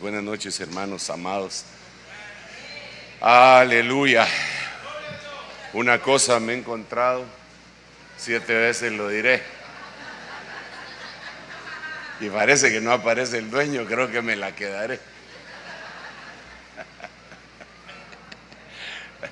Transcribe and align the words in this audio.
Buenas 0.00 0.22
noches, 0.22 0.58
hermanos 0.60 1.10
amados. 1.10 1.64
Aleluya. 3.20 4.26
Una 5.72 6.00
cosa 6.00 6.40
me 6.40 6.54
he 6.54 6.58
encontrado, 6.58 7.24
siete 8.16 8.54
veces 8.54 8.92
lo 8.92 9.08
diré. 9.08 9.42
Y 12.20 12.28
parece 12.30 12.70
que 12.72 12.80
no 12.80 12.92
aparece 12.92 13.38
el 13.38 13.50
dueño, 13.50 13.84
creo 13.86 14.10
que 14.10 14.22
me 14.22 14.34
la 14.34 14.54
quedaré. 14.54 14.98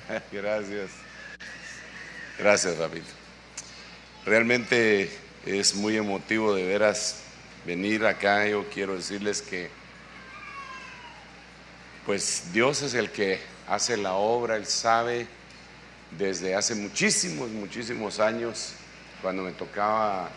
Gracias. 0.31 0.91
Gracias, 2.37 2.77
Rabito. 2.77 3.11
Realmente 4.25 5.09
es 5.45 5.75
muy 5.75 5.97
emotivo 5.97 6.53
de 6.53 6.65
veras 6.65 7.23
venir 7.65 8.05
acá. 8.05 8.45
Yo 8.47 8.67
quiero 8.69 8.95
decirles 8.95 9.41
que 9.41 9.80
pues 12.05 12.51
Dios 12.53 12.81
es 12.81 12.93
el 12.93 13.11
que 13.11 13.39
hace 13.67 13.97
la 13.97 14.13
obra, 14.13 14.55
Él 14.55 14.65
sabe 14.65 15.27
desde 16.17 16.55
hace 16.55 16.75
muchísimos, 16.75 17.49
muchísimos 17.49 18.19
años, 18.19 18.73
cuando 19.21 19.43
me 19.43 19.51
tocaba 19.51 20.29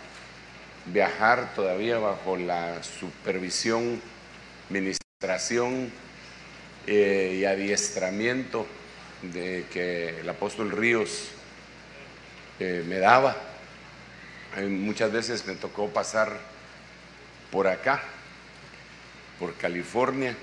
viajar 0.87 1.55
todavía 1.55 1.99
bajo 1.99 2.37
la 2.37 2.83
supervisión, 2.83 4.01
ministración 4.69 5.91
eh, 6.87 7.39
y 7.41 7.45
adiestramiento 7.45 8.67
de 9.23 9.67
que 9.73 10.21
el 10.21 10.29
apóstol 10.29 10.71
Ríos 10.71 11.29
eh, 12.61 12.85
me 12.87 12.99
daba. 12.99 13.37
Eh, 14.57 14.67
muchas 14.67 15.11
veces 15.11 15.47
me 15.47 15.55
tocó 15.55 15.89
pasar 15.89 16.39
por 17.51 17.67
acá, 17.67 18.03
por 19.39 19.55
California, 19.55 20.37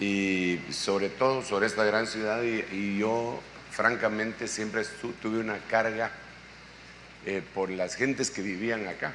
y 0.00 0.60
sobre 0.70 1.08
todo 1.08 1.42
sobre 1.42 1.66
esta 1.66 1.84
gran 1.84 2.06
ciudad, 2.06 2.42
y, 2.42 2.98
yo 2.98 3.40
francamente 3.70 4.48
siempre 4.48 4.82
tuve 5.20 5.38
una 5.38 5.58
carga 5.70 6.10
eh, 7.24 7.42
por 7.54 7.70
las 7.70 7.94
gentes 7.94 8.30
que 8.30 8.42
vivían 8.42 8.86
acá. 8.86 9.12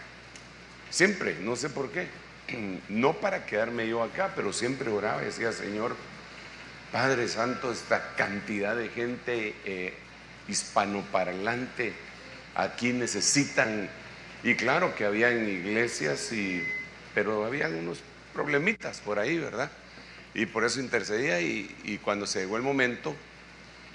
Siempre, 0.90 1.38
no 1.42 1.56
sé 1.56 1.70
por 1.70 1.92
qué. 1.92 2.08
No 2.90 3.14
para 3.14 3.46
quedarme 3.46 3.88
yo 3.88 4.02
acá, 4.02 4.32
pero 4.36 4.54
siempre 4.54 4.90
oraba 4.90 5.22
y 5.22 5.26
decía, 5.26 5.52
Señor, 5.52 5.96
Padre 6.92 7.28
Santo, 7.28 7.72
esta 7.72 8.16
cantidad 8.16 8.76
de 8.76 8.88
gente 8.90 9.54
eh, 9.66 9.94
hispanoparlante 10.48 11.94
aquí 12.56 12.92
necesitan, 12.92 13.90
y 14.44 14.56
claro 14.56 14.96
que 14.96 15.06
había 15.06 15.30
en 15.30 15.48
iglesias, 15.48 16.32
y, 16.32 16.64
pero 17.14 17.46
había 17.46 17.68
unos 17.68 18.00
problemitas 18.34 19.00
por 19.00 19.20
ahí, 19.20 19.38
¿verdad? 19.38 19.70
Y 20.34 20.46
por 20.46 20.64
eso 20.64 20.80
intercedía 20.80 21.42
y, 21.42 22.00
cuando 22.04 22.28
se 22.28 22.40
llegó 22.42 22.58
el 22.58 22.64
momento, 22.64 23.16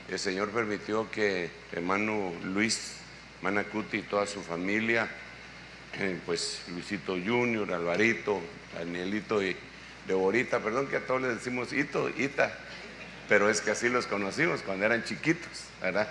el 0.09 0.19
Señor 0.19 0.51
permitió 0.51 1.11
que 1.11 1.51
hermano 1.73 2.33
Luis 2.45 2.95
Manacuti 3.43 3.99
y 3.99 4.03
toda 4.03 4.27
su 4.27 4.43
familia, 4.43 5.09
eh, 5.99 6.19
pues 6.27 6.63
Luisito 6.69 7.13
Junior, 7.13 7.73
Alvarito, 7.73 8.41
Danielito 8.77 9.43
y 9.43 9.57
Deborita, 10.07 10.61
perdón 10.61 10.89
que 10.89 10.97
a 10.97 11.07
todos 11.07 11.23
les 11.23 11.37
decimos 11.37 11.73
Ito, 11.73 12.09
Ita, 12.09 12.59
pero 13.29 13.49
es 13.49 13.61
que 13.61 13.71
así 13.71 13.89
los 13.89 14.07
conocimos 14.07 14.63
cuando 14.63 14.85
eran 14.85 15.05
chiquitos, 15.05 15.65
¿verdad? 15.81 16.09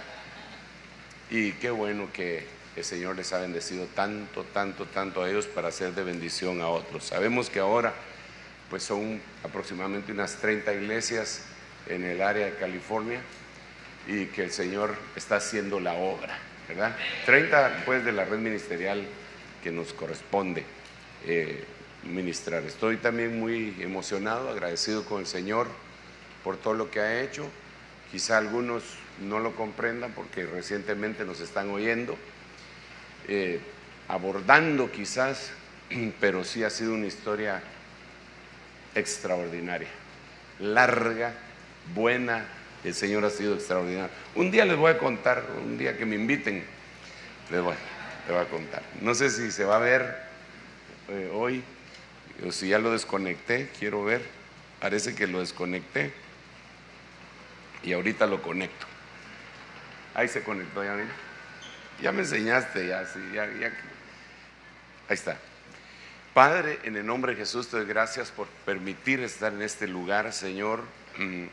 Y 1.30 1.52
qué 1.54 1.70
bueno 1.72 2.12
que 2.14 2.46
el 2.76 2.84
Señor 2.84 3.18
les 3.18 3.34
ha 3.34 3.40
bendecido 3.40 3.86
tanto, 3.88 4.44
tanto, 4.54 4.86
tanto 4.86 5.24
a 5.24 5.30
ellos 5.30 5.48
para 5.48 5.70
hacer 5.70 5.94
de 5.94 6.04
bendición 6.04 6.62
a 6.62 6.68
otros. 6.68 7.06
Sabemos 7.06 7.50
que 7.50 7.60
ahora 7.60 7.94
pues 8.72 8.84
son 8.84 9.22
aproximadamente 9.44 10.14
unas 10.14 10.38
30 10.38 10.74
iglesias 10.74 11.42
en 11.88 12.06
el 12.06 12.22
área 12.22 12.46
de 12.46 12.56
California 12.56 13.20
y 14.08 14.28
que 14.28 14.46
el 14.46 14.52
Señor 14.52 14.96
está 15.18 15.36
haciendo 15.36 15.82
la 15.82 15.94
obra, 15.94 16.40
¿verdad? 16.70 16.96
30 17.26 17.84
pues 17.86 18.06
de 18.06 18.14
la 18.14 18.24
red 18.24 18.40
ministerial 18.40 19.06
que 19.62 19.72
nos 19.72 19.92
corresponde 19.92 20.64
eh, 21.28 21.66
ministrar. 22.04 22.64
Estoy 22.64 22.96
también 22.96 23.38
muy 23.38 23.76
emocionado, 23.82 24.50
agradecido 24.50 25.04
con 25.04 25.20
el 25.20 25.28
Señor 25.28 25.68
por 26.42 26.56
todo 26.56 26.74
lo 26.74 26.90
que 26.90 27.02
ha 27.02 27.22
hecho. 27.22 27.50
Quizá 28.10 28.38
algunos 28.38 28.84
no 29.20 29.40
lo 29.40 29.54
comprendan 29.54 30.14
porque 30.14 30.46
recientemente 30.46 31.26
nos 31.26 31.42
están 31.42 31.70
oyendo, 31.72 32.18
eh, 33.28 33.60
abordando 34.08 34.90
quizás, 34.94 35.52
pero 36.22 36.46
sí 36.46 36.64
ha 36.64 36.70
sido 36.70 36.94
una 36.94 37.08
historia 37.08 37.62
extraordinaria, 38.96 39.88
larga, 40.60 41.34
buena. 41.94 42.46
El 42.84 42.94
Señor 42.96 43.24
ha 43.26 43.30
sido 43.30 43.56
extraordinario. 43.56 44.10
Un 44.36 44.50
día 44.50 44.66
les 44.66 44.78
voy 44.78 44.92
a 44.92 44.98
contar, 44.98 45.44
un 45.64 45.78
día 45.78 45.98
que 45.98 46.06
me 46.06 46.16
inviten, 46.16 46.64
les 47.52 47.62
voy, 47.62 47.76
a 47.76 48.46
contar. 48.46 48.82
No 49.02 49.14
sé 49.14 49.30
si 49.30 49.52
se 49.52 49.66
va 49.66 49.76
a 49.76 49.80
ver 49.80 50.18
eh, 51.10 51.30
hoy 51.34 51.64
o 52.48 52.52
si 52.52 52.70
ya 52.70 52.80
lo 52.80 52.92
desconecté, 52.92 53.70
quiero 53.78 54.04
ver. 54.04 54.22
Parece 54.80 55.14
que 55.14 55.28
lo 55.28 55.42
desconecté 55.42 56.12
y 57.84 57.94
ahorita 57.94 58.26
lo 58.26 58.42
conecto. 58.42 58.88
Ahí 60.16 60.28
se 60.28 60.44
conectó, 60.44 60.84
ya 60.84 60.98
Ya 62.02 62.12
me 62.12 62.22
enseñaste, 62.22 62.88
ya, 62.88 63.06
sí, 63.06 63.20
ya, 63.34 63.46
ya. 63.60 63.68
Ahí 65.08 65.16
está. 65.16 65.38
Padre, 66.34 66.80
en 66.86 66.96
el 66.96 67.06
nombre 67.06 67.34
de 67.34 67.40
Jesús 67.40 67.68
te 67.68 67.84
gracias 67.84 68.32
por 68.32 68.48
permitir 68.66 69.20
estar 69.20 69.52
en 69.52 69.62
este 69.62 69.86
lugar, 69.86 70.32
Señor, 70.32 70.80
mm, 71.18 71.44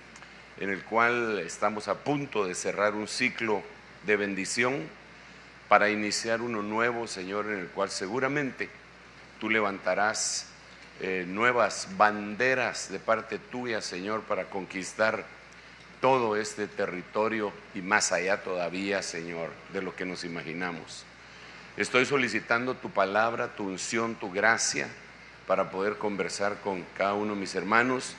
en 0.61 0.71
el 0.71 0.85
cual 0.85 1.41
estamos 1.41 1.89
a 1.89 1.97
punto 2.05 2.45
de 2.45 2.55
cerrar 2.55 2.95
un 2.95 3.09
ciclo 3.09 3.65
de 4.07 4.17
bendición 4.17 4.89
para 5.69 5.91
iniciar 5.91 6.43
uno 6.43 6.63
nuevo, 6.63 7.09
Señor, 7.09 7.47
en 7.47 7.59
el 7.59 7.67
cual 7.67 7.91
seguramente 7.91 8.71
tú 9.41 9.51
levantarás 9.51 10.47
eh, 11.01 11.25
nuevas 11.27 11.89
banderas 11.97 12.89
de 12.89 13.01
parte 13.01 13.41
tuya, 13.41 13.81
Señor, 13.81 14.23
para 14.23 14.45
conquistar 14.45 15.25
todo 16.01 16.37
este 16.37 16.69
territorio 16.69 17.53
y 17.75 17.83
más 17.83 18.13
allá 18.13 18.45
todavía, 18.45 19.03
Señor, 19.03 19.51
de 19.73 19.83
lo 19.83 19.97
que 19.97 20.05
nos 20.05 20.23
imaginamos. 20.23 21.05
Estoy 21.79 22.07
solicitando 22.07 22.75
tu 22.75 22.91
palabra, 22.91 23.55
tu 23.55 23.63
unción, 23.63 24.17
tu 24.17 24.33
gracia 24.33 24.89
para 25.47 25.71
poder 25.71 25.97
conversar 25.97 26.57
con 26.57 26.85
cada 26.97 27.15
uno 27.15 27.35
de 27.35 27.41
mis 27.41 27.55
hermanos 27.55 28.17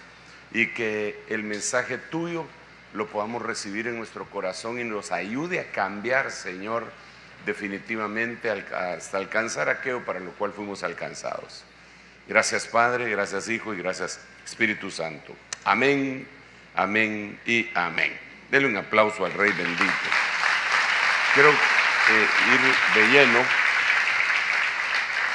y 0.53 0.67
que 0.67 1.21
el 1.27 1.43
mensaje 1.43 1.97
tuyo 1.97 2.45
lo 2.93 3.07
podamos 3.07 3.41
recibir 3.41 3.87
en 3.87 3.97
nuestro 3.97 4.25
corazón 4.29 4.79
y 4.79 4.85
nos 4.85 5.11
ayude 5.11 5.59
a 5.59 5.71
cambiar, 5.71 6.31
Señor, 6.31 6.85
definitivamente 7.45 8.49
hasta 8.49 9.17
alcanzar 9.17 9.67
aquello 9.67 10.05
para 10.05 10.21
lo 10.21 10.31
cual 10.31 10.53
fuimos 10.53 10.83
alcanzados. 10.83 11.65
Gracias 12.29 12.65
Padre, 12.65 13.09
gracias 13.09 13.49
Hijo 13.49 13.73
y 13.73 13.77
gracias 13.77 14.21
Espíritu 14.45 14.89
Santo. 14.89 15.35
Amén 15.65 16.25
Amén 16.75 17.37
y 17.45 17.69
amén. 17.75 18.17
Denle 18.49 18.69
un 18.69 18.77
aplauso 18.77 19.25
al 19.25 19.33
Rey 19.33 19.51
bendito. 19.51 19.91
Eh, 22.11 22.27
ir 22.53 23.01
de 23.01 23.07
lleno. 23.11 23.39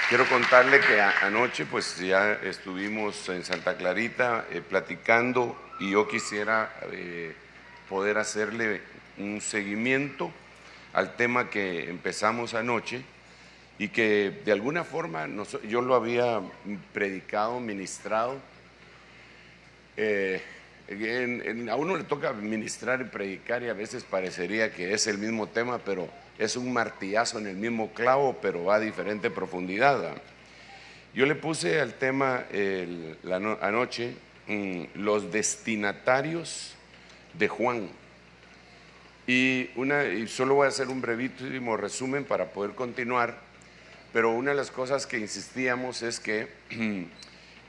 Quiero 0.08 0.28
contarle 0.28 0.80
que 0.80 1.00
anoche 1.00 1.66
pues 1.66 1.98
ya 1.98 2.32
estuvimos 2.42 3.28
en 3.28 3.44
Santa 3.44 3.76
Clarita 3.76 4.46
eh, 4.50 4.60
platicando 4.60 5.56
y 5.78 5.92
yo 5.92 6.08
quisiera 6.08 6.74
eh, 6.90 7.32
poder 7.88 8.18
hacerle 8.18 8.80
un 9.18 9.40
seguimiento 9.40 10.32
al 10.94 11.14
tema 11.14 11.48
que 11.48 11.88
empezamos 11.88 12.54
anoche 12.54 13.02
y 13.78 13.88
que 13.88 14.42
de 14.44 14.50
alguna 14.50 14.82
forma 14.82 15.28
yo 15.68 15.80
lo 15.80 15.94
había 15.94 16.40
predicado, 16.92 17.60
ministrado. 17.60 18.40
a 19.96 21.76
uno 21.76 21.96
le 21.96 22.04
toca 22.04 22.32
ministrar 22.32 23.00
y 23.00 23.04
predicar 23.04 23.62
y 23.62 23.68
a 23.68 23.74
veces 23.74 24.02
parecería 24.02 24.72
que 24.72 24.92
es 24.92 25.06
el 25.06 25.18
mismo 25.18 25.46
tema, 25.46 25.78
pero 25.78 26.23
es 26.38 26.56
un 26.56 26.72
martillazo 26.72 27.38
en 27.38 27.46
el 27.46 27.56
mismo 27.56 27.92
clavo, 27.92 28.38
pero 28.40 28.64
va 28.64 28.76
a 28.76 28.80
diferente 28.80 29.30
profundidad. 29.30 30.16
Yo 31.14 31.26
le 31.26 31.34
puse 31.34 31.80
al 31.80 31.94
tema 31.94 32.44
anoche 33.60 34.14
mm, 34.48 34.82
los 34.94 35.30
destinatarios 35.30 36.74
de 37.34 37.48
Juan. 37.48 37.88
Y, 39.26 39.70
una, 39.76 40.04
y 40.04 40.26
solo 40.26 40.56
voy 40.56 40.66
a 40.66 40.68
hacer 40.68 40.88
un 40.88 41.00
brevísimo 41.00 41.76
resumen 41.76 42.24
para 42.24 42.46
poder 42.46 42.74
continuar, 42.74 43.38
pero 44.12 44.30
una 44.30 44.50
de 44.50 44.56
las 44.56 44.70
cosas 44.70 45.06
que 45.06 45.18
insistíamos 45.18 46.02
es 46.02 46.20
que 46.20 46.48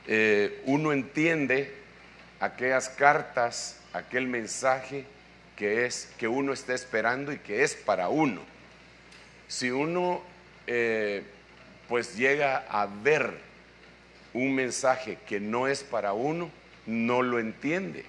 eh, 0.06 0.62
uno 0.66 0.92
entiende 0.92 1.72
aquellas 2.40 2.88
cartas, 2.88 3.80
aquel 3.92 4.26
mensaje 4.26 5.04
que 5.56 5.86
es 5.86 6.10
que 6.18 6.28
uno 6.28 6.52
está 6.52 6.74
esperando 6.74 7.32
y 7.32 7.38
que 7.38 7.62
es 7.62 7.74
para 7.74 8.08
uno. 8.08 8.55
Si 9.48 9.70
uno 9.70 10.22
eh, 10.66 11.22
pues 11.88 12.16
llega 12.16 12.64
a 12.68 12.86
ver 12.86 13.38
un 14.32 14.54
mensaje 14.54 15.18
que 15.26 15.40
no 15.40 15.68
es 15.68 15.82
para 15.82 16.12
uno, 16.12 16.50
no 16.86 17.22
lo 17.22 17.38
entiende. 17.38 18.04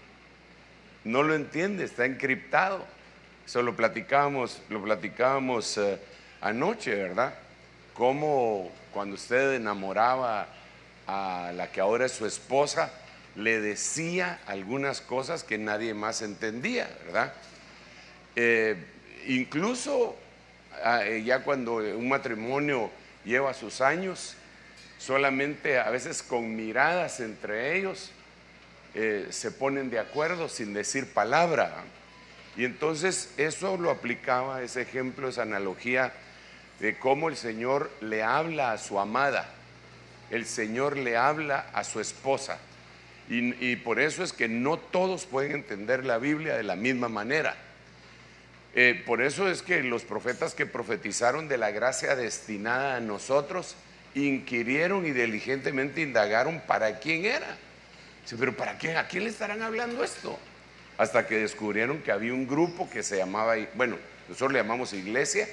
No 1.04 1.24
lo 1.24 1.36
entiende, 1.36 1.86
está 1.86 2.06
encriptado. 2.06 2.86
Eso 3.46 3.62
lo 3.62 3.76
platicábamos, 3.76 4.62
lo 4.70 4.84
platicábamos 4.84 5.78
eh, 5.78 6.00
anoche, 6.42 6.96
¿verdad? 6.96 7.34
Cómo 7.94 8.70
cuando 8.92 9.16
usted 9.16 9.54
enamoraba 9.54 10.48
a 11.08 11.52
la 11.56 11.72
que 11.72 11.80
ahora 11.80 12.08
es 12.08 12.12
su 12.12 12.26
esposa, 12.26 12.92
le 13.36 13.62
decía 13.62 14.40
algunas 14.48 15.00
cosas 15.00 15.44
que 15.44 15.58
nadie 15.58 15.94
más 15.94 16.22
entendía, 16.22 16.90
¿verdad? 17.06 17.34
Eh, 18.36 18.76
incluso 19.28 20.18
ya 21.24 21.44
cuando 21.44 21.76
un 21.76 22.08
matrimonio 22.08 22.92
lleva 23.26 23.54
sus 23.54 23.82
años, 23.82 24.36
solamente 24.98 25.80
a 25.80 25.90
veces 25.90 26.24
con 26.24 26.56
miradas 26.56 27.20
entre 27.20 27.78
ellos 27.78 28.12
eh, 28.94 29.28
se 29.30 29.52
ponen 29.52 29.90
de 29.90 30.00
acuerdo 30.00 30.50
sin 30.50 30.74
decir 30.74 31.14
palabra. 31.14 31.72
Y 32.56 32.66
entonces 32.66 33.32
eso 33.38 33.78
lo 33.78 33.92
aplicaba, 33.92 34.64
ese 34.64 34.82
ejemplo, 34.82 35.30
esa 35.30 35.44
analogía 35.44 36.14
de 36.80 36.98
cómo 36.98 37.30
el 37.30 37.36
Señor 37.36 37.92
le 38.02 38.24
habla 38.24 38.72
a 38.72 38.78
su 38.78 39.00
amada, 39.00 39.50
el 40.32 40.46
Señor 40.46 40.98
le 40.98 41.18
habla 41.18 41.68
a 41.74 41.84
su 41.84 42.00
esposa. 42.00 42.58
Y, 43.30 43.76
por 43.76 44.00
eso 44.00 44.24
es 44.24 44.32
que 44.32 44.48
no 44.48 44.78
todos 44.78 45.26
pueden 45.26 45.52
entender 45.52 46.06
la 46.06 46.18
Biblia 46.18 46.56
de 46.56 46.64
la 46.64 46.78
misma 46.78 47.10
manera. 47.10 47.58
Eh, 48.76 49.02
por 49.06 49.22
eso 49.22 49.50
es 49.50 49.62
que 49.62 49.82
los 49.82 50.04
profetas 50.04 50.54
que 50.54 50.66
profetizaron 50.66 51.48
de 51.48 51.58
la 51.58 51.72
gracia 51.72 52.16
destinada 52.16 52.98
a 52.98 53.00
nosotros 53.00 53.76
inquirieron 54.14 55.06
y 55.06 55.12
diligentemente 55.12 56.02
indagaron 56.02 56.62
para 56.62 57.00
quién 57.00 57.26
era. 57.26 57.58
pero 58.38 58.56
¿para 58.56 58.78
quién? 58.78 58.98
¿A 58.98 59.08
quién 59.08 59.24
le 59.24 59.30
estarán 59.30 59.62
hablando 59.62 60.04
esto? 60.04 60.38
Hasta 60.98 61.28
que 61.28 61.38
descubrieron 61.38 62.00
que 62.00 62.12
había 62.12 62.34
un 62.34 62.48
grupo 62.48 62.90
que 62.90 63.04
se 63.04 63.18
llamaba, 63.18 63.56
bueno, 63.76 63.98
nosotros 64.28 64.54
le 64.54 64.60
llamamos 64.60 64.94
iglesia, 64.94 65.48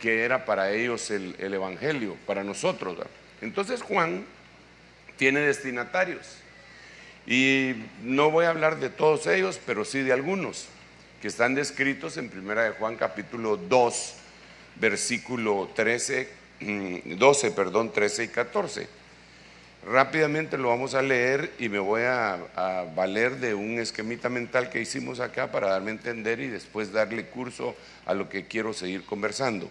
que 0.00 0.24
era 0.24 0.44
para 0.44 0.70
ellos 0.70 1.10
el, 1.10 1.34
Evangelio, 1.38 2.16
para 2.26 2.44
nosotros. 2.44 2.96
Entonces 3.40 3.82
Juan 3.82 4.24
tiene 5.16 5.40
destinatarios. 5.40 6.38
Y 7.26 7.74
no 8.02 8.30
voy 8.30 8.44
a 8.44 8.50
hablar 8.50 8.78
de 8.78 8.88
todos 8.88 9.26
ellos, 9.26 9.60
pero 9.66 9.84
sí 9.84 10.02
de 10.02 10.12
algunos 10.12 10.68
que 11.20 11.28
están 11.28 11.54
descritos 11.54 12.16
en 12.16 12.28
Primera 12.28 12.64
de 12.64 12.70
Juan 12.70 12.96
capítulo 12.96 13.56
2, 13.56 14.14
versículo 14.76 15.70
13, 15.74 16.28
12, 17.16 17.50
mm, 17.50 17.54
perdón, 17.54 17.92
13 17.92 18.24
y 18.24 18.28
14. 18.28 18.88
Rápidamente 19.88 20.58
lo 20.58 20.68
vamos 20.68 20.94
a 20.94 21.02
leer 21.02 21.52
y 21.58 21.68
me 21.68 21.78
voy 21.78 22.02
a, 22.02 22.34
a, 22.56 22.84
valer 22.94 23.36
de 23.36 23.54
un 23.54 23.78
esquemita 23.78 24.28
mental 24.28 24.68
que 24.68 24.80
hicimos 24.80 25.20
acá 25.20 25.50
para 25.52 25.68
darme 25.68 25.90
a 25.92 25.94
entender 25.94 26.40
y 26.40 26.48
después 26.48 26.92
darle 26.92 27.26
curso 27.26 27.74
a 28.04 28.12
lo 28.12 28.28
que 28.28 28.46
quiero 28.46 28.72
seguir 28.72 29.04
conversando. 29.04 29.70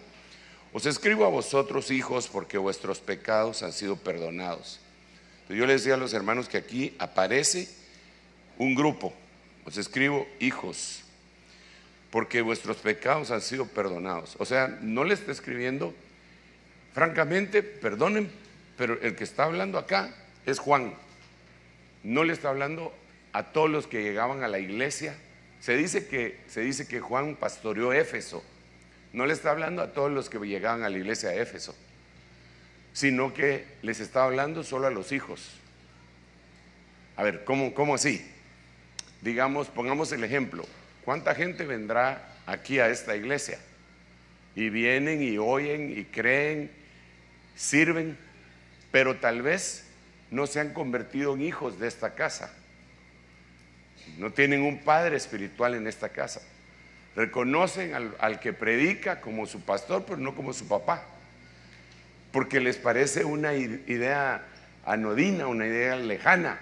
Os 0.72 0.86
escribo 0.86 1.24
a 1.24 1.30
vosotros, 1.30 1.90
hijos, 1.90 2.28
porque 2.28 2.58
vuestros 2.58 3.00
pecados 3.00 3.62
han 3.62 3.72
sido 3.72 3.96
perdonados. 3.96 4.80
Yo 5.48 5.64
les 5.66 5.82
decía 5.82 5.94
a 5.94 5.98
los 5.98 6.12
hermanos 6.12 6.48
que 6.48 6.56
aquí 6.56 6.94
aparece 6.98 7.68
un 8.58 8.74
grupo. 8.74 9.12
Os 9.64 9.76
escribo, 9.76 10.26
hijos, 10.40 11.05
porque 12.16 12.40
vuestros 12.40 12.78
pecados 12.78 13.30
han 13.30 13.42
sido 13.42 13.66
perdonados. 13.66 14.36
O 14.38 14.46
sea, 14.46 14.78
no 14.80 15.04
le 15.04 15.12
está 15.12 15.32
escribiendo, 15.32 15.92
francamente, 16.94 17.62
perdonen, 17.62 18.30
pero 18.78 18.98
el 19.02 19.14
que 19.14 19.22
está 19.22 19.44
hablando 19.44 19.76
acá 19.76 20.14
es 20.46 20.58
Juan. 20.58 20.94
No 22.02 22.24
le 22.24 22.32
está 22.32 22.48
hablando 22.48 22.94
a 23.34 23.52
todos 23.52 23.68
los 23.68 23.86
que 23.86 24.02
llegaban 24.02 24.42
a 24.42 24.48
la 24.48 24.58
iglesia. 24.58 25.14
Se 25.60 25.76
dice 25.76 26.06
que, 26.06 26.40
se 26.48 26.62
dice 26.62 26.88
que 26.88 27.00
Juan 27.00 27.36
pastoreó 27.36 27.92
Éfeso 27.92 28.42
no 29.12 29.26
le 29.26 29.34
está 29.34 29.50
hablando 29.50 29.82
a 29.82 29.92
todos 29.92 30.10
los 30.10 30.30
que 30.30 30.38
llegaban 30.38 30.84
a 30.84 30.88
la 30.88 30.96
iglesia 30.96 31.28
de 31.28 31.42
Éfeso, 31.42 31.74
sino 32.94 33.34
que 33.34 33.66
les 33.82 34.00
está 34.00 34.24
hablando 34.24 34.64
solo 34.64 34.86
a 34.86 34.90
los 34.90 35.12
hijos. 35.12 35.50
A 37.14 37.24
ver, 37.24 37.44
¿cómo, 37.44 37.74
cómo 37.74 37.94
así? 37.94 38.26
Digamos, 39.20 39.68
pongamos 39.68 40.10
el 40.12 40.24
ejemplo. 40.24 40.64
¿Cuánta 41.06 41.36
gente 41.36 41.64
vendrá 41.64 42.20
aquí 42.46 42.80
a 42.80 42.88
esta 42.88 43.14
iglesia? 43.14 43.60
Y 44.56 44.70
vienen 44.70 45.22
y 45.22 45.38
oyen 45.38 45.96
y 45.96 46.02
creen, 46.04 46.68
sirven, 47.54 48.18
pero 48.90 49.14
tal 49.14 49.40
vez 49.40 49.86
no 50.32 50.48
se 50.48 50.58
han 50.58 50.72
convertido 50.72 51.34
en 51.34 51.42
hijos 51.42 51.78
de 51.78 51.86
esta 51.86 52.16
casa. 52.16 52.52
No 54.18 54.32
tienen 54.32 54.62
un 54.62 54.80
padre 54.80 55.14
espiritual 55.16 55.76
en 55.76 55.86
esta 55.86 56.08
casa. 56.08 56.42
Reconocen 57.14 57.94
al, 57.94 58.40
que 58.40 58.52
predica 58.52 59.20
como 59.20 59.46
su 59.46 59.60
pastor, 59.60 60.04
pero 60.04 60.16
no 60.16 60.34
como 60.34 60.52
su 60.52 60.66
papá. 60.66 61.04
Porque 62.32 62.58
les 62.58 62.78
parece 62.78 63.24
una 63.24 63.54
idea 63.54 64.44
anodina, 64.84 65.46
una 65.46 65.68
idea 65.68 65.94
lejana. 65.94 66.58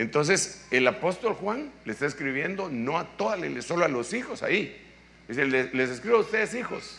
Entonces, 0.00 0.62
el 0.70 0.86
apóstol 0.86 1.34
Juan 1.34 1.70
le 1.84 1.92
está 1.92 2.06
escribiendo 2.06 2.70
no 2.70 2.96
a 2.96 3.18
todas, 3.18 3.38
solo 3.62 3.84
a 3.84 3.88
los 3.88 4.14
hijos 4.14 4.42
ahí. 4.42 4.74
Dice, 5.28 5.44
les, 5.44 5.74
les 5.74 5.90
escribo 5.90 6.16
a 6.16 6.20
ustedes 6.20 6.54
hijos. 6.54 6.96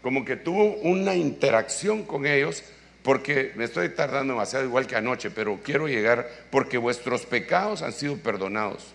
Como 0.00 0.24
que 0.24 0.36
tuvo 0.36 0.76
una 0.76 1.14
interacción 1.14 2.04
con 2.04 2.24
ellos, 2.24 2.64
porque 3.02 3.52
me 3.54 3.64
estoy 3.64 3.90
tardando 3.90 4.32
demasiado 4.32 4.64
igual 4.64 4.86
que 4.86 4.96
anoche, 4.96 5.30
pero 5.30 5.60
quiero 5.62 5.88
llegar, 5.88 6.26
porque 6.50 6.78
vuestros 6.78 7.26
pecados 7.26 7.82
han 7.82 7.92
sido 7.92 8.16
perdonados. 8.16 8.94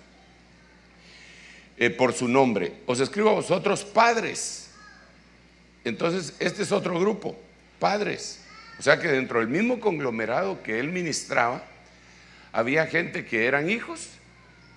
Eh, 1.77 1.91
por 1.91 2.11
su 2.11 2.27
nombre. 2.27 2.73
Os 2.87 2.99
escribo 2.99 3.29
a 3.29 3.33
vosotros 3.33 3.83
padres. 3.83 4.71
Entonces, 5.83 6.33
este 6.39 6.63
es 6.63 6.71
otro 6.71 6.99
grupo, 6.99 7.37
padres. 7.77 8.43
O 8.79 8.81
sea 8.81 8.99
que 8.99 9.09
dentro 9.09 9.41
del 9.41 9.47
mismo 9.47 9.79
conglomerado 9.79 10.63
que 10.63 10.79
él 10.79 10.89
ministraba, 10.89 11.63
había 12.55 12.87
gente 12.87 13.25
que 13.25 13.47
eran 13.47 13.69
hijos, 13.69 14.11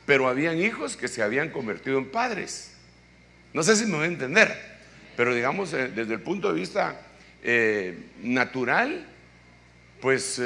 pero 0.04 0.28
habían 0.28 0.58
hijos 0.58 0.96
que 0.96 1.06
se 1.06 1.22
habían 1.22 1.50
convertido 1.50 1.96
en 1.98 2.10
padres. 2.10 2.74
No 3.54 3.62
sé 3.62 3.76
si 3.76 3.86
me 3.86 3.92
voy 3.92 4.04
a 4.04 4.08
entender, 4.08 4.52
pero 5.16 5.32
digamos, 5.32 5.72
eh, 5.72 5.88
desde 5.94 6.14
el 6.14 6.20
punto 6.20 6.48
de 6.52 6.58
vista 6.58 7.00
eh, 7.44 7.96
natural, 8.20 9.06
pues 10.00 10.42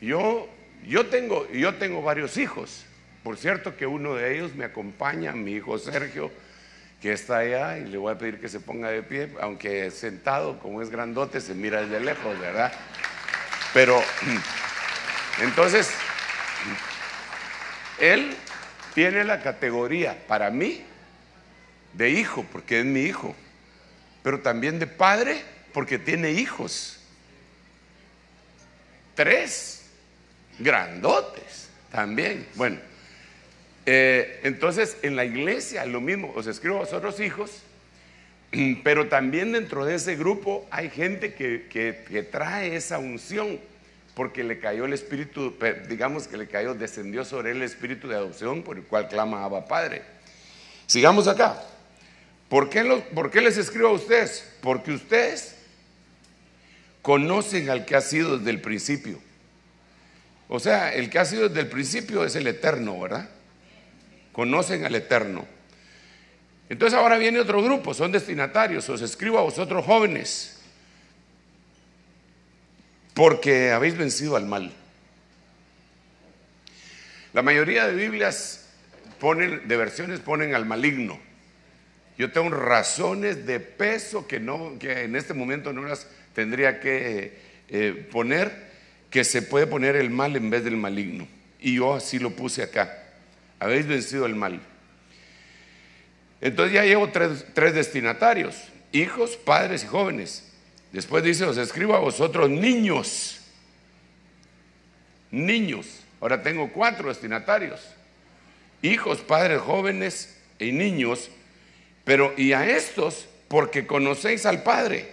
yo, 0.00 0.48
yo, 0.84 1.06
tengo, 1.06 1.48
yo 1.52 1.76
tengo 1.76 2.02
varios 2.02 2.36
hijos. 2.38 2.84
Por 3.22 3.36
cierto 3.36 3.76
que 3.76 3.86
uno 3.86 4.16
de 4.16 4.34
ellos 4.34 4.56
me 4.56 4.64
acompaña, 4.64 5.30
mi 5.32 5.52
hijo 5.52 5.78
Sergio, 5.78 6.32
que 7.00 7.12
está 7.12 7.38
allá, 7.38 7.78
y 7.78 7.84
le 7.84 7.98
voy 7.98 8.12
a 8.12 8.18
pedir 8.18 8.40
que 8.40 8.48
se 8.48 8.58
ponga 8.58 8.90
de 8.90 9.04
pie, 9.04 9.30
aunque 9.40 9.92
sentado, 9.92 10.58
como 10.58 10.82
es 10.82 10.90
grandote, 10.90 11.40
se 11.40 11.54
mira 11.54 11.82
desde 11.82 12.00
lejos, 12.00 12.36
¿verdad? 12.40 12.72
Pero, 13.72 14.02
entonces, 15.40 15.90
él 17.98 18.34
tiene 18.94 19.24
la 19.24 19.42
categoría, 19.42 20.16
para 20.26 20.50
mí, 20.50 20.82
de 21.94 22.10
hijo, 22.10 22.44
porque 22.52 22.80
es 22.80 22.84
mi 22.84 23.00
hijo, 23.00 23.34
pero 24.22 24.40
también 24.40 24.78
de 24.78 24.86
padre, 24.86 25.42
porque 25.72 25.98
tiene 25.98 26.32
hijos. 26.32 27.00
Tres, 29.14 29.86
grandotes, 30.58 31.68
también. 31.90 32.46
Bueno, 32.54 32.78
eh, 33.86 34.40
entonces, 34.44 34.96
en 35.02 35.16
la 35.16 35.24
iglesia 35.24 35.84
lo 35.86 36.00
mismo, 36.00 36.32
os 36.34 36.46
escribo 36.46 36.76
a 36.76 36.80
vosotros 36.80 37.18
hijos, 37.20 37.62
pero 38.82 39.08
también 39.08 39.52
dentro 39.52 39.84
de 39.84 39.94
ese 39.94 40.16
grupo 40.16 40.66
hay 40.70 40.90
gente 40.90 41.34
que, 41.34 42.28
trae 42.30 42.76
esa 42.76 42.98
unción, 42.98 43.58
porque 44.14 44.44
le 44.44 44.58
cayó 44.58 44.84
el 44.84 44.92
espíritu, 44.92 45.56
digamos 45.88 46.28
que 46.28 46.36
le 46.36 46.48
cayó, 46.48 46.74
descendió 46.74 47.24
sobre 47.24 47.52
él 47.52 47.58
el 47.58 47.62
espíritu 47.64 48.08
de 48.08 48.16
adopción 48.16 48.62
por 48.62 48.76
el 48.76 48.84
cual 48.84 49.08
clama 49.08 49.44
Abba 49.44 49.66
Padre. 49.66 50.02
Sigamos 50.86 51.28
acá. 51.28 51.62
¿Por 52.48 52.68
qué, 52.68 52.82
¿Por 53.14 53.30
qué 53.30 53.40
les 53.40 53.56
escribo 53.56 53.88
a 53.88 53.92
ustedes? 53.92 54.48
Porque 54.60 54.92
ustedes 54.92 55.56
conocen 57.02 57.70
al 57.70 57.84
que 57.84 57.96
ha 57.96 58.00
sido 58.00 58.38
desde 58.38 58.50
el 58.50 58.60
principio. 58.60 59.20
O 60.48 60.58
sea, 60.58 60.92
el 60.92 61.10
que 61.10 61.18
ha 61.18 61.24
sido 61.24 61.48
desde 61.48 61.60
el 61.60 61.68
principio 61.68 62.24
es 62.24 62.34
el 62.34 62.46
eterno, 62.48 62.98
¿verdad? 62.98 63.28
conocen 64.32 64.84
al 64.84 64.94
Eterno. 64.94 65.46
Entonces 66.68 66.98
ahora 66.98 67.18
viene 67.18 67.40
otro 67.40 67.62
grupo, 67.62 67.94
son 67.94 68.12
destinatarios, 68.12 68.88
os 68.88 69.02
escribo 69.02 69.38
a 69.38 69.42
vosotros 69.42 69.84
jóvenes, 69.84 70.59
porque 73.14 73.70
habéis 73.72 73.96
vencido 73.96 74.36
al 74.36 74.46
mal. 74.46 74.72
La 77.32 77.42
mayoría 77.42 77.86
de 77.86 77.94
Biblias 77.94 78.68
ponen, 79.18 79.68
de 79.68 79.76
versiones 79.76 80.20
ponen 80.20 80.54
al 80.54 80.66
maligno. 80.66 81.20
Yo 82.18 82.32
tengo 82.32 82.50
razones 82.50 83.46
de 83.46 83.60
peso 83.60 84.26
que, 84.26 84.40
no, 84.40 84.78
que 84.78 85.04
en 85.04 85.16
este 85.16 85.32
momento 85.32 85.72
no 85.72 85.82
las 85.82 86.06
tendría 86.34 86.80
que 86.80 87.38
eh, 87.68 88.08
poner, 88.10 88.70
que 89.10 89.24
se 89.24 89.42
puede 89.42 89.66
poner 89.66 89.96
el 89.96 90.10
mal 90.10 90.36
en 90.36 90.50
vez 90.50 90.64
del 90.64 90.76
maligno. 90.76 91.26
Y 91.60 91.76
yo 91.76 91.94
así 91.94 92.18
lo 92.18 92.30
puse 92.30 92.62
acá. 92.62 93.04
Habéis 93.58 93.86
vencido 93.86 94.26
el 94.26 94.34
mal. 94.34 94.60
Entonces 96.40 96.74
ya 96.74 96.84
llevo 96.84 97.10
tres, 97.10 97.44
tres 97.54 97.74
destinatarios, 97.74 98.56
hijos, 98.92 99.36
padres 99.36 99.84
y 99.84 99.86
jóvenes. 99.86 100.49
Después 100.92 101.22
dice, 101.22 101.44
os 101.44 101.56
escribo 101.56 101.94
a 101.94 102.00
vosotros 102.00 102.50
niños. 102.50 103.40
Niños. 105.30 105.86
Ahora 106.20 106.42
tengo 106.42 106.72
cuatro 106.72 107.08
destinatarios. 107.08 107.80
Hijos, 108.82 109.20
padres, 109.20 109.60
jóvenes 109.60 110.36
y 110.58 110.72
niños. 110.72 111.30
Pero 112.04 112.34
y 112.36 112.52
a 112.52 112.68
estos 112.68 113.28
porque 113.48 113.86
conocéis 113.86 114.46
al 114.46 114.62
Padre. 114.62 115.08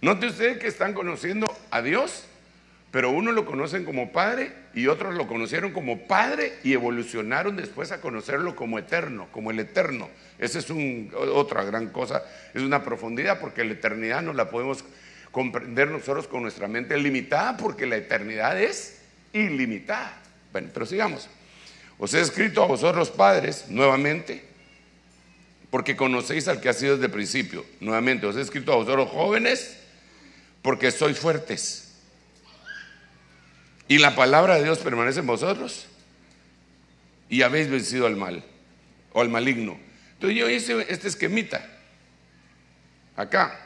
Note 0.00 0.26
usted 0.26 0.58
que 0.58 0.68
están 0.68 0.94
conociendo 0.94 1.46
a 1.70 1.82
Dios, 1.82 2.24
pero 2.90 3.10
uno 3.10 3.32
lo 3.32 3.44
conocen 3.44 3.84
como 3.84 4.12
Padre 4.12 4.52
y 4.74 4.86
otros 4.86 5.14
lo 5.14 5.26
conocieron 5.26 5.72
como 5.72 6.06
Padre 6.06 6.54
y 6.64 6.72
evolucionaron 6.72 7.56
después 7.56 7.92
a 7.92 8.00
conocerlo 8.00 8.56
como 8.56 8.78
eterno, 8.78 9.28
como 9.30 9.50
el 9.50 9.60
eterno. 9.60 10.08
Esa 10.38 10.58
es 10.58 10.66
otra 10.70 11.64
gran 11.64 11.88
cosa, 11.88 12.22
es 12.54 12.62
una 12.62 12.82
profundidad 12.82 13.40
porque 13.40 13.64
la 13.64 13.72
eternidad 13.72 14.22
no 14.22 14.32
la 14.32 14.48
podemos 14.48 14.84
comprender 15.30 15.90
nosotros 15.90 16.26
con 16.26 16.42
nuestra 16.42 16.66
mente 16.68 16.96
limitada 16.96 17.56
porque 17.58 17.84
la 17.84 17.96
eternidad 17.96 18.58
es 18.58 19.00
ilimitada. 19.34 20.16
Bueno, 20.52 20.68
pero 20.72 20.86
sigamos. 20.86 21.28
Os 21.98 22.14
he 22.14 22.20
escrito 22.20 22.62
a 22.62 22.66
vosotros 22.66 23.10
padres 23.10 23.66
nuevamente 23.68 24.44
porque 25.70 25.96
conocéis 25.96 26.48
al 26.48 26.60
que 26.60 26.70
ha 26.70 26.72
sido 26.72 26.94
desde 26.94 27.06
el 27.06 27.12
principio. 27.12 27.66
Nuevamente, 27.80 28.26
os 28.26 28.36
he 28.36 28.40
escrito 28.40 28.72
a 28.72 28.76
vosotros 28.76 29.10
jóvenes 29.10 29.76
porque 30.62 30.90
sois 30.90 31.18
fuertes. 31.18 31.87
Y 33.88 33.98
la 33.98 34.14
palabra 34.14 34.56
de 34.56 34.64
Dios 34.64 34.78
permanece 34.78 35.20
en 35.20 35.26
vosotros. 35.26 35.86
Y 37.30 37.42
habéis 37.42 37.70
vencido 37.70 38.06
al 38.06 38.16
mal 38.16 38.44
o 39.12 39.22
al 39.22 39.30
maligno. 39.30 39.78
Entonces 40.14 40.38
yo 40.38 40.48
hice 40.50 40.86
este 40.88 41.08
esquemita 41.08 41.64
acá, 43.16 43.58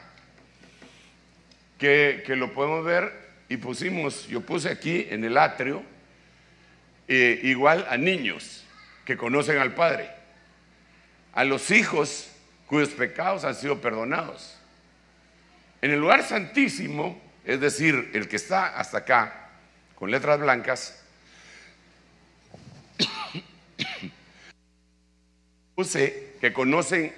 que, 1.77 2.23
lo 2.29 2.53
podemos 2.53 2.83
ver 2.83 3.11
y 3.49 3.57
pusimos, 3.57 4.27
yo 4.27 4.41
puse 4.41 4.69
aquí 4.69 5.05
en 5.09 5.23
el 5.23 5.37
atrio, 5.37 5.83
eh, 7.07 7.39
igual 7.43 7.85
a 7.89 7.97
niños 7.97 8.63
que 9.05 9.17
conocen 9.17 9.57
al 9.57 9.75
Padre, 9.75 10.09
a 11.33 11.43
los 11.43 11.69
hijos 11.71 12.29
cuyos 12.67 12.89
pecados 12.89 13.43
han 13.43 13.55
sido 13.55 13.81
perdonados. 13.81 14.57
En 15.81 15.91
el 15.91 15.99
lugar 15.99 16.23
santísimo, 16.23 17.21
es 17.45 17.59
decir, 17.59 18.11
el 18.13 18.27
que 18.27 18.37
está 18.37 18.77
hasta 18.77 18.99
acá, 18.99 19.42
con 20.03 20.11
letras 20.11 20.37
blancas, 20.37 21.01
puse 25.75 26.33
que 26.41 26.51
conocen 26.51 27.13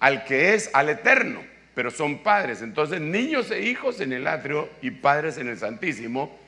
al 0.00 0.24
que 0.24 0.54
es, 0.54 0.70
al 0.72 0.88
eterno, 0.88 1.44
pero 1.74 1.90
son 1.90 2.22
padres. 2.22 2.62
Entonces, 2.62 3.02
niños 3.02 3.50
e 3.50 3.60
hijos 3.60 4.00
en 4.00 4.14
el 4.14 4.26
atrio 4.26 4.70
y 4.80 4.92
padres 4.92 5.36
en 5.36 5.48
el 5.48 5.58
santísimo. 5.58 6.40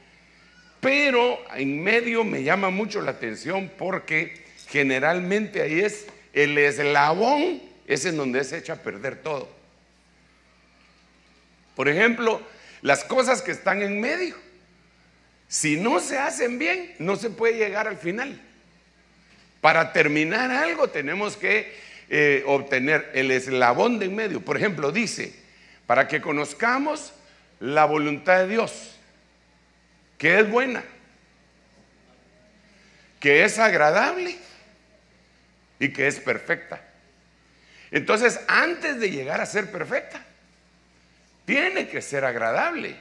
Pero 0.80 1.38
en 1.54 1.84
medio 1.84 2.24
me 2.24 2.42
llama 2.42 2.70
mucho 2.70 3.02
la 3.02 3.10
atención 3.10 3.70
porque 3.76 4.42
generalmente 4.68 5.60
ahí 5.60 5.80
es 5.80 6.06
el 6.32 6.56
eslabón, 6.56 7.60
es 7.86 8.06
en 8.06 8.16
donde 8.16 8.42
se 8.42 8.56
echa 8.56 8.72
a 8.72 8.76
perder 8.76 9.16
todo. 9.16 9.54
Por 11.74 11.90
ejemplo, 11.90 12.40
las 12.80 13.04
cosas 13.04 13.42
que 13.42 13.50
están 13.50 13.82
en 13.82 14.00
medio. 14.00 14.45
Si 15.48 15.76
no 15.76 16.00
se 16.00 16.18
hacen 16.18 16.58
bien, 16.58 16.94
no 16.98 17.16
se 17.16 17.30
puede 17.30 17.58
llegar 17.58 17.86
al 17.86 17.96
final. 17.96 18.40
Para 19.60 19.92
terminar 19.92 20.50
algo 20.50 20.88
tenemos 20.88 21.36
que 21.36 21.72
eh, 22.08 22.42
obtener 22.46 23.10
el 23.14 23.30
eslabón 23.30 23.98
de 23.98 24.06
en 24.06 24.14
medio. 24.14 24.40
Por 24.40 24.56
ejemplo, 24.56 24.92
dice, 24.92 25.34
para 25.86 26.08
que 26.08 26.20
conozcamos 26.20 27.12
la 27.60 27.84
voluntad 27.84 28.38
de 28.38 28.48
Dios, 28.48 28.96
que 30.18 30.38
es 30.40 30.50
buena, 30.50 30.84
que 33.20 33.44
es 33.44 33.58
agradable 33.58 34.36
y 35.78 35.92
que 35.92 36.06
es 36.06 36.20
perfecta. 36.20 36.80
Entonces, 37.90 38.40
antes 38.48 39.00
de 39.00 39.10
llegar 39.10 39.40
a 39.40 39.46
ser 39.46 39.70
perfecta, 39.70 40.24
tiene 41.44 41.88
que 41.88 42.02
ser 42.02 42.24
agradable. 42.24 42.96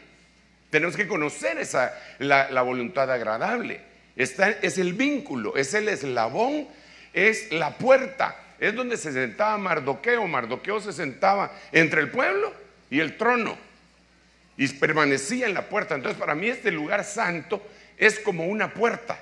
Tenemos 0.75 0.97
que 0.97 1.07
conocer 1.07 1.57
esa, 1.57 1.97
la, 2.19 2.61
voluntad 2.61 3.09
agradable. 3.09 3.79
Está, 4.17 4.49
es 4.49 4.77
el 4.77 4.91
vínculo, 4.91 5.55
es 5.55 5.73
el 5.73 5.87
eslabón, 5.87 6.67
es 7.13 7.49
la 7.53 7.77
puerta. 7.77 8.35
Es 8.59 8.75
donde 8.75 8.97
se 8.97 9.13
sentaba 9.13 9.57
Mardoqueo. 9.57 10.27
Mardoqueo 10.27 10.81
se 10.81 10.91
sentaba 10.91 11.49
entre 11.71 12.01
el 12.01 12.11
pueblo 12.11 12.53
y 12.89 12.99
el 12.99 13.15
trono 13.15 13.57
y 14.57 14.67
permanecía 14.67 15.45
en 15.45 15.53
la 15.53 15.61
puerta. 15.69 15.95
Entonces 15.95 16.19
para 16.19 16.35
mí 16.35 16.49
este 16.49 16.71
lugar 16.71 17.05
santo 17.05 17.65
es 17.97 18.19
como 18.19 18.45
una 18.45 18.73
puerta 18.73 19.17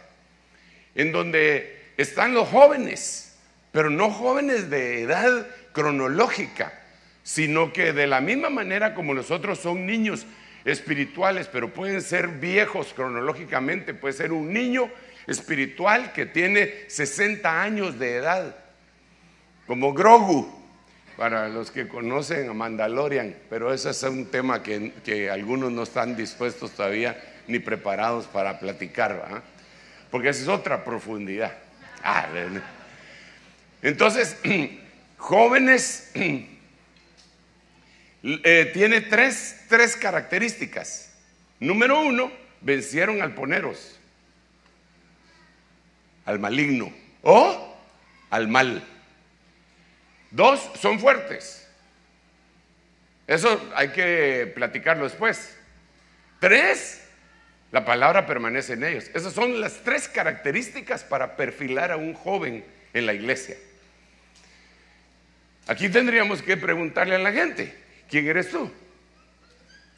en 0.95 1.11
donde 1.11 1.83
están 1.97 2.33
los 2.33 2.49
jóvenes, 2.49 3.37
pero 3.71 3.91
no 3.91 4.09
jóvenes 4.09 4.71
de 4.71 5.03
edad 5.03 5.45
cronológica, 5.71 6.73
sino 7.21 7.71
que 7.71 7.93
de 7.93 8.07
la 8.07 8.21
misma 8.21 8.49
manera 8.49 8.95
como 8.95 9.13
nosotros 9.13 9.59
son 9.59 9.85
niños 9.85 10.25
espirituales, 10.65 11.47
pero 11.47 11.73
pueden 11.73 12.01
ser 12.01 12.27
viejos 12.27 12.93
cronológicamente, 12.93 13.93
puede 13.93 14.13
ser 14.13 14.31
un 14.31 14.53
niño 14.53 14.89
espiritual 15.27 16.13
que 16.13 16.25
tiene 16.25 16.85
60 16.87 17.61
años 17.61 17.99
de 17.99 18.15
edad, 18.15 18.55
como 19.67 19.93
Grogu, 19.93 20.63
para 21.17 21.47
los 21.47 21.71
que 21.71 21.87
conocen 21.87 22.49
a 22.49 22.53
Mandalorian, 22.53 23.35
pero 23.49 23.73
ese 23.73 23.91
es 23.91 24.03
un 24.03 24.25
tema 24.25 24.63
que, 24.63 25.29
algunos 25.31 25.71
no 25.71 25.83
están 25.83 26.15
dispuestos 26.15 26.71
todavía 26.71 27.21
ni 27.47 27.59
preparados 27.59 28.25
para 28.25 28.59
platicar, 28.59 29.43
porque 30.09 30.29
esa 30.29 30.41
es 30.41 30.47
otra 30.47 30.83
profundidad. 30.83 31.53
Ah, 32.03 32.27
entonces, 33.81 34.37
jóvenes 35.17 36.11
eh, 38.23 38.71
tiene 38.73 39.01
tres, 39.01 39.65
tres 39.67 39.95
características. 39.97 41.13
Número 41.59 41.99
uno, 41.99 42.31
vencieron 42.61 43.21
al 43.21 43.33
poneros, 43.35 43.99
al 46.25 46.39
maligno 46.39 46.93
o 47.21 47.77
al 48.29 48.47
mal. 48.47 48.83
Dos, 50.31 50.71
son 50.79 50.99
fuertes. 50.99 51.67
Eso 53.27 53.71
hay 53.75 53.89
que 53.89 54.51
platicarlo 54.55 55.03
después. 55.03 55.55
Tres, 56.39 57.01
la 57.71 57.85
palabra 57.85 58.25
permanece 58.25 58.73
en 58.73 58.83
ellos. 58.83 59.09
Esas 59.13 59.33
son 59.33 59.61
las 59.61 59.83
tres 59.83 60.07
características 60.07 61.03
para 61.03 61.35
perfilar 61.35 61.91
a 61.91 61.97
un 61.97 62.13
joven 62.13 62.65
en 62.93 63.05
la 63.05 63.13
iglesia. 63.13 63.57
Aquí 65.67 65.89
tendríamos 65.89 66.41
que 66.41 66.57
preguntarle 66.57 67.15
a 67.15 67.19
la 67.19 67.31
gente, 67.31 67.82
¿Quién 68.13 68.27
eres 68.27 68.51
tú? 68.51 68.69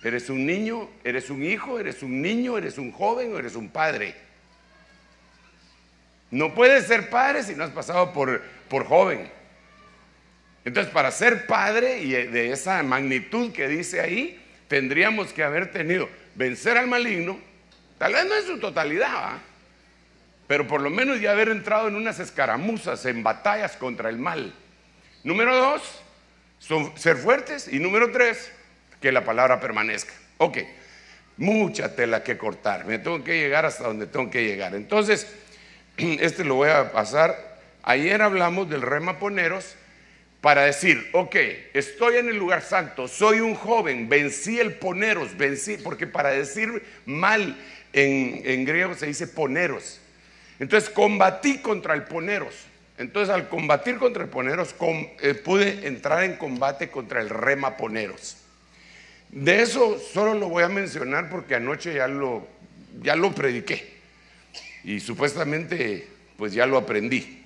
¿Eres 0.02 0.30
un 0.30 0.46
niño? 0.46 0.90
¿Eres 1.04 1.30
un 1.30 1.44
hijo? 1.44 1.78
¿Eres 1.78 2.02
un 2.02 2.22
niño? 2.22 2.58
¿Eres 2.58 2.78
un 2.78 2.94
joven 2.94 3.34
o 3.34 3.38
eres 3.38 3.58
un 3.58 3.68
padre? 3.68 4.16
No 6.32 6.54
puedes 6.54 6.88
ser 6.88 7.10
padre 7.10 7.44
si 7.44 7.56
no 7.56 7.66
has 7.66 7.72
pasado 7.72 8.14
por, 8.14 8.42
por 8.70 8.86
joven. 8.86 9.30
Entonces, 10.64 10.94
para 10.94 11.12
ser 11.12 11.46
padre 11.46 12.04
y 12.04 12.12
de 12.12 12.54
esa 12.54 12.82
magnitud 12.84 13.52
que 13.52 13.68
dice 13.68 14.00
ahí, 14.00 14.42
tendríamos 14.70 15.34
que 15.34 15.44
haber 15.44 15.74
tenido 15.74 16.08
vencer 16.36 16.78
al 16.78 16.88
maligno, 16.88 17.38
tal 17.98 18.14
vez 18.14 18.26
no 18.28 18.38
en 18.38 18.46
su 18.46 18.60
totalidad, 18.62 19.40
pero 20.48 20.66
por 20.66 20.80
lo 20.80 20.90
menos 20.90 21.20
ya 21.20 21.32
haber 21.32 21.50
entrado 21.50 21.90
en 21.90 21.98
unas 21.98 22.22
escaramuzas, 22.22 23.06
en 23.08 23.24
batallas 23.24 23.76
contra 23.76 24.08
el 24.08 24.20
mal. 24.20 24.54
Número 25.26 25.54
dos, 25.58 26.05
son 26.68 26.98
ser 26.98 27.18
fuertes 27.18 27.68
y 27.72 27.80
número 27.80 28.12
tres, 28.12 28.52
que 29.00 29.12
la 29.12 29.24
palabra 29.24 29.60
permanezca. 29.60 30.14
Ok, 30.38 30.58
mucha 31.38 31.96
tela 31.96 32.24
que 32.24 32.38
cortar, 32.38 32.86
me 32.86 32.98
tengo 32.98 33.24
que 33.24 33.40
llegar 33.40 33.66
hasta 33.66 33.84
donde 33.84 34.08
tengo 34.08 34.32
que 34.32 34.44
llegar. 34.44 34.74
Entonces, 34.74 35.28
este 35.98 36.44
lo 36.44 36.56
voy 36.56 36.70
a 36.70 36.92
pasar. 36.92 37.60
Ayer 37.84 38.22
hablamos 38.22 38.68
del 38.68 38.82
rema 38.82 39.20
poneros 39.20 39.76
para 40.42 40.64
decir, 40.64 41.08
ok, 41.14 41.36
estoy 41.74 42.18
en 42.18 42.30
el 42.30 42.38
lugar 42.38 42.64
santo, 42.64 43.08
soy 43.08 43.42
un 43.42 43.54
joven, 43.54 44.10
vencí 44.10 44.60
el 44.60 44.74
poneros, 44.74 45.38
vencí, 45.38 45.78
porque 45.78 46.08
para 46.08 46.30
decir 46.30 46.84
mal 47.06 47.58
en, 47.94 48.42
en 48.44 48.66
griego 48.66 48.96
se 48.96 49.06
dice 49.06 49.28
poneros. 49.28 50.00
Entonces 50.60 50.90
combatí 50.90 51.60
contra 51.60 51.94
el 51.94 52.04
poneros. 52.04 52.56
Entonces, 52.98 53.34
al 53.34 53.50
combatir 53.50 53.98
contra 53.98 54.24
el 54.24 54.30
Poneros, 54.30 54.74
eh, 55.22 55.34
pude 55.34 55.88
entrar 55.88 56.24
en 56.24 56.38
combate 56.38 56.90
contra 56.90 57.20
el 57.20 57.30
Rema 57.30 57.76
Poneros. 57.76 58.38
De 59.30 59.62
eso 59.62 60.00
solo 60.00 60.34
lo 60.34 60.48
voy 60.48 60.64
a 60.64 60.70
mencionar 60.70 61.30
porque 61.30 61.56
anoche 61.56 61.94
ya 61.94 62.08
lo, 62.08 62.48
ya 63.02 63.16
lo 63.16 63.34
prediqué. 63.34 63.96
y 64.84 65.00
supuestamente 65.00 66.08
pues 66.38 66.54
ya 66.54 66.66
lo 66.66 66.78
aprendí. 66.78 67.44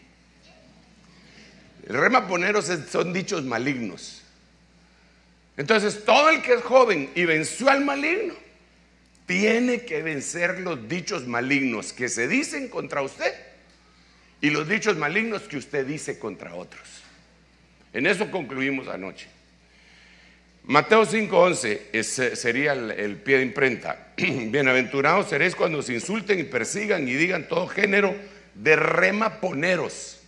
El 1.88 1.96
remaponeros 1.98 2.66
son 2.92 3.14
dichos 3.14 3.44
malignos. 3.44 4.22
Entonces, 5.58 6.06
todo 6.06 6.30
el 6.30 6.42
que 6.42 6.54
es 6.54 6.62
joven 6.62 7.10
y 7.16 7.26
venció 7.26 7.70
al 7.70 7.84
maligno, 7.84 8.34
tiene 9.26 9.82
que 9.86 10.02
vencer 10.04 10.60
los 10.60 10.88
dichos 10.88 11.28
malignos 11.28 11.92
que 11.94 12.08
se 12.08 12.28
dicen 12.28 12.68
contra 12.68 13.02
usted 13.02 13.34
y 14.42 14.50
los 14.50 14.68
dichos 14.68 14.98
malignos 14.98 15.44
que 15.44 15.58
usted 15.58 15.86
dice 15.86 16.20
contra 16.20 16.56
otros. 16.56 16.88
En 17.94 18.06
eso 18.06 18.30
concluimos 18.30 18.88
anoche. 18.88 19.28
Mateo 20.64 21.04
5:11 21.04 22.36
sería 22.36 22.74
el, 22.74 23.18
pie 23.18 23.38
de 23.38 23.44
imprenta. 23.44 24.10
Bienaventurados 24.18 25.30
seréis 25.30 25.56
cuando 25.56 25.82
se 25.82 25.94
insulten 25.94 26.40
y 26.40 26.44
persigan 26.44 27.08
y 27.08 27.14
digan 27.14 27.48
todo 27.48 27.68
género 27.68 28.16
de 28.54 28.76
remaponeros 28.76 30.20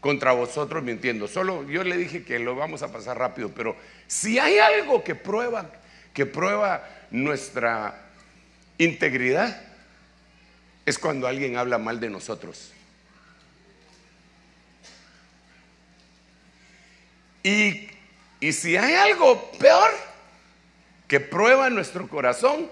contra 0.00 0.32
vosotros 0.32 0.82
mintiendo. 0.82 1.26
Solo 1.26 1.66
yo 1.70 1.84
le 1.84 1.96
dije 1.96 2.24
que 2.24 2.38
lo 2.38 2.54
vamos 2.54 2.82
a 2.82 2.92
pasar 2.92 3.18
rápido, 3.18 3.50
pero 3.54 3.76
si 4.06 4.38
hay 4.38 4.58
algo 4.58 5.02
que 5.02 5.14
prueba, 5.14 5.70
que 6.12 6.26
prueba 6.26 6.86
nuestra 7.10 7.98
integridad, 8.78 9.58
es 10.84 10.98
cuando 10.98 11.26
alguien 11.26 11.56
habla 11.56 11.78
mal 11.78 12.00
de 12.00 12.10
nosotros. 12.10 12.72
Y, 17.42 17.88
y 18.40 18.52
si 18.52 18.76
hay 18.76 18.94
algo 18.94 19.50
peor 19.52 19.90
que 21.08 21.20
prueba 21.20 21.68
nuestro 21.70 22.08
corazón, 22.08 22.70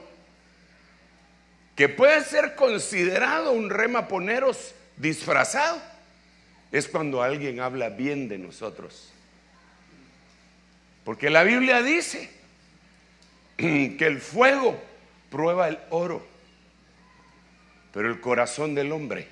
que 1.76 1.88
puede 1.88 2.22
ser 2.24 2.54
considerado 2.54 3.52
un 3.52 3.70
remaponeros 3.70 4.74
disfrazado, 4.96 5.80
es 6.72 6.88
cuando 6.88 7.22
alguien 7.22 7.60
habla 7.60 7.88
bien 7.88 8.28
de 8.28 8.38
nosotros. 8.38 9.10
Porque 11.04 11.30
la 11.30 11.42
Biblia 11.42 11.82
dice 11.82 12.30
que 13.56 14.06
el 14.06 14.20
fuego 14.20 14.80
prueba 15.30 15.68
el 15.68 15.78
oro, 15.90 16.26
pero 17.92 18.08
el 18.08 18.20
corazón 18.20 18.74
del 18.74 18.92
hombre 18.92 19.26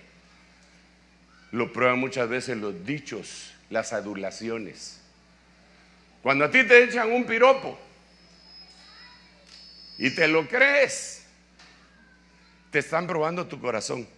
lo 1.52 1.72
prueba 1.72 1.94
muchas 1.94 2.28
veces 2.28 2.56
los 2.56 2.84
dichos, 2.84 3.54
las 3.70 3.92
adulaciones. 3.92 4.97
Cuando 6.22 6.44
a 6.44 6.50
ti 6.50 6.64
te 6.64 6.84
echan 6.84 7.10
un 7.10 7.24
piropo 7.24 7.78
y 9.96 10.10
te 10.10 10.28
lo 10.28 10.48
crees, 10.48 11.24
te 12.70 12.80
están 12.80 13.06
probando 13.06 13.46
tu 13.46 13.60
corazón. 13.60 14.08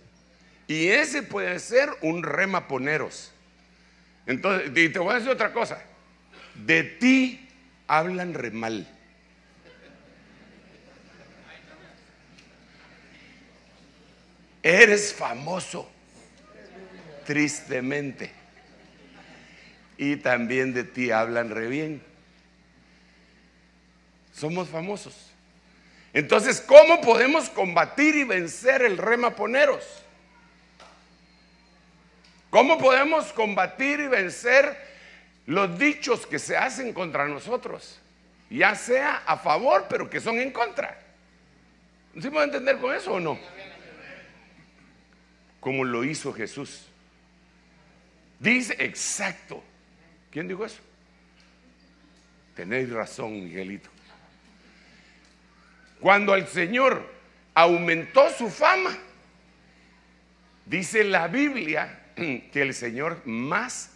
Y 0.66 0.88
ese 0.88 1.22
puede 1.22 1.58
ser 1.58 1.90
un 2.00 2.22
remaponeros. 2.22 3.32
Entonces, 4.26 4.70
y 4.74 4.88
te 4.88 4.98
voy 4.98 5.12
a 5.12 5.14
decir 5.16 5.30
otra 5.30 5.52
cosa. 5.52 5.82
De 6.54 6.82
ti 6.84 7.48
hablan 7.86 8.34
re 8.34 8.50
mal. 8.50 8.86
Eres 14.62 15.14
famoso, 15.14 15.90
tristemente. 17.24 18.39
Y 20.00 20.16
también 20.16 20.72
de 20.72 20.82
ti 20.82 21.10
hablan 21.10 21.50
re 21.50 21.68
bien. 21.68 22.02
Somos 24.32 24.70
famosos. 24.70 25.30
Entonces, 26.14 26.62
¿cómo 26.62 27.02
podemos 27.02 27.50
combatir 27.50 28.16
y 28.16 28.24
vencer 28.24 28.80
el 28.80 28.96
remaponeros? 28.96 29.84
¿Cómo 32.48 32.78
podemos 32.78 33.30
combatir 33.34 34.00
y 34.00 34.06
vencer 34.06 34.74
los 35.44 35.78
dichos 35.78 36.26
que 36.26 36.38
se 36.38 36.56
hacen 36.56 36.94
contra 36.94 37.28
nosotros? 37.28 38.00
Ya 38.48 38.74
sea 38.76 39.22
a 39.26 39.36
favor, 39.36 39.84
pero 39.90 40.08
que 40.08 40.18
son 40.18 40.40
en 40.40 40.50
contra. 40.50 40.98
¿Sí 42.18 42.30
puede 42.30 42.46
entender 42.46 42.78
con 42.78 42.94
eso 42.94 43.12
o 43.12 43.20
no? 43.20 43.38
Como 45.60 45.84
lo 45.84 46.04
hizo 46.04 46.32
Jesús. 46.32 46.86
Dice 48.38 48.74
exacto. 48.78 49.62
¿Quién 50.30 50.46
dijo 50.46 50.64
eso? 50.64 50.80
Tenéis 52.54 52.90
razón, 52.90 53.32
Miguelito. 53.44 53.88
Cuando 56.00 56.34
el 56.34 56.46
Señor 56.46 57.04
aumentó 57.54 58.30
su 58.30 58.48
fama, 58.48 58.96
dice 60.66 61.04
la 61.04 61.28
Biblia 61.28 62.00
que 62.14 62.62
el 62.62 62.74
Señor 62.74 63.22
más 63.26 63.90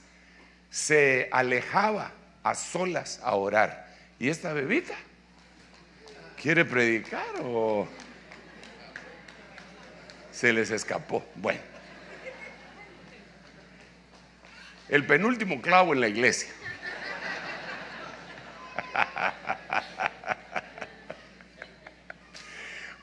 se 0.70 1.28
alejaba 1.30 2.12
a 2.42 2.54
solas 2.54 3.20
a 3.22 3.34
orar. 3.36 3.94
¿Y 4.18 4.28
esta 4.28 4.52
bebita? 4.52 4.94
¿Quiere 6.40 6.64
predicar 6.64 7.26
o 7.42 7.88
se 10.32 10.52
les 10.52 10.70
escapó? 10.70 11.24
Bueno, 11.36 11.60
el 14.88 15.06
penúltimo 15.06 15.60
clavo 15.62 15.92
en 15.94 16.00
la 16.00 16.08
iglesia. 16.08 16.50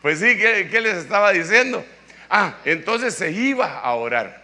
Pues 0.02 0.18
sí, 0.18 0.36
¿qué, 0.36 0.68
¿qué, 0.72 0.82
les 0.82 0.98
estaba 0.98 1.32
diciendo? 1.32 1.86
Ah, 2.28 2.58
entonces 2.66 3.14
se 3.14 3.32
iba 3.32 3.80
a 3.80 3.94
orar. 3.94 4.42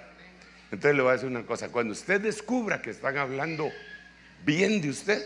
Entonces 0.72 0.96
le 0.96 1.02
voy 1.02 1.10
a 1.10 1.14
decir 1.14 1.28
una 1.28 1.46
cosa, 1.48 1.70
cuando 1.70 1.94
usted 1.94 2.22
descubra 2.22 2.82
que 2.82 2.92
están 2.92 3.18
hablando 3.18 3.72
bien 4.46 4.82
de 4.82 4.90
usted, 4.90 5.26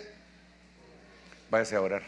váyase 1.50 1.76
a 1.76 1.82
orar. 1.82 2.04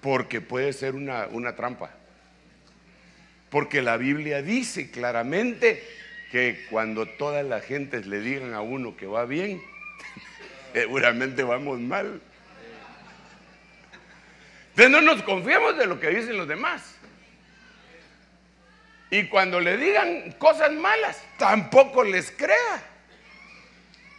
Porque 0.00 0.40
puede 0.40 0.72
ser 0.72 0.94
una, 0.94 1.26
una 1.26 1.56
trampa. 1.56 1.90
Porque 3.56 3.80
la 3.80 3.96
Biblia 3.96 4.42
dice 4.42 4.90
claramente 4.90 5.82
que 6.30 6.66
cuando 6.68 7.06
todas 7.06 7.42
las 7.42 7.64
gentes 7.64 8.06
le 8.06 8.20
digan 8.20 8.52
a 8.52 8.60
uno 8.60 8.98
que 8.98 9.06
va 9.06 9.24
bien, 9.24 9.62
seguramente 10.74 11.42
vamos 11.42 11.80
mal. 11.80 12.20
Entonces 14.68 14.90
no 14.90 15.00
nos 15.00 15.22
confiemos 15.22 15.78
de 15.78 15.86
lo 15.86 15.98
que 15.98 16.10
dicen 16.10 16.36
los 16.36 16.46
demás. 16.46 16.96
Y 19.10 19.24
cuando 19.28 19.58
le 19.58 19.78
digan 19.78 20.32
cosas 20.32 20.72
malas, 20.72 21.24
tampoco 21.38 22.04
les 22.04 22.30
crea. 22.32 22.82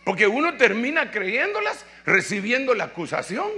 Porque 0.04 0.26
uno 0.26 0.58
termina 0.58 1.12
creyéndolas 1.12 1.86
recibiendo 2.08 2.73
la 2.73 2.86
acusación. 2.86 3.52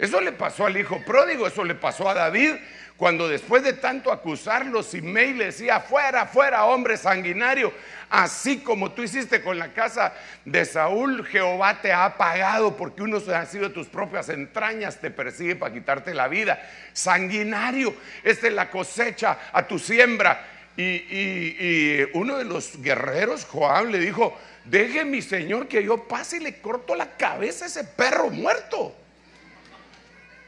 Eso 0.00 0.18
le 0.22 0.32
pasó 0.32 0.64
al 0.64 0.78
hijo 0.78 0.98
pródigo, 1.04 1.46
eso 1.46 1.62
le 1.62 1.74
pasó 1.74 2.08
a 2.08 2.14
David, 2.14 2.54
cuando 2.96 3.28
después 3.28 3.62
de 3.62 3.74
tanto 3.74 4.10
acusarlo, 4.10 4.82
Simei 4.82 5.34
le 5.34 5.46
decía, 5.46 5.80
fuera, 5.80 6.26
fuera, 6.26 6.64
hombre 6.64 6.96
sanguinario, 6.96 7.70
así 8.08 8.60
como 8.60 8.92
tú 8.92 9.02
hiciste 9.02 9.42
con 9.42 9.58
la 9.58 9.74
casa 9.74 10.14
de 10.46 10.64
Saúl, 10.64 11.26
Jehová 11.26 11.82
te 11.82 11.92
ha 11.92 12.16
pagado 12.16 12.78
porque 12.78 13.02
uno 13.02 13.18
ha 13.34 13.44
sido 13.44 13.68
de 13.68 13.74
tus 13.74 13.88
propias 13.88 14.30
entrañas, 14.30 15.00
te 15.00 15.10
persigue 15.10 15.54
para 15.54 15.74
quitarte 15.74 16.14
la 16.14 16.28
vida. 16.28 16.62
Sanguinario, 16.94 17.94
esta 18.22 18.48
es 18.48 18.54
la 18.54 18.70
cosecha 18.70 19.38
a 19.52 19.66
tu 19.66 19.78
siembra. 19.78 20.46
Y, 20.78 20.82
y 20.82 22.08
uno 22.14 22.38
de 22.38 22.44
los 22.44 22.80
guerreros, 22.80 23.44
Joab, 23.44 23.86
le 23.86 23.98
dijo, 23.98 24.34
deje 24.64 25.04
mi 25.04 25.20
señor 25.20 25.68
que 25.68 25.82
yo 25.82 26.04
pase 26.08 26.38
y 26.38 26.40
le 26.40 26.58
corto 26.60 26.94
la 26.94 27.16
cabeza 27.18 27.66
a 27.66 27.68
ese 27.68 27.84
perro 27.84 28.30
muerto. 28.30 28.96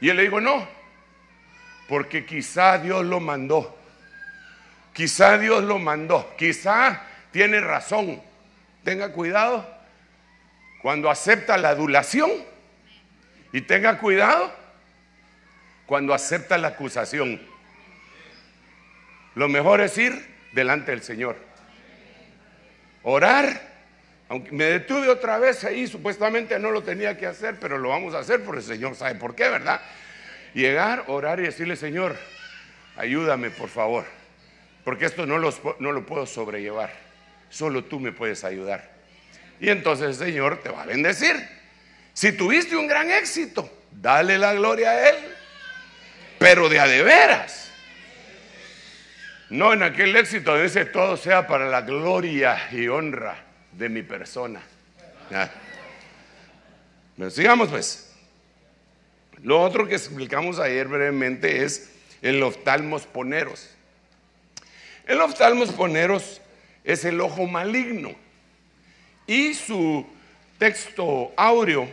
Y 0.03 0.09
él 0.09 0.17
le 0.17 0.23
dijo, 0.23 0.41
no, 0.41 0.67
porque 1.87 2.25
quizá 2.25 2.77
Dios 2.77 3.05
lo 3.05 3.21
mandó. 3.21 3.73
Quizá 4.91 5.37
Dios 5.37 5.63
lo 5.63 5.79
mandó. 5.79 6.35
Quizá 6.35 7.03
tiene 7.31 7.61
razón. 7.61 8.21
Tenga 8.83 9.13
cuidado 9.13 9.65
cuando 10.81 11.09
acepta 11.09 11.55
la 11.55 11.69
adulación 11.69 12.29
y 13.53 13.61
tenga 13.61 13.97
cuidado 13.97 14.53
cuando 15.85 16.13
acepta 16.13 16.57
la 16.57 16.67
acusación. 16.67 17.41
Lo 19.35 19.47
mejor 19.47 19.79
es 19.79 19.97
ir 19.97 20.35
delante 20.51 20.91
del 20.91 21.01
Señor. 21.01 21.37
Orar. 23.03 23.72
Aunque 24.33 24.51
me 24.51 24.63
detuve 24.63 25.09
otra 25.09 25.37
vez 25.37 25.63
ahí, 25.63 25.85
supuestamente 25.85 26.57
no 26.57 26.71
lo 26.71 26.81
tenía 26.81 27.15
que 27.15 27.27
hacer, 27.27 27.57
pero 27.61 27.77
lo 27.77 27.89
vamos 27.89 28.15
a 28.15 28.17
hacer 28.17 28.43
porque 28.43 28.61
el 28.61 28.65
Señor 28.65 28.95
sabe 28.95 29.13
por 29.13 29.35
qué, 29.35 29.47
¿verdad? 29.47 29.79
Llegar, 30.55 31.03
orar 31.05 31.39
y 31.39 31.43
decirle, 31.43 31.75
Señor, 31.75 32.17
ayúdame 32.97 33.51
por 33.51 33.69
favor, 33.69 34.05
porque 34.83 35.05
esto 35.05 35.27
no, 35.27 35.37
no 35.37 35.91
lo 35.91 36.05
puedo 36.07 36.25
sobrellevar, 36.25 36.91
solo 37.51 37.83
tú 37.83 37.99
me 37.99 38.11
puedes 38.11 38.43
ayudar. 38.43 38.89
Y 39.59 39.69
entonces 39.69 40.07
el 40.07 40.15
Señor 40.15 40.63
te 40.63 40.69
va 40.69 40.81
a 40.81 40.85
bendecir. 40.87 41.35
Si 42.13 42.31
tuviste 42.31 42.75
un 42.75 42.87
gran 42.87 43.11
éxito, 43.11 43.71
dale 43.91 44.39
la 44.39 44.55
gloria 44.55 44.89
a 44.89 45.09
Él. 45.09 45.15
pero 46.39 46.69
de 46.69 46.79
a 46.79 46.87
de 46.87 47.03
veras. 47.03 47.71
No 49.51 49.73
en 49.73 49.83
aquel 49.83 50.15
éxito 50.15 50.59
dice 50.59 50.85
todo 50.85 51.17
sea 51.17 51.45
para 51.45 51.67
la 51.67 51.81
gloria 51.81 52.69
y 52.71 52.87
honra 52.87 53.52
de 53.77 53.89
mi 53.89 54.03
persona. 54.03 54.61
Pero 57.17 57.29
sigamos 57.29 57.69
pues. 57.69 58.09
Lo 59.41 59.61
otro 59.61 59.87
que 59.87 59.95
explicamos 59.95 60.59
ayer 60.59 60.87
brevemente 60.87 61.63
es 61.63 61.91
el 62.21 62.41
oftalmos 62.43 63.03
poneros. 63.03 63.69
El 65.05 65.19
oftalmos 65.19 65.71
poneros 65.71 66.41
es 66.83 67.03
el 67.03 67.19
ojo 67.19 67.45
maligno. 67.45 68.15
Y 69.27 69.53
su 69.53 70.05
texto 70.57 71.33
áureo 71.35 71.89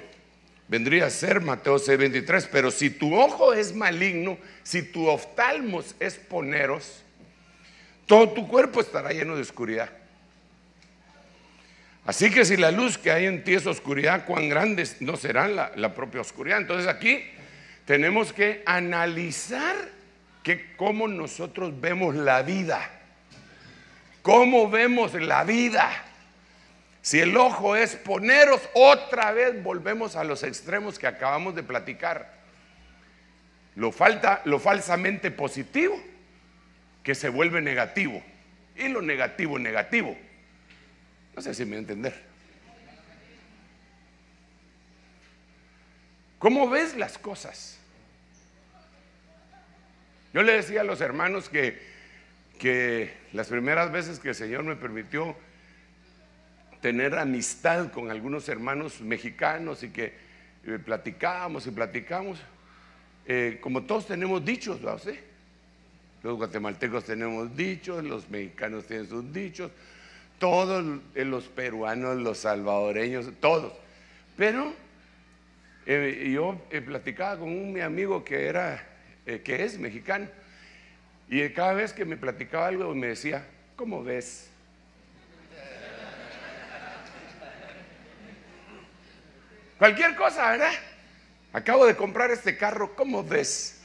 vendría 0.68 1.06
a 1.06 1.10
ser 1.10 1.40
Mateo 1.40 1.78
6:23. 1.78 2.48
Pero 2.52 2.70
si 2.70 2.90
tu 2.90 3.18
ojo 3.18 3.52
es 3.52 3.74
maligno, 3.74 4.38
si 4.62 4.82
tu 4.82 5.08
oftalmos 5.08 5.96
es 5.98 6.14
poneros, 6.14 7.02
todo 8.06 8.30
tu 8.30 8.46
cuerpo 8.46 8.80
estará 8.80 9.10
lleno 9.10 9.34
de 9.34 9.42
oscuridad. 9.42 9.90
Así 12.06 12.30
que 12.30 12.44
si 12.44 12.56
la 12.56 12.70
luz 12.70 12.96
que 12.96 13.10
hay 13.10 13.26
en 13.26 13.44
ti 13.44 13.54
es 13.54 13.66
oscuridad, 13.66 14.24
cuán 14.24 14.48
grande 14.48 14.88
no 15.00 15.16
será 15.16 15.48
la, 15.48 15.94
propia 15.94 16.20
oscuridad. 16.20 16.58
Entonces 16.58 16.88
aquí 16.88 17.22
tenemos 17.84 18.32
que 18.32 18.62
analizar 18.66 19.76
que 20.42 20.74
cómo 20.76 21.08
nosotros 21.08 21.78
vemos 21.80 22.14
la 22.14 22.42
vida. 22.42 22.90
¿Cómo 24.22 24.70
vemos 24.70 25.14
la 25.14 25.44
vida? 25.44 25.90
Si 27.02 27.18
el 27.20 27.36
ojo 27.36 27.76
es 27.76 27.96
poneros, 27.96 28.60
otra 28.74 29.32
vez 29.32 29.62
volvemos 29.62 30.16
a 30.16 30.24
los 30.24 30.42
extremos 30.42 30.98
que 30.98 31.06
acabamos 31.06 31.54
de 31.54 31.62
platicar. 31.62 32.40
Lo, 33.76 33.92
falta, 33.92 34.42
lo 34.44 34.58
falsamente 34.58 35.30
positivo 35.30 35.98
que 37.02 37.14
se 37.14 37.28
vuelve 37.28 37.60
negativo. 37.60 38.22
Y 38.76 38.88
lo 38.88 39.02
negativo, 39.02 39.58
negativo. 39.58 40.16
No 41.34 41.42
sé 41.42 41.54
si 41.54 41.64
me 41.64 41.70
voy 41.70 41.76
a 41.76 41.80
entender. 41.80 42.14
¿Cómo 46.38 46.70
ves 46.70 46.96
las 46.96 47.18
cosas? 47.18 47.78
Yo 50.32 50.42
le 50.42 50.52
decía 50.52 50.80
a 50.80 50.84
los 50.84 51.00
hermanos 51.00 51.48
que, 51.48 51.78
que 52.58 53.12
las 53.32 53.48
primeras 53.48 53.90
veces 53.92 54.18
que 54.18 54.30
el 54.30 54.34
Señor 54.34 54.64
me 54.64 54.76
permitió 54.76 55.36
tener 56.80 57.14
amistad 57.16 57.90
con 57.90 58.10
algunos 58.10 58.48
hermanos 58.48 59.00
mexicanos 59.00 59.82
y 59.82 59.90
que 59.90 60.14
eh, 60.64 60.78
platicábamos 60.84 61.66
y 61.66 61.70
platicamos, 61.70 62.38
eh, 63.26 63.58
como 63.60 63.82
todos 63.82 64.06
tenemos 64.06 64.44
dichos. 64.44 64.80
Los 66.22 66.36
guatemaltecos 66.36 67.04
tenemos 67.04 67.56
dichos, 67.56 68.04
los 68.04 68.28
mexicanos 68.28 68.86
tienen 68.86 69.08
sus 69.08 69.32
dichos, 69.32 69.70
todos 70.40 71.00
eh, 71.14 71.24
los 71.24 71.44
peruanos, 71.44 72.16
los 72.16 72.38
salvadoreños, 72.38 73.30
todos. 73.40 73.72
Pero 74.36 74.74
yo 75.86 76.60
platicaba 76.86 77.38
con 77.38 77.48
un 77.48 77.72
mi 77.72 77.80
amigo 77.80 78.24
que 78.24 78.46
era, 78.46 78.86
que 79.24 79.64
es 79.64 79.78
mexicano, 79.78 80.28
y 81.28 81.48
cada 81.50 81.72
vez 81.72 81.92
que 81.92 82.04
me 82.04 82.16
platicaba 82.16 82.68
algo 82.68 82.94
me 82.94 83.08
decía, 83.08 83.44
¿cómo 83.76 84.02
ves? 84.02 84.50
Cualquier 89.78 90.14
cosa, 90.14 90.50
¿verdad? 90.50 90.72
Acabo 91.52 91.86
de 91.86 91.96
comprar 91.96 92.30
este 92.30 92.56
carro, 92.56 92.94
¿cómo 92.94 93.24
ves? 93.24 93.80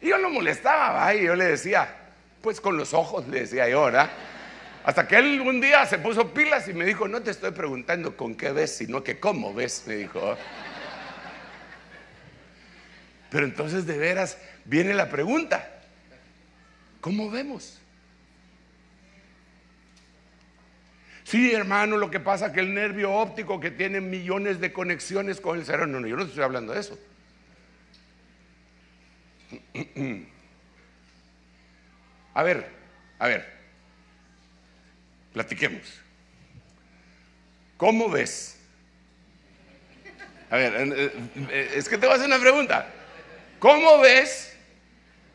Y 0.00 0.08
yo 0.10 0.18
lo 0.18 0.30
molestaba, 0.30 1.14
y 1.14 1.24
yo 1.24 1.34
le 1.34 1.46
decía, 1.46 1.88
pues 2.42 2.60
con 2.60 2.76
los 2.76 2.94
ojos, 2.94 3.26
le 3.28 3.40
decía 3.40 3.68
yo, 3.68 3.84
¿verdad? 3.84 4.10
Hasta 4.84 5.06
que 5.06 5.16
él 5.16 5.40
un 5.40 5.60
día 5.60 5.84
se 5.86 5.98
puso 5.98 6.32
pilas 6.32 6.66
y 6.68 6.72
me 6.72 6.84
dijo, 6.84 7.06
no 7.06 7.22
te 7.22 7.30
estoy 7.30 7.50
preguntando 7.50 8.16
con 8.16 8.34
qué 8.34 8.50
ves, 8.52 8.76
sino 8.76 9.04
que 9.04 9.20
cómo 9.20 9.52
ves, 9.52 9.84
me 9.86 9.96
dijo. 9.96 10.36
Pero 13.30 13.44
entonces 13.44 13.86
de 13.86 13.98
veras 13.98 14.38
viene 14.64 14.94
la 14.94 15.08
pregunta, 15.08 15.68
¿cómo 17.00 17.30
vemos? 17.30 17.78
Sí, 21.24 21.52
hermano, 21.52 21.96
lo 21.96 22.10
que 22.10 22.18
pasa 22.18 22.46
es 22.46 22.52
que 22.52 22.60
el 22.60 22.74
nervio 22.74 23.12
óptico 23.12 23.60
que 23.60 23.70
tiene 23.70 24.00
millones 24.00 24.58
de 24.58 24.72
conexiones 24.72 25.40
con 25.40 25.58
el 25.58 25.64
cerebro, 25.64 25.86
no, 25.86 26.00
no, 26.00 26.08
yo 26.08 26.16
no 26.16 26.24
estoy 26.24 26.42
hablando 26.42 26.72
de 26.72 26.80
eso. 26.80 26.98
A 32.32 32.42
ver, 32.44 32.70
a 33.18 33.26
ver, 33.26 33.59
platiquemos. 35.32 36.00
¿Cómo 37.76 38.08
ves? 38.10 38.56
A 40.50 40.56
ver, 40.56 40.74
eh, 40.74 41.12
eh, 41.50 41.72
es 41.76 41.88
que 41.88 41.96
te 41.96 42.06
voy 42.06 42.12
a 42.12 42.16
hacer 42.16 42.26
una 42.26 42.40
pregunta. 42.40 42.86
¿Cómo 43.58 43.98
ves 44.00 44.56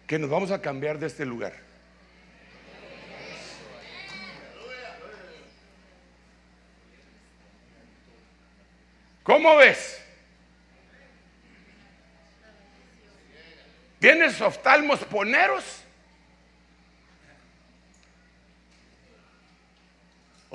que 0.05 0.19
nos 0.19 0.29
vamos 0.29 0.51
a 0.51 0.61
cambiar 0.61 0.99
de 0.99 1.07
este 1.07 1.25
lugar? 1.25 1.53
¿Cómo 9.23 9.55
ves? 9.55 10.01
¿Tienes 13.99 14.39
oftalmos 14.39 14.99
poneros? 15.05 15.84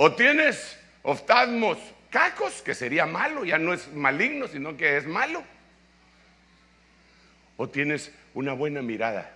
¿O 0.03 0.11
tienes 0.13 0.79
oftalmos 1.03 1.77
cacos, 2.09 2.63
que 2.63 2.75
sería 2.75 3.05
malo, 3.05 3.45
ya 3.45 3.59
no 3.59 3.75
es 3.75 3.93
maligno, 3.93 4.49
sino 4.49 4.75
que 4.75 4.97
es 4.97 5.07
malo? 5.07 5.45
¿O 7.59 7.69
tienes 7.69 8.11
una 8.33 8.55
buena 8.55 8.81
mirada? 8.81 9.31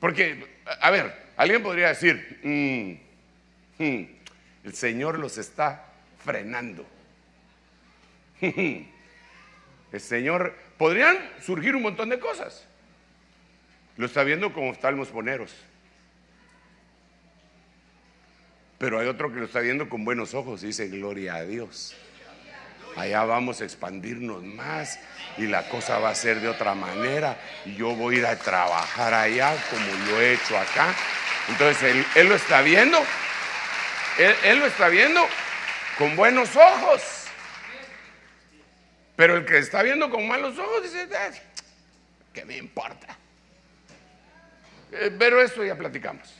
Porque, 0.00 0.46
a 0.66 0.90
ver, 0.90 1.16
alguien 1.38 1.62
podría 1.62 1.88
decir, 1.88 2.40
mm, 2.42 3.82
mm, 3.82 4.06
el 4.64 4.74
Señor 4.74 5.18
los 5.18 5.38
está 5.38 5.86
frenando. 6.22 6.86
El 8.42 10.00
Señor, 10.00 10.54
podrían 10.76 11.16
surgir 11.40 11.74
un 11.74 11.82
montón 11.82 12.10
de 12.10 12.18
cosas. 12.18 12.66
Lo 13.96 14.04
está 14.04 14.22
viendo 14.24 14.52
como 14.52 14.68
oftalmos 14.68 15.08
poneros. 15.08 15.54
Pero 18.82 18.98
hay 18.98 19.06
otro 19.06 19.32
que 19.32 19.38
lo 19.38 19.44
está 19.44 19.60
viendo 19.60 19.88
con 19.88 20.04
buenos 20.04 20.34
ojos 20.34 20.64
y 20.64 20.66
dice, 20.66 20.88
gloria 20.88 21.36
a 21.36 21.44
Dios. 21.44 21.94
Allá 22.96 23.22
vamos 23.22 23.60
a 23.60 23.64
expandirnos 23.64 24.42
más 24.42 24.98
y 25.38 25.46
la 25.46 25.68
cosa 25.68 26.00
va 26.00 26.10
a 26.10 26.16
ser 26.16 26.40
de 26.40 26.48
otra 26.48 26.74
manera. 26.74 27.38
Y 27.64 27.76
yo 27.76 27.94
voy 27.94 28.16
a 28.16 28.18
ir 28.18 28.26
a 28.26 28.36
trabajar 28.36 29.14
allá 29.14 29.54
como 29.70 29.86
lo 30.10 30.20
he 30.20 30.32
hecho 30.32 30.58
acá. 30.58 30.92
Entonces 31.48 32.04
él, 32.16 32.28
lo 32.28 32.34
está 32.34 32.60
viendo. 32.62 32.98
él 34.18 34.58
lo 34.58 34.66
está 34.66 34.88
viendo 34.88 35.24
con 35.96 36.16
buenos 36.16 36.56
ojos. 36.56 37.26
Pero 39.14 39.36
el 39.36 39.44
que 39.44 39.58
está 39.58 39.84
viendo 39.84 40.10
con 40.10 40.26
malos 40.26 40.58
ojos 40.58 40.82
dice, 40.82 41.08
¿qué 42.32 42.44
me 42.44 42.56
importa? 42.56 43.16
Eh, 44.90 45.14
pero 45.16 45.40
esto 45.40 45.64
ya 45.64 45.76
platicamos. 45.76 46.34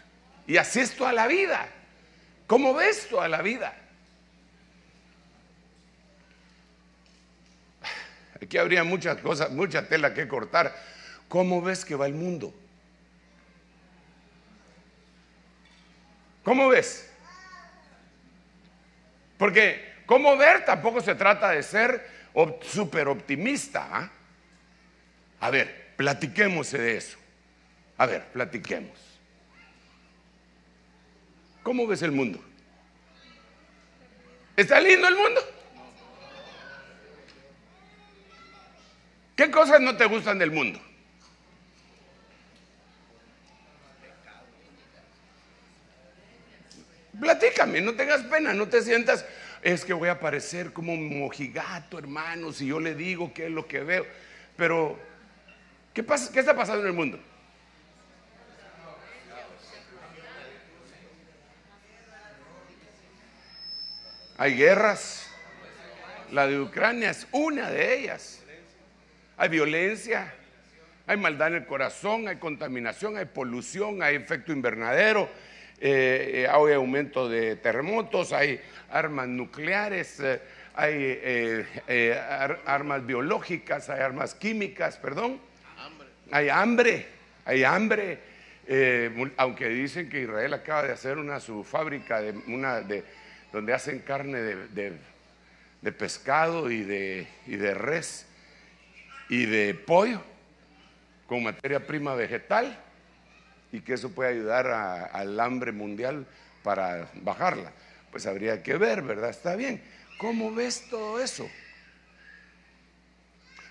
Y 0.48 0.57
así 0.57 0.81
es 0.81 0.96
toda 0.96 1.12
la 1.12 1.28
vida. 1.28 1.68
¿Cómo 2.53 2.75
ves 2.75 3.09
toda 3.09 3.29
la 3.29 3.41
vida? 3.41 3.75
Aquí 8.43 8.59
habría 8.59 8.85
muchas 8.85 9.17
cosas, 9.23 9.51
mucha 9.53 9.88
tela 9.88 10.12
que 10.12 10.29
cortar. 10.29 10.77
¿Cómo 11.29 11.62
ves 11.62 11.83
que 11.83 11.95
va 11.95 12.05
el 12.07 12.12
mundo? 12.12 12.53
¿Cómo 16.45 16.69
ves? 16.69 17.11
Porque 19.38 20.03
cómo 20.05 20.37
ver 20.37 20.67
tampoco 20.67 21.01
se 21.01 21.15
trata 21.15 21.53
de 21.53 21.62
ser 21.62 22.07
súper 22.61 23.09
optimista. 23.09 23.88
¿ah? 23.91 24.11
A 25.41 25.49
ver, 25.49 25.95
platiquemos 25.97 26.71
de 26.73 26.99
eso. 26.99 27.17
A 27.97 28.05
ver, 28.05 28.27
platiquemos. 28.27 29.12
¿Cómo 31.62 31.87
ves 31.87 32.03
el 32.03 32.12
mundo? 32.12 32.42
¿Está 34.57 34.81
lindo 34.81 35.09
el 35.09 35.16
mundo? 35.16 35.40
¿Qué 39.37 39.51
cosas 39.51 39.81
no 39.81 39.96
te 39.96 40.05
gustan 40.07 40.38
del 40.38 40.51
mundo? 40.51 40.81
Platícame, 47.18 47.81
no 47.81 47.94
tengas 47.94 48.22
pena, 48.25 48.53
no 48.53 48.68
te 48.68 48.83
sientas 48.83 49.25
es 49.62 49.85
que 49.85 49.92
voy 49.92 50.09
a 50.09 50.18
parecer 50.18 50.72
como 50.72 50.92
un 50.92 51.20
mojigato, 51.20 51.98
hermano, 51.98 52.53
si 52.53 52.66
yo 52.66 52.81
le 52.81 52.94
digo 52.94 53.33
qué 53.33 53.46
es 53.46 53.51
lo 53.51 53.66
que 53.68 53.81
veo. 53.81 54.05
Pero, 54.57 54.98
¿qué, 55.94 56.03
pasa, 56.03 56.33
¿qué 56.33 56.40
está 56.40 56.55
pasando 56.55 56.83
en 56.83 56.88
el 56.88 56.92
mundo? 56.92 57.20
Hay 64.38 64.57
guerras. 64.57 65.29
La 66.31 66.47
de 66.47 66.59
Ucrania 66.59 67.11
es 67.11 67.27
una 67.33 67.71
de 67.71 67.99
ellas. 67.99 68.42
Hay 69.37 69.51
violencia, 69.51 70.33
hay 71.07 71.16
maldad 71.16 71.49
en 71.49 71.55
el 71.57 71.66
corazón, 71.66 72.29
hay 72.29 72.37
contaminación, 72.37 73.16
hay 73.16 73.27
polución, 73.27 74.03
hay 74.03 74.16
efecto 74.16 74.53
invernadero, 74.53 75.29
eh, 75.81 76.45
eh, 76.45 76.49
hay 76.49 76.73
aumento 76.75 77.29
de 77.29 77.57
terremotos, 77.57 78.33
hay 78.33 78.61
armas 78.90 79.29
nucleares, 79.29 80.21
eh, 80.21 80.40
hay 80.75 82.12
armas 82.64 83.05
biológicas, 83.05 83.90
hay 83.90 84.01
armas 84.01 84.35
químicas, 84.35 84.97
perdón. 84.97 85.38
Hay 86.31 86.49
hambre, 86.49 87.07
hay 87.45 87.64
hambre. 87.64 88.21
aunque 89.37 89.68
dicen 89.68 90.09
que 90.09 90.23
Israel 90.23 90.55
acaba 90.55 90.85
de 90.85 90.92
hacer 90.92 91.18
una 91.18 91.40
su 91.40 91.62
fábrica 91.64 92.23
de 92.23 92.31
una 92.47 92.81
de 92.81 93.05
donde 93.53 93.75
hacen 93.75 94.01
carne 94.01 94.41
de, 94.41 95.93
pescado 95.93 96.71
y 96.71 96.83
de, 96.83 97.27
y 97.47 97.57
de 97.57 97.75
res 97.75 98.27
y 99.29 99.47
de 99.47 99.75
pollo 99.75 100.23
con 101.27 101.43
materia 101.43 101.87
prima 101.87 102.15
vegetal 102.15 102.79
y 103.73 103.81
que 103.81 103.95
eso 103.95 104.11
puede 104.11 104.31
ayudar 104.31 104.67
al 104.67 105.38
hambre 105.41 105.73
mundial 105.73 106.27
para 106.62 107.09
bajarla. 107.23 107.73
Pues 108.11 108.27
habría 108.27 108.62
que 108.62 108.77
ver, 108.77 109.03
¿verdad? 109.03 109.31
Está 109.31 109.57
bien. 109.57 109.83
¿Cómo 110.19 110.55
ves 110.55 110.87
todo 110.91 111.21
eso? 111.21 111.49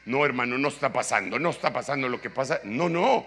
No, 0.05 0.25
hermano, 0.25 0.57
no 0.57 0.67
está 0.69 0.91
pasando, 0.91 1.37
no 1.37 1.51
está 1.51 1.71
pasando 1.71 2.09
lo 2.09 2.19
que 2.19 2.31
pasa. 2.31 2.59
No, 2.63 2.89
no. 2.89 3.25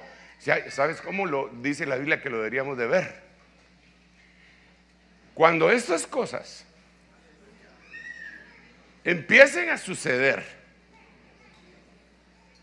¿Sabes 0.68 1.00
cómo 1.00 1.26
lo 1.26 1.48
dice 1.62 1.86
la 1.86 1.96
Biblia 1.96 2.20
que 2.20 2.30
lo 2.30 2.38
deberíamos 2.38 2.76
de 2.76 2.86
ver? 2.86 3.22
Cuando 5.34 5.70
estas 5.70 6.06
cosas 6.06 6.64
empiecen 9.02 9.68
a 9.68 9.78
suceder, 9.78 10.44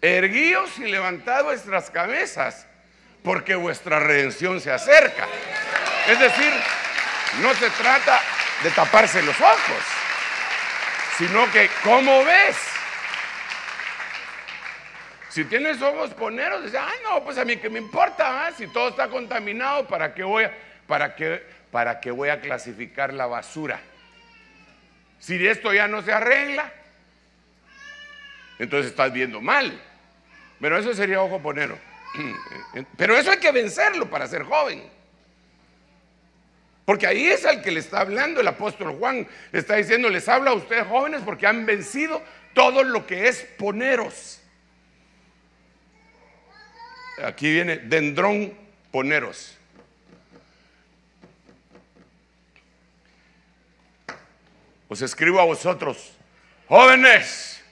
erguíos 0.02 0.80
y 0.80 0.88
levantad 0.88 1.44
vuestras 1.44 1.92
cabezas, 1.92 2.66
porque 3.24 3.56
vuestra 3.56 4.00
redención 4.00 4.60
se 4.60 4.72
acerca. 4.72 5.28
Es 6.08 6.20
decir, 6.20 6.54
no 7.42 7.54
se 7.54 7.70
trata 7.72 8.20
de 8.64 8.72
taparse 8.72 9.22
los 9.22 9.40
ojos, 9.40 9.84
sino 11.18 11.52
que, 11.52 11.70
¿cómo 11.84 12.24
ves? 12.24 12.58
Si 15.30 15.46
tienes 15.46 15.82
ojos 15.82 16.14
poneros, 16.14 16.64
dices, 16.64 16.80
ay 16.82 17.00
no, 17.04 17.24
pues 17.24 17.38
a 17.38 17.46
mí 17.46 17.58
que 17.58 17.70
me 17.70 17.80
importa, 17.80 18.48
¿ah? 18.48 18.52
si 18.52 18.68
todo 18.68 18.90
está 18.90 19.08
contaminado, 19.08 19.88
¿para 19.88 20.14
qué 20.14 20.24
voy 20.24 20.44
a, 20.44 20.54
para 20.88 21.16
qué, 21.16 21.46
para 21.72 22.00
qué 22.00 22.12
voy 22.12 22.30
a 22.30 22.42
clasificar 22.42 23.14
la 23.14 23.26
basura? 23.26 23.80
Si 25.20 25.46
esto 25.46 25.74
ya 25.74 25.88
no 25.88 26.02
se 26.02 26.12
arregla, 26.12 26.72
entonces 28.60 28.92
estás 28.92 29.12
viendo 29.14 29.42
mal. 29.42 29.82
Pero 30.60 30.78
eso 30.78 30.94
sería 30.94 31.22
ojo 31.22 31.42
ponero. 31.42 31.78
Pero 32.98 33.18
eso 33.18 33.32
hay 33.32 33.40
que 33.40 33.52
vencerlo 33.52 34.10
para 34.10 34.28
ser 34.28 34.44
joven. 34.44 34.84
Porque 36.86 37.08
ahí 37.08 37.28
es 37.28 37.46
al 37.46 37.62
que 37.62 37.72
le 37.72 37.80
está 37.80 38.02
hablando 38.02 38.42
el 38.42 38.48
apóstol 38.48 38.98
Juan. 38.98 39.28
Le 39.52 39.60
está 39.60 39.76
diciendo, 39.76 40.10
les 40.10 40.28
habla 40.28 40.52
a 40.52 40.56
ustedes 40.56 40.86
jóvenes 40.88 41.22
porque 41.24 41.48
han 41.48 41.66
vencido 41.66 42.22
todo 42.54 42.84
lo 42.84 43.08
que 43.08 43.28
es 43.28 43.44
poneros. 43.58 44.42
Aquí 47.24 47.52
viene 47.52 47.78
dendrón 47.78 48.54
poneros. 48.92 49.58
Os 54.92 55.02
escribo 55.02 55.40
a 55.40 55.46
vosotros, 55.46 56.12
jóvenes 56.68 57.64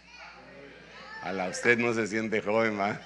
a 1.22 1.34
la 1.34 1.50
usted 1.50 1.78
no 1.78 1.94
se 1.94 2.08
siente 2.08 2.42
joven, 2.42 2.80
¿va? 2.80 2.98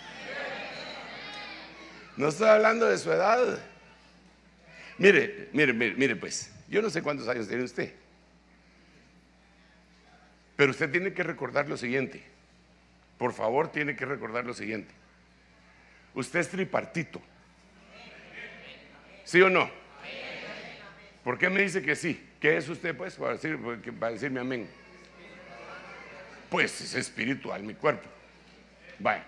No 2.15 2.27
estoy 2.27 2.47
hablando 2.47 2.85
de 2.85 2.99
su 2.99 3.11
edad. 3.11 3.57
Mire, 4.99 5.49
mire, 5.51 5.73
mire, 5.73 5.95
mire, 5.95 6.15
pues, 6.15 6.53
yo 6.69 6.79
no 6.83 6.91
sé 6.91 7.01
cuántos 7.01 7.27
años 7.27 7.47
tiene 7.47 7.63
usted. 7.63 7.91
Pero 10.57 10.69
usted 10.69 10.91
tiene 10.91 11.11
que 11.11 11.23
recordar 11.23 11.67
lo 11.67 11.75
siguiente. 11.75 12.23
Por 13.17 13.33
favor, 13.33 13.71
tiene 13.71 13.95
que 13.95 14.05
recordar 14.05 14.45
lo 14.45 14.53
siguiente. 14.53 14.93
Usted 16.13 16.41
es 16.41 16.49
tripartito. 16.49 17.19
¿Sí 19.23 19.41
o 19.41 19.49
no? 19.49 19.71
¿Por 21.23 21.37
qué 21.37 21.49
me 21.49 21.61
dice 21.61 21.81
que 21.81 21.95
sí? 21.95 22.21
¿Qué 22.39 22.57
es 22.57 22.67
usted, 22.67 22.95
pues, 22.95 23.15
para, 23.15 23.33
decir, 23.33 23.57
para 23.99 24.11
decirme 24.11 24.41
amén? 24.41 24.67
Pues 26.49 26.81
es 26.81 26.95
espiritual 26.95 27.63
mi 27.63 27.73
cuerpo. 27.73 28.07
Bueno, 28.99 29.23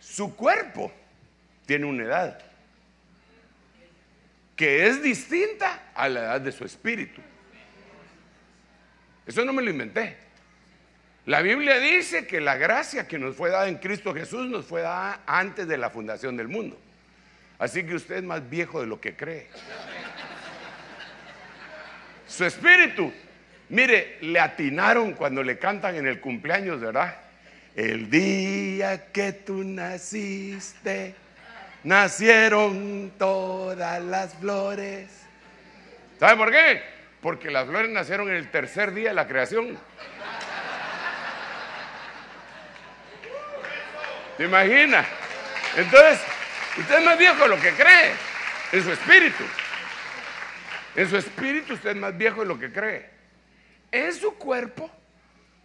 su 0.00 0.34
cuerpo 0.34 0.92
tiene 1.66 1.84
una 1.86 2.04
edad 2.04 2.38
que 4.56 4.86
es 4.86 5.02
distinta 5.02 5.90
a 5.94 6.08
la 6.08 6.20
edad 6.20 6.40
de 6.40 6.50
su 6.50 6.64
espíritu. 6.64 7.20
Eso 9.26 9.44
no 9.44 9.52
me 9.52 9.62
lo 9.62 9.70
inventé. 9.70 10.16
La 11.26 11.42
Biblia 11.42 11.78
dice 11.78 12.26
que 12.26 12.40
la 12.40 12.56
gracia 12.56 13.06
que 13.06 13.18
nos 13.18 13.36
fue 13.36 13.50
dada 13.50 13.68
en 13.68 13.76
Cristo 13.76 14.14
Jesús 14.14 14.48
nos 14.48 14.64
fue 14.64 14.80
dada 14.80 15.20
antes 15.26 15.68
de 15.68 15.76
la 15.76 15.90
fundación 15.90 16.36
del 16.36 16.48
mundo. 16.48 16.76
Así 17.58 17.84
que 17.84 17.94
usted 17.94 18.16
es 18.16 18.22
más 18.22 18.48
viejo 18.48 18.80
de 18.80 18.86
lo 18.86 19.00
que 19.00 19.14
cree. 19.14 19.48
Su 22.28 22.44
espíritu 22.44 23.12
Mire, 23.70 24.16
le 24.22 24.40
atinaron 24.40 25.12
cuando 25.12 25.42
le 25.42 25.58
cantan 25.58 25.94
en 25.96 26.06
el 26.06 26.20
cumpleaños, 26.20 26.80
¿verdad? 26.80 27.16
El 27.76 28.08
día 28.08 29.12
que 29.12 29.32
tú 29.32 29.62
naciste, 29.62 31.14
nacieron 31.84 33.12
todas 33.18 34.02
las 34.02 34.34
flores. 34.34 35.08
¿Sabe 36.18 36.36
por 36.36 36.50
qué? 36.50 36.82
Porque 37.20 37.50
las 37.50 37.66
flores 37.66 37.90
nacieron 37.90 38.28
en 38.30 38.36
el 38.36 38.50
tercer 38.50 38.94
día 38.94 39.10
de 39.10 39.14
la 39.14 39.28
creación. 39.28 39.78
¿Te 44.38 44.44
imaginas? 44.44 45.06
Entonces, 45.76 46.20
usted 46.78 46.98
es 46.98 47.04
más 47.04 47.18
viejo 47.18 47.46
lo 47.46 47.60
que 47.60 47.72
cree, 47.72 48.12
en 48.72 48.82
su 48.82 48.92
espíritu. 48.92 49.44
En 50.98 51.08
su 51.08 51.16
espíritu 51.16 51.74
usted 51.74 51.90
es 51.90 51.96
más 51.96 52.18
viejo 52.18 52.40
de 52.40 52.48
lo 52.48 52.58
que 52.58 52.72
cree. 52.72 53.08
En 53.92 54.12
su 54.12 54.34
cuerpo, 54.34 54.90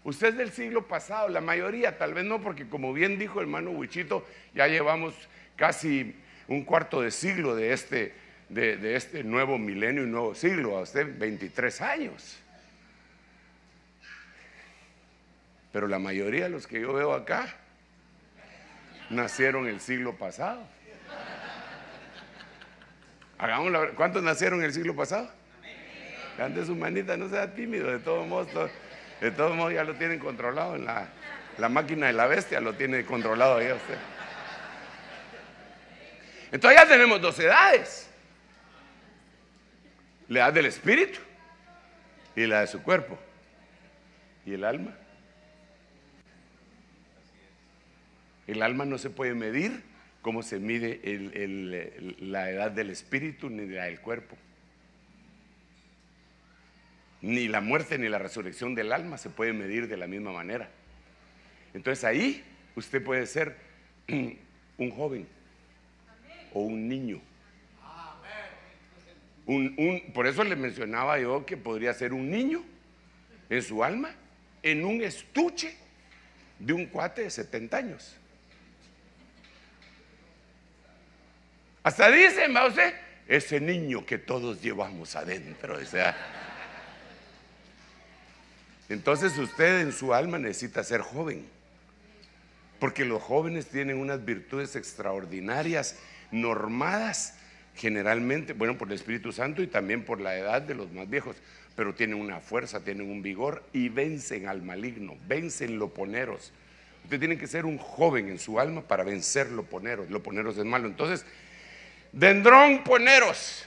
usted 0.04 0.28
es 0.28 0.38
del 0.38 0.52
siglo 0.52 0.88
pasado, 0.88 1.28
la 1.28 1.42
mayoría, 1.42 1.98
tal 1.98 2.14
vez 2.14 2.24
no, 2.24 2.40
porque 2.40 2.68
como 2.68 2.94
bien 2.94 3.18
dijo 3.18 3.40
el 3.40 3.48
hermano 3.48 3.72
Huichito, 3.72 4.28
ya 4.54 4.68
llevamos 4.68 5.16
casi 5.56 6.16
un 6.48 6.64
cuarto 6.64 7.02
de 7.02 7.10
siglo 7.10 7.56
de 7.56 7.74
este, 7.74 8.14
de, 8.50 8.96
este 8.96 9.24
nuevo 9.24 9.58
milenio 9.58 10.04
y 10.04 10.06
nuevo 10.06 10.36
siglo, 10.36 10.78
a 10.78 10.82
usted 10.82 11.18
23 11.18 11.82
años. 11.82 12.38
Pero 15.72 15.88
la 15.88 15.98
mayoría 15.98 16.44
de 16.44 16.50
los 16.50 16.68
que 16.68 16.80
yo 16.80 16.94
veo 16.94 17.12
acá 17.12 17.56
nacieron 19.10 19.66
el 19.66 19.80
siglo 19.80 20.16
pasado. 20.16 20.64
¿Cuántos 23.96 24.24
nacieron 24.24 24.64
el 24.64 24.74
siglo 24.74 24.96
pasado? 24.96 25.30
Ande 26.40 26.66
su 26.66 26.76
manita, 26.76 27.18
no 27.18 27.30
sea 27.30 27.54
tímido, 27.54 27.92
de 27.92 28.00
todos 28.00 28.26
modos, 28.26 28.48
de 29.20 29.32
todos 29.32 29.56
modos 29.56 29.74
ya 29.74 29.84
lo 29.84 29.96
tienen 29.96 30.18
controlado 30.18 30.76
en 30.76 30.86
la, 30.86 31.10
la 31.58 31.68
máquina 31.70 32.08
de 32.08 32.14
la 32.14 32.26
bestia, 32.26 32.62
lo 32.62 32.74
tiene 32.74 33.06
controlado 33.06 33.62
ya 33.62 33.76
usted. 33.76 33.98
Entonces 36.54 36.80
ya 36.80 36.88
tenemos 36.88 37.22
dos 37.22 37.38
edades. 37.40 38.10
La 40.30 40.40
edad 40.40 40.54
del 40.54 40.68
espíritu 40.68 41.20
y 42.36 42.46
la 42.46 42.62
de 42.62 42.68
su 42.68 42.82
cuerpo. 42.82 43.20
¿Y 44.46 44.54
el 44.54 44.64
alma? 44.64 44.96
El 48.48 48.62
alma 48.62 48.86
no 48.86 48.98
se 48.98 49.10
puede 49.10 49.34
medir 49.34 49.84
como 50.24 50.42
se 50.42 50.58
mide 50.58 51.00
la 52.20 52.50
edad 52.50 52.72
del 52.72 52.90
espíritu 52.90 53.52
ni 53.52 53.68
la 53.68 53.84
del 53.84 54.00
cuerpo 54.00 54.36
ni 57.24 57.48
la 57.48 57.62
muerte 57.62 57.98
ni 57.98 58.10
la 58.10 58.20
resurrección 58.20 58.76
del 58.76 58.92
alma 58.92 59.18
se 59.18 59.30
puede 59.30 59.54
medir 59.54 59.88
de 59.88 59.96
la 59.96 60.08
misma 60.08 60.34
manera. 60.34 60.70
Entonces 61.74 62.04
ahí 62.04 62.44
usted 62.76 63.02
puede 63.02 63.26
ser 63.26 63.56
un 64.78 64.92
joven 64.92 65.26
o 66.54 66.60
un 66.60 66.88
niño. 66.88 67.22
por 70.14 70.28
eso 70.28 70.44
le 70.44 70.58
mencionaba 70.58 71.18
yo 71.18 71.46
que 71.46 71.56
podría 71.56 71.94
ser 71.94 72.12
un 72.12 72.30
niño 72.30 72.62
en 73.50 73.62
su 73.62 73.86
alma, 73.86 74.14
en 74.62 74.84
un 74.84 75.02
estuche 75.02 75.78
de 76.60 76.74
un 76.74 76.88
cuate 76.88 77.24
de 77.24 77.30
70 77.30 77.78
años. 77.78 78.18
Hasta 81.84 82.10
dicen, 82.10 82.56
va 82.56 82.68
usted, 82.68 82.94
ese 83.28 83.60
niño 83.60 84.06
que 84.06 84.18
todos 84.18 84.62
llevamos 84.62 85.16
adentro. 85.16 85.78
O 85.78 85.86
sea. 85.86 86.16
Entonces 88.90 89.38
usted 89.38 89.82
en 89.82 89.92
su 89.92 90.14
alma 90.14 90.40
necesita 90.40 90.84
ser 90.84 91.02
joven. 91.02 91.46
Porque 92.80 93.06
los 93.06 93.22
jóvenes 93.22 93.68
tienen 93.68 93.98
unas 93.98 94.24
virtudes 94.26 94.76
extraordinarias, 94.76 95.98
normadas 96.32 97.36
generalmente, 97.76 98.54
bueno, 98.54 98.78
por 98.78 98.88
el 98.88 98.94
Espíritu 98.94 99.32
Santo 99.32 99.62
y 99.62 99.68
también 99.68 100.04
por 100.04 100.22
la 100.22 100.38
edad 100.38 100.62
de 100.62 100.76
los 100.76 100.92
más 100.92 101.10
viejos, 101.10 101.36
pero 101.76 101.96
tienen 101.96 102.20
una 102.20 102.40
fuerza, 102.40 102.82
tienen 102.82 103.10
un 103.10 103.22
vigor 103.22 103.64
y 103.74 103.90
vencen 103.90 104.48
al 104.48 104.62
maligno, 104.62 105.18
vencen 105.28 105.80
lo 105.80 105.90
poneros. 105.90 106.52
Usted 107.04 107.20
tiene 107.20 107.38
que 107.38 107.48
ser 107.48 107.66
un 107.66 107.78
joven 107.78 108.30
en 108.30 108.40
su 108.40 108.60
alma 108.60 108.82
para 108.82 109.04
vencer 109.04 109.52
lo 109.52 109.64
poneros. 109.64 110.10
Lo 110.10 110.24
poneros 110.24 110.58
es 110.58 110.66
malo. 110.66 110.88
Entonces, 110.88 111.26
dendrón 112.14 112.84
poneros, 112.84 113.66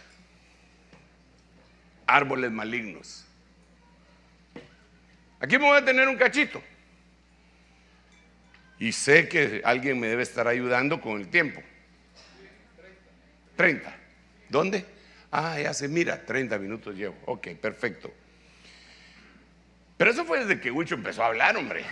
árboles 2.07 2.51
malignos. 2.51 3.27
Aquí 5.39 5.59
me 5.59 5.67
voy 5.67 5.79
a 5.79 5.85
tener 5.85 6.09
un 6.09 6.17
cachito. 6.17 6.63
Y 8.79 8.93
sé 8.93 9.29
que 9.29 9.61
alguien 9.65 9.99
me 10.01 10.07
debe 10.07 10.23
estar 10.23 10.47
ayudando 10.49 11.01
con 11.01 11.21
el 11.21 11.29
tiempo. 11.29 11.63
30. 13.57 13.95
¿Dónde? 14.49 14.85
Ah, 15.31 15.59
ya 15.61 15.75
se 15.75 15.89
mira, 15.89 16.25
30 16.25 16.59
minutos 16.59 16.95
llevo. 16.95 17.17
Ok, 17.27 17.49
perfecto. 17.61 18.13
Pero 19.97 20.11
eso 20.11 20.25
fue 20.25 20.41
desde 20.41 20.61
que 20.61 20.71
Huicho 20.71 20.95
empezó 20.95 21.23
a 21.23 21.27
hablar, 21.27 21.57
hombre. 21.57 21.85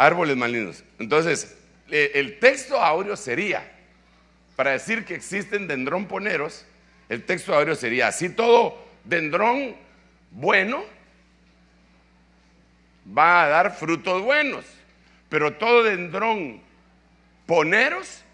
Árboles 0.00 0.34
malignos. 0.34 0.82
Entonces, 0.98 1.58
eh, 1.90 2.12
el 2.14 2.38
texto 2.38 2.80
áureo 2.80 3.18
sería, 3.18 3.70
para 4.56 4.70
decir 4.70 5.04
que 5.04 5.14
existen 5.14 5.68
dendrón-poneros, 5.68 6.64
el 7.10 7.22
texto 7.22 7.54
áureo 7.54 7.74
sería, 7.74 8.08
así 8.08 8.30
todo 8.30 8.82
dendrón 9.04 9.76
bueno 10.30 10.82
va 13.06 13.44
a 13.44 13.48
dar 13.48 13.76
frutos 13.76 14.22
buenos, 14.22 14.64
pero 15.28 15.52
todo 15.58 15.82
dendrón 15.82 16.62
poneros 17.44 18.24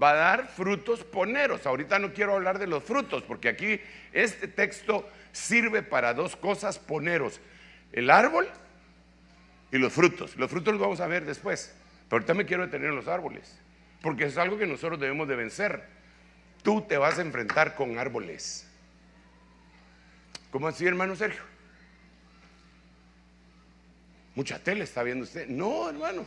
va 0.00 0.10
a 0.10 0.14
dar 0.16 0.48
frutos 0.48 1.04
poneros. 1.04 1.64
Ahorita 1.64 1.98
no 1.98 2.12
quiero 2.12 2.34
hablar 2.34 2.58
de 2.58 2.66
los 2.66 2.84
frutos, 2.84 3.22
porque 3.22 3.48
aquí 3.48 3.80
este 4.12 4.46
texto 4.46 5.08
sirve 5.32 5.82
para 5.82 6.12
dos 6.12 6.36
cosas 6.36 6.78
poneros, 6.78 7.40
el 7.92 8.10
árbol 8.10 8.46
y 9.70 9.78
los 9.78 9.92
frutos. 9.92 10.36
Los 10.36 10.50
frutos 10.50 10.74
los 10.74 10.80
vamos 10.80 11.00
a 11.00 11.06
ver 11.06 11.24
después, 11.24 11.74
pero 12.08 12.16
ahorita 12.16 12.34
me 12.34 12.46
quiero 12.46 12.64
detener 12.64 12.90
en 12.90 12.96
los 12.96 13.08
árboles, 13.08 13.58
porque 14.02 14.24
es 14.24 14.36
algo 14.36 14.58
que 14.58 14.66
nosotros 14.66 15.00
debemos 15.00 15.28
de 15.28 15.36
vencer. 15.36 15.84
Tú 16.62 16.82
te 16.82 16.96
vas 16.96 17.18
a 17.18 17.22
enfrentar 17.22 17.74
con 17.74 17.98
árboles. 17.98 18.66
¿Cómo 20.50 20.68
así, 20.68 20.86
hermano 20.86 21.16
Sergio? 21.16 21.42
Mucha 24.34 24.58
tele 24.58 24.84
está 24.84 25.02
viendo 25.02 25.24
usted. 25.24 25.46
No, 25.48 25.88
hermano. 25.88 26.24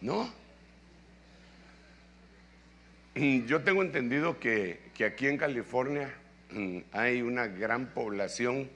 No. 0.00 0.32
Yo 3.14 3.62
tengo 3.62 3.82
entendido 3.82 4.40
que, 4.40 4.80
que, 4.94 5.04
aquí 5.04 5.28
en 5.28 5.36
California 5.36 6.12
mm, 6.50 6.78
hay 6.92 7.22
una 7.22 7.46
gran 7.46 7.86
población 7.86 8.70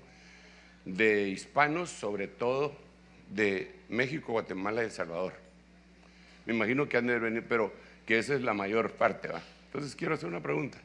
de 0.87 1.29
hispanos, 1.29 1.90
sobre 1.90 2.29
todo 2.29 2.75
de 3.29 3.75
México, 3.90 4.33
Guatemala 4.33 4.83
y 4.83 4.87
El 4.87 4.90
Salvador. 4.92 5.35
Me 6.46 6.55
imagino 6.55 6.88
que 6.88 6.96
han 6.96 7.09
de 7.09 7.18
venir, 7.18 7.44
pero 7.46 7.72
que 8.07 8.18
esa 8.18 8.35
es 8.35 8.40
la 8.40 8.55
mayor 8.55 8.92
parte. 8.92 9.29
¿va? 9.29 9.42
Entonces 9.66 9.94
quiero 9.94 10.14
hacer 10.14 10.29
una 10.29 10.40
pregunta. 10.40 10.79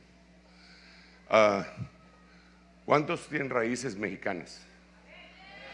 Ah, 1.30 1.66
¿Cuántos 2.86 3.28
tienen 3.30 3.50
raíces 3.50 3.96
mexicanas? 3.96 4.66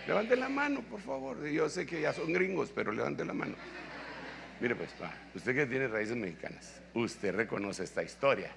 Levanten 0.06 0.40
la 0.40 0.50
mano, 0.50 0.82
por 0.82 1.02
favor. 1.02 1.48
Yo 1.48 1.70
sé 1.70 1.86
que 1.86 2.02
ya 2.02 2.14
son 2.14 2.32
gringos, 2.32 2.72
pero 2.76 2.92
levanten 2.92 3.28
la 3.28 3.34
mano. 3.34 3.56
Mire, 4.60 4.76
pues, 4.76 4.90
usted 5.36 5.56
que 5.56 5.66
tiene 5.66 5.88
raíces 5.88 6.16
mexicanas, 6.16 6.82
usted 6.94 7.34
reconoce 7.34 7.84
esta 7.84 8.04
historia. 8.04 8.52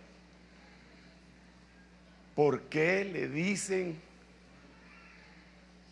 ¿Por 2.35 2.62
qué 2.62 3.04
le 3.04 3.28
dicen 3.28 4.00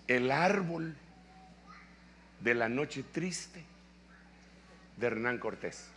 el 0.09 0.31
árbol 0.31 0.97
de 2.40 2.55
la 2.55 2.68
noche 2.68 3.05
triste 3.12 3.64
de 4.97 5.07
Hernán 5.07 5.38
Cortés? 5.38 5.88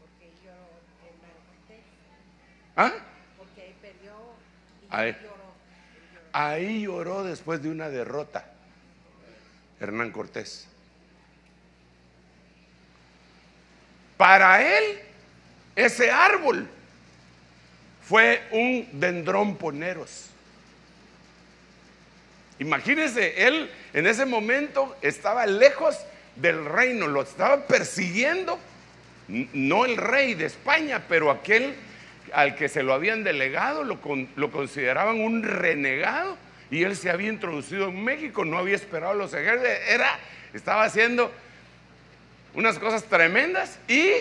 Porque 0.00 0.30
lloró 0.42 0.56
Hernán 1.04 1.36
Cortés. 1.46 1.84
¿Ah? 2.76 2.92
Ahí, 4.88 5.16
ahí 6.32 6.82
lloró 6.82 7.24
después 7.24 7.62
de 7.62 7.70
una 7.70 7.88
derrota. 7.88 8.46
Hernán 9.80 10.12
Cortés. 10.12 10.68
Para 14.16 14.62
él, 14.62 15.00
ese 15.74 16.10
árbol 16.10 16.68
fue 18.02 18.46
un 18.52 19.00
dendrón 19.00 19.56
poneros. 19.56 20.31
Imagínense, 22.62 23.44
él 23.44 23.68
en 23.92 24.06
ese 24.06 24.24
momento 24.24 24.96
estaba 25.02 25.46
lejos 25.46 25.98
del 26.36 26.64
reino, 26.64 27.08
lo 27.08 27.22
estaba 27.22 27.66
persiguiendo, 27.66 28.56
no 29.26 29.84
el 29.84 29.96
rey 29.96 30.34
de 30.34 30.46
España, 30.46 31.02
pero 31.08 31.32
aquel 31.32 31.74
al 32.32 32.54
que 32.54 32.68
se 32.68 32.84
lo 32.84 32.94
habían 32.94 33.24
delegado 33.24 33.82
lo, 33.82 34.00
consideraban 34.52 35.20
un 35.20 35.42
renegado 35.42 36.38
y 36.70 36.84
él 36.84 36.94
se 36.94 37.10
había 37.10 37.30
introducido 37.30 37.88
en 37.88 38.04
México, 38.04 38.44
no 38.44 38.58
había 38.58 38.76
esperado 38.76 39.14
los 39.14 39.34
ejércitos, 39.34 39.72
estaba 40.54 40.84
haciendo 40.84 41.32
unas 42.54 42.78
cosas 42.78 43.02
tremendas 43.04 43.80
y 43.88 44.12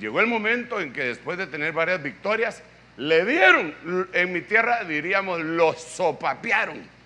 llegó 0.00 0.18
el 0.18 0.26
momento 0.26 0.80
en 0.80 0.92
que 0.92 1.04
después 1.04 1.38
de 1.38 1.46
tener 1.46 1.72
varias 1.72 2.02
victorias, 2.02 2.64
le 2.96 3.24
dieron, 3.24 4.08
en 4.12 4.32
mi 4.32 4.40
tierra 4.40 4.82
diríamos, 4.82 5.40
lo 5.40 5.72
sopapearon. 5.74 6.97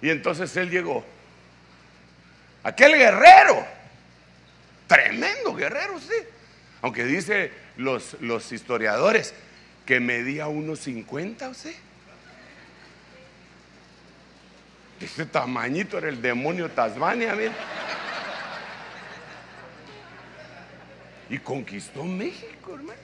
Y 0.00 0.10
entonces 0.10 0.56
él 0.56 0.70
llegó, 0.70 1.04
aquel 2.62 2.96
guerrero, 2.96 3.66
Tremendo 4.88 5.54
guerrero, 5.54 6.00
sí. 6.00 6.14
Aunque 6.80 7.04
dice 7.04 7.52
los, 7.76 8.16
los 8.20 8.50
historiadores 8.50 9.34
que 9.84 10.00
medía 10.00 10.48
unos 10.48 10.80
50, 10.80 11.52
¿sí? 11.54 11.76
Ese 14.98 15.26
tamañito 15.26 15.98
era 15.98 16.08
el 16.08 16.20
demonio 16.20 16.70
Tasmania, 16.70 17.34
mira. 17.34 17.52
Y 21.30 21.38
conquistó 21.38 22.04
México, 22.04 22.74
hermano. 22.74 22.98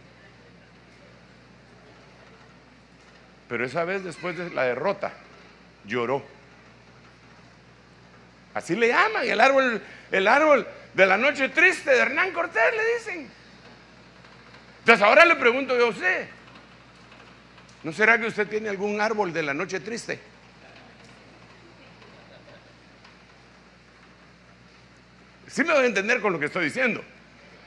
Pero 3.49 3.67
esa 3.67 3.85
vez, 3.85 4.03
después 4.03 4.39
de 4.39 4.49
la 4.51 4.65
derrota, 4.65 5.13
lloró. 5.85 6.25
Así 8.55 8.77
le 8.77 8.89
llaman, 8.89 9.29
el 9.29 9.41
árbol, 9.41 9.83
el 10.13 10.29
árbol 10.29 10.67
de 10.95 11.07
la 11.07 11.19
noche 11.19 11.49
triste 11.49 11.91
de 11.91 11.99
Hernán 11.99 12.33
Cortés, 12.33 12.63
le 12.75 12.95
dicen. 12.95 13.31
Entonces 14.79 15.05
ahora 15.05 15.25
le 15.25 15.35
pregunto 15.37 15.77
yo 15.77 15.87
a 15.87 15.91
usted, 15.91 16.29
¿no 17.83 17.93
será 17.93 18.19
que 18.19 18.27
usted 18.27 18.47
tiene 18.47 18.69
algún 18.69 19.01
árbol 19.01 19.33
de 19.33 19.43
la 19.43 19.55
noche 19.55 19.81
triste? 19.81 20.21
Sí 25.49 25.63
me 25.65 25.73
voy 25.73 25.85
a 25.85 25.87
entender 25.87 26.21
con 26.21 26.33
lo 26.33 26.39
que 26.39 26.47
estoy 26.47 26.67
diciendo. 26.67 27.03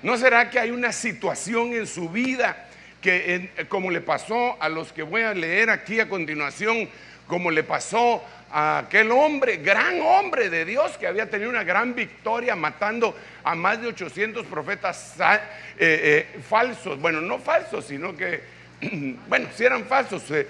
¿No 0.04 0.18
será 0.18 0.50
que 0.50 0.60
hay 0.60 0.72
una 0.72 0.92
situación 0.92 1.74
en 1.74 1.88
su 1.88 2.10
vida 2.10 2.68
que, 3.02 3.50
como 3.70 3.90
le 3.92 4.02
pasó 4.02 4.62
a 4.62 4.70
los 4.70 4.92
que 4.94 5.04
voy 5.04 5.24
a 5.24 5.34
leer 5.34 5.70
aquí 5.70 6.00
a 6.00 6.10
continuación, 6.10 6.90
como 7.28 7.50
le 7.50 7.64
pasó 7.64 8.24
aquel 8.52 9.12
hombre, 9.12 9.58
gran 9.58 10.02
hombre 10.02 10.50
de 10.50 10.66
Dios, 10.66 10.98
que 10.98 11.08
había 11.08 11.30
tenido 11.30 11.50
una 11.50 11.64
gran 11.64 11.94
victoria 11.94 12.56
matando 12.56 13.16
a 13.44 13.56
más 13.56 13.82
de 13.82 13.88
800 13.88 14.46
profetas 14.46 15.16
eh, 15.20 15.40
eh, 15.78 16.40
falsos. 16.42 17.00
Bueno, 17.00 17.22
no 17.22 17.40
falsos, 17.40 17.86
sino 17.86 18.16
que, 18.16 18.42
bueno, 19.28 19.48
si 19.56 19.66
eran 19.66 19.86
falsos. 19.86 20.30
Eh, 20.32 20.48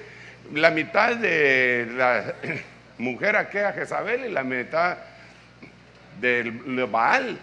la 0.53 0.69
mitad 0.71 1.15
de 1.15 1.87
la 1.91 2.35
mujer 2.97 3.35
aquella 3.35 3.73
Jezabel 3.73 4.25
y 4.25 4.29
la 4.29 4.43
mitad 4.43 4.97
del 6.21 6.51
Baal. 6.85 7.37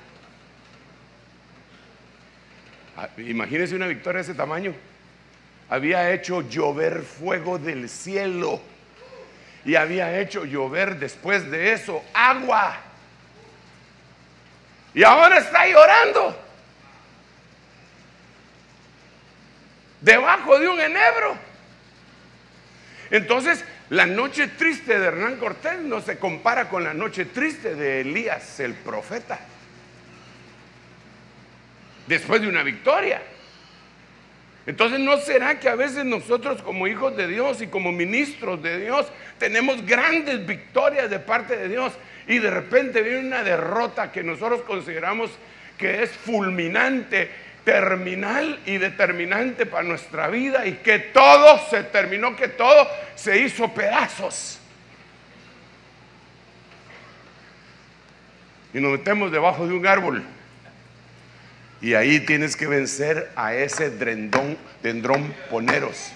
Ah, 2.96 3.09
imagínense 3.18 3.74
una 3.74 3.88
victoria 3.88 4.18
de 4.18 4.22
ese 4.22 4.34
tamaño. 4.34 4.72
Había 5.68 6.12
hecho 6.12 6.48
llover 6.48 7.02
fuego 7.02 7.59
del 7.59 7.88
cielo 7.88 8.61
y 9.64 9.76
había 9.76 10.20
hecho 10.20 10.44
llover 10.44 10.98
después 10.98 11.50
de 11.50 11.72
eso 11.72 12.04
agua. 12.12 12.76
Y 14.92 15.02
ahora 15.02 15.38
está 15.38 15.66
llorando. 15.66 16.40
Debajo 20.00 20.58
de 20.58 20.68
un 20.68 20.80
enebro. 20.80 21.36
Entonces, 23.10 23.64
la 23.90 24.06
noche 24.06 24.48
triste 24.48 24.98
de 24.98 25.06
Hernán 25.06 25.36
Cortés 25.36 25.78
no 25.80 26.00
se 26.00 26.18
compara 26.18 26.68
con 26.68 26.84
la 26.84 26.94
noche 26.94 27.26
triste 27.26 27.74
de 27.74 28.02
Elías 28.02 28.60
el 28.60 28.74
profeta. 28.74 29.38
Después 32.06 32.42
de 32.42 32.48
una 32.48 32.62
victoria. 32.62 33.22
Entonces, 34.66 34.98
¿no 34.98 35.18
será 35.18 35.60
que 35.60 35.68
a 35.68 35.74
veces 35.74 36.04
nosotros 36.06 36.62
como 36.62 36.86
hijos 36.86 37.16
de 37.16 37.28
Dios 37.28 37.60
y 37.60 37.66
como 37.66 37.92
ministros 37.92 38.62
de 38.62 38.80
Dios 38.80 39.06
tenemos 39.38 39.84
grandes 39.84 40.46
victorias 40.46 41.10
de 41.10 41.18
parte 41.18 41.56
de 41.56 41.68
Dios 41.68 41.92
y 42.26 42.38
de 42.38 42.50
repente 42.50 43.02
viene 43.02 43.26
una 43.26 43.42
derrota 43.42 44.10
que 44.10 44.22
nosotros 44.22 44.62
consideramos 44.62 45.30
que 45.76 46.02
es 46.02 46.10
fulminante, 46.12 47.30
terminal 47.64 48.58
y 48.64 48.78
determinante 48.78 49.66
para 49.66 49.82
nuestra 49.82 50.28
vida 50.28 50.66
y 50.66 50.74
que 50.74 50.98
todo 50.98 51.58
se 51.68 51.82
terminó, 51.84 52.34
que 52.34 52.48
todo 52.48 52.88
se 53.14 53.40
hizo 53.40 53.72
pedazos? 53.74 54.60
Y 58.72 58.80
nos 58.80 58.92
metemos 58.92 59.30
debajo 59.30 59.66
de 59.66 59.74
un 59.74 59.86
árbol 59.86 60.24
y 61.80 61.94
ahí 61.94 62.20
tienes 62.20 62.56
que 62.56 62.66
vencer 62.66 63.30
a 63.36 63.54
ese 63.54 63.90
dendrón, 63.90 64.56
dendrón 64.82 65.34
poneros. 65.50 66.12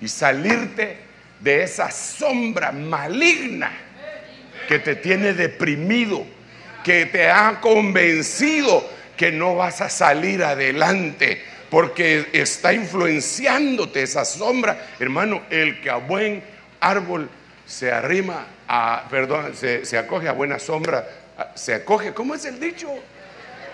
Y 0.00 0.08
salirte 0.08 0.98
de 1.40 1.62
esa 1.62 1.90
sombra 1.90 2.72
maligna 2.72 3.70
que 4.68 4.78
te 4.78 4.96
tiene 4.96 5.34
deprimido, 5.34 6.24
que 6.82 7.06
te 7.06 7.30
ha 7.30 7.60
convencido 7.60 8.88
que 9.16 9.30
no 9.30 9.54
vas 9.54 9.80
a 9.80 9.88
salir 9.88 10.42
adelante 10.42 11.42
porque 11.70 12.28
está 12.32 12.72
influenciándote 12.72 14.02
esa 14.02 14.24
sombra. 14.24 14.86
Hermano, 14.98 15.42
el 15.50 15.80
que 15.80 15.90
a 15.90 15.96
buen 15.96 16.42
árbol 16.80 17.28
se 17.66 17.90
arrima 17.90 18.46
a, 18.68 19.06
perdón, 19.10 19.54
se, 19.54 19.98
acoge 19.98 20.28
a 20.28 20.32
buena 20.32 20.58
sombra, 20.58 21.08
se 21.54 21.74
acoge, 21.74 22.12
¿cómo 22.12 22.34
es 22.34 22.44
el 22.44 22.60
dicho? 22.60 22.88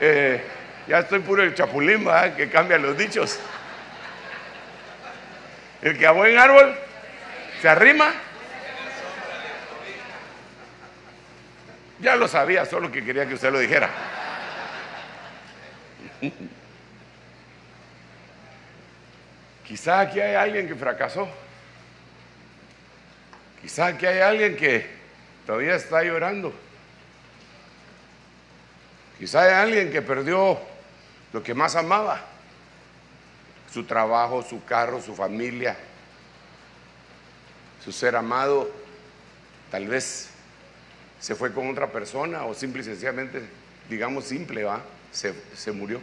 Eh, 0.00 0.42
ya 0.88 1.00
estoy 1.00 1.20
puro 1.20 1.42
el 1.42 1.54
chapulín, 1.54 2.08
que 2.36 2.48
cambia 2.48 2.78
los 2.78 2.96
dichos. 2.96 3.38
El 5.82 5.98
que 5.98 6.06
a 6.06 6.12
buen 6.12 6.38
árbol 6.38 6.74
se 7.60 7.68
arrima. 7.68 8.12
Ya 12.00 12.16
lo 12.16 12.26
sabía, 12.28 12.64
solo 12.64 12.90
que 12.90 13.04
quería 13.04 13.26
que 13.26 13.34
usted 13.34 13.52
lo 13.52 13.58
dijera. 13.58 13.90
Quizá 19.66 20.00
aquí 20.00 20.18
hay 20.18 20.34
alguien 20.34 20.66
que 20.66 20.74
fracasó. 20.74 21.28
Quizá 23.60 23.86
aquí 23.86 24.06
hay 24.06 24.20
alguien 24.20 24.56
que 24.56 24.86
todavía 25.46 25.74
está 25.74 26.02
llorando. 26.02 26.54
Quizá 29.20 29.42
hay 29.42 29.52
alguien 29.52 29.92
que 29.92 30.00
perdió 30.00 30.58
lo 31.34 31.42
que 31.42 31.52
más 31.52 31.76
amaba, 31.76 32.24
su 33.70 33.84
trabajo, 33.84 34.42
su 34.42 34.64
carro, 34.64 35.02
su 35.02 35.14
familia, 35.14 35.76
su 37.84 37.92
ser 37.92 38.16
amado, 38.16 38.70
tal 39.70 39.86
vez 39.88 40.30
se 41.20 41.34
fue 41.34 41.52
con 41.52 41.68
otra 41.68 41.92
persona 41.92 42.46
o 42.46 42.54
simple 42.54 42.80
y 42.80 42.84
sencillamente, 42.86 43.42
digamos 43.90 44.24
simple, 44.24 44.64
va, 44.64 44.80
se, 45.12 45.34
se 45.54 45.70
murió. 45.70 46.00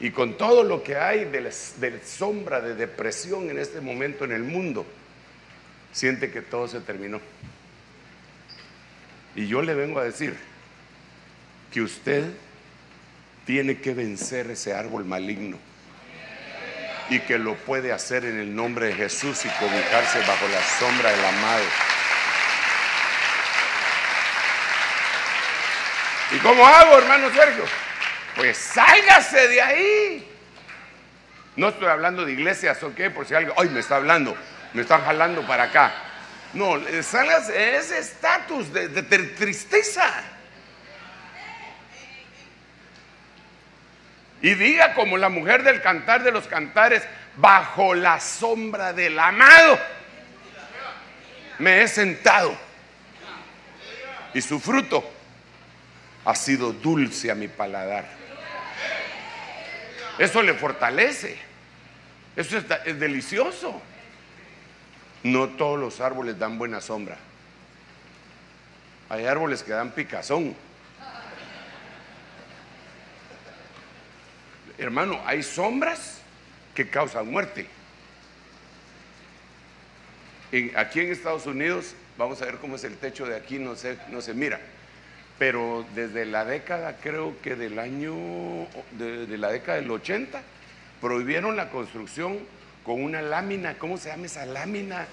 Y 0.00 0.12
con 0.12 0.38
todo 0.38 0.62
lo 0.62 0.82
que 0.82 0.96
hay 0.96 1.26
de, 1.26 1.42
de, 1.42 2.00
sombra, 2.02 2.62
de 2.62 2.74
depresión 2.74 3.50
en 3.50 3.58
este 3.58 3.82
momento 3.82 4.24
en 4.24 4.32
el 4.32 4.44
mundo, 4.44 4.86
siente 5.92 6.30
que 6.30 6.40
todo 6.40 6.66
se 6.66 6.80
terminó. 6.80 7.20
Y 9.36 9.46
yo 9.46 9.62
le 9.62 9.74
vengo 9.74 10.00
a 10.00 10.04
decir 10.04 10.36
que 11.72 11.82
usted 11.82 12.24
tiene 13.46 13.78
que 13.80 13.94
vencer 13.94 14.50
ese 14.50 14.74
árbol 14.74 15.04
maligno 15.04 15.58
y 17.08 17.20
que 17.20 17.38
lo 17.38 17.56
puede 17.56 17.92
hacer 17.92 18.24
en 18.24 18.38
el 18.38 18.54
nombre 18.54 18.86
de 18.86 18.94
Jesús 18.94 19.44
y 19.44 19.48
cobijarse 19.48 20.20
bajo 20.20 20.46
la 20.48 20.62
sombra 20.62 21.10
del 21.10 21.24
amado. 21.24 21.64
¿Y 26.32 26.38
cómo 26.38 26.64
hago, 26.64 26.98
hermano 26.98 27.28
Sergio? 27.34 27.64
Pues 28.36 28.56
sálgase 28.56 29.48
de 29.48 29.60
ahí. 29.60 30.30
No 31.56 31.68
estoy 31.70 31.88
hablando 31.88 32.24
de 32.24 32.32
iglesias, 32.32 32.80
¿ok? 32.82 33.10
Por 33.12 33.26
si 33.26 33.34
alguien, 33.34 33.54
hoy 33.56 33.68
me 33.68 33.80
está 33.80 33.96
hablando, 33.96 34.36
me 34.72 34.82
están 34.82 35.02
jalando 35.04 35.44
para 35.46 35.64
acá. 35.64 35.92
No, 36.52 36.80
salas 37.02 37.48
ese 37.48 37.98
estatus 37.98 38.72
de, 38.72 38.88
tristeza. 39.36 40.10
Y 44.42 44.54
diga 44.54 44.94
como 44.94 45.16
la 45.16 45.28
mujer 45.28 45.62
del 45.62 45.80
cantar 45.80 46.22
de 46.22 46.32
los 46.32 46.46
cantares, 46.46 47.02
bajo 47.36 47.94
la 47.94 48.18
sombra 48.18 48.92
del 48.92 49.18
amado, 49.18 49.78
me 51.58 51.82
he 51.82 51.88
sentado. 51.88 52.56
Y 54.34 54.40
su 54.40 54.58
fruto 54.58 55.08
ha 56.24 56.34
sido 56.34 56.72
dulce 56.72 57.30
a 57.30 57.34
mi 57.34 57.48
paladar. 57.48 58.06
Eso 60.18 60.42
le 60.42 60.54
fortalece. 60.54 61.38
Eso 62.34 62.58
es 62.58 62.98
delicioso. 62.98 63.82
No 65.22 65.48
todos 65.50 65.78
los 65.78 66.00
árboles 66.00 66.38
dan 66.38 66.58
buena 66.58 66.80
sombra. 66.80 67.16
Hay 69.08 69.26
árboles 69.26 69.62
que 69.62 69.72
dan 69.72 69.90
picazón. 69.90 70.54
Hermano, 74.78 75.20
hay 75.26 75.42
sombras 75.42 76.20
que 76.74 76.88
causan 76.88 77.30
muerte. 77.30 77.66
aquí 80.74 81.00
en 81.00 81.12
Estados 81.12 81.46
Unidos, 81.46 81.94
vamos 82.16 82.40
a 82.40 82.46
ver 82.46 82.56
cómo 82.56 82.76
es 82.76 82.84
el 82.84 82.96
techo 82.96 83.26
de 83.26 83.36
aquí, 83.36 83.58
no 83.58 83.76
se, 83.76 83.98
no 84.08 84.20
mira. 84.34 84.58
Pero 85.38 85.84
desde 85.94 86.24
la 86.24 86.44
década, 86.44 86.96
creo 87.02 87.34
que 87.42 87.56
del 87.56 87.78
año, 87.78 88.14
de 88.92 89.38
la 89.38 89.50
década 89.50 89.78
del 89.78 89.90
80, 89.90 90.40
prohibieron 91.00 91.56
la 91.56 91.70
construcción 91.70 92.38
con 92.84 93.02
una 93.02 93.22
lámina, 93.22 93.78
¿cómo 93.78 93.98
se 93.98 94.08
llama 94.08 94.26
esa 94.26 94.46
lámina? 94.46 95.06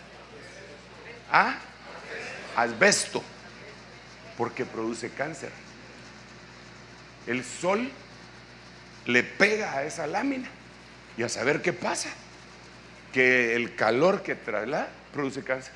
¿Ah? 1.31 1.57
Asbesto, 2.55 3.23
porque 4.37 4.65
produce 4.65 5.09
cáncer. 5.09 5.51
El 7.25 7.43
sol 7.43 7.89
le 9.05 9.23
pega 9.23 9.73
a 9.73 9.83
esa 9.83 10.07
lámina 10.07 10.47
y 11.17 11.23
a 11.23 11.29
saber 11.29 11.61
qué 11.61 11.73
pasa, 11.73 12.09
que 13.13 13.55
el 13.55 13.75
calor 13.75 14.23
que 14.23 14.35
traslada 14.35 14.89
produce 15.11 15.43
cáncer. 15.43 15.73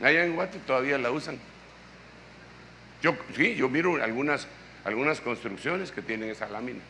Allá 0.00 0.24
en 0.24 0.34
Guate 0.34 0.58
todavía 0.58 0.98
la 0.98 1.10
usan. 1.10 1.38
Yo 3.00 3.16
sí, 3.36 3.54
yo 3.54 3.68
miro 3.68 4.02
algunas, 4.02 4.48
algunas 4.84 5.20
construcciones 5.20 5.92
que 5.92 6.02
tienen 6.02 6.30
esa 6.30 6.48
lámina 6.48 6.80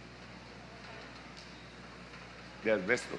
de 2.64 2.72
asbesto. 2.72 3.18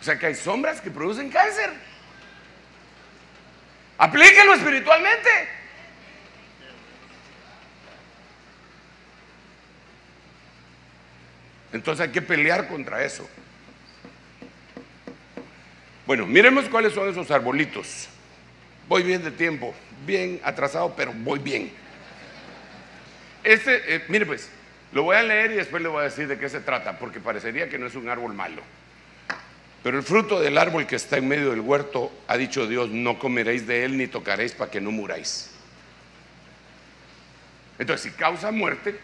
O 0.00 0.04
sea 0.04 0.18
que 0.18 0.26
hay 0.26 0.34
sombras 0.34 0.80
que 0.80 0.90
producen 0.90 1.30
cáncer. 1.30 1.70
Aplíquelo 3.98 4.54
espiritualmente. 4.54 5.30
Entonces 11.72 12.06
hay 12.06 12.12
que 12.12 12.22
pelear 12.22 12.66
contra 12.68 13.04
eso. 13.04 13.28
Bueno, 16.06 16.26
miremos 16.26 16.64
cuáles 16.68 16.92
son 16.94 17.08
esos 17.08 17.30
arbolitos. 17.30 18.08
Voy 18.88 19.02
bien 19.02 19.22
de 19.22 19.30
tiempo, 19.30 19.74
bien 20.04 20.40
atrasado, 20.42 20.94
pero 20.96 21.12
voy 21.14 21.38
bien. 21.38 21.72
Este, 23.44 23.94
eh, 23.94 24.04
mire 24.08 24.26
pues, 24.26 24.50
lo 24.92 25.04
voy 25.04 25.16
a 25.16 25.22
leer 25.22 25.52
y 25.52 25.56
después 25.56 25.82
le 25.82 25.88
voy 25.88 26.00
a 26.00 26.04
decir 26.04 26.26
de 26.26 26.38
qué 26.38 26.48
se 26.48 26.60
trata, 26.60 26.98
porque 26.98 27.20
parecería 27.20 27.68
que 27.68 27.78
no 27.78 27.86
es 27.86 27.94
un 27.94 28.08
árbol 28.08 28.34
malo. 28.34 28.62
Pero 29.82 29.96
el 29.96 30.02
fruto 30.02 30.40
del 30.40 30.58
árbol 30.58 30.86
que 30.86 30.96
está 30.96 31.16
en 31.16 31.28
medio 31.28 31.50
del 31.50 31.60
huerto, 31.60 32.12
ha 32.28 32.36
dicho 32.36 32.66
Dios, 32.66 32.90
no 32.90 33.18
comeréis 33.18 33.66
de 33.66 33.84
él 33.84 33.96
ni 33.96 34.06
tocaréis 34.06 34.52
para 34.52 34.70
que 34.70 34.80
no 34.80 34.90
muráis. 34.90 35.50
Entonces, 37.78 38.12
si 38.12 38.18
causa 38.18 38.50
muerte, 38.50 38.98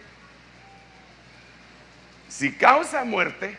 Si 2.29 2.53
causa 2.53 3.05
muerte, 3.05 3.57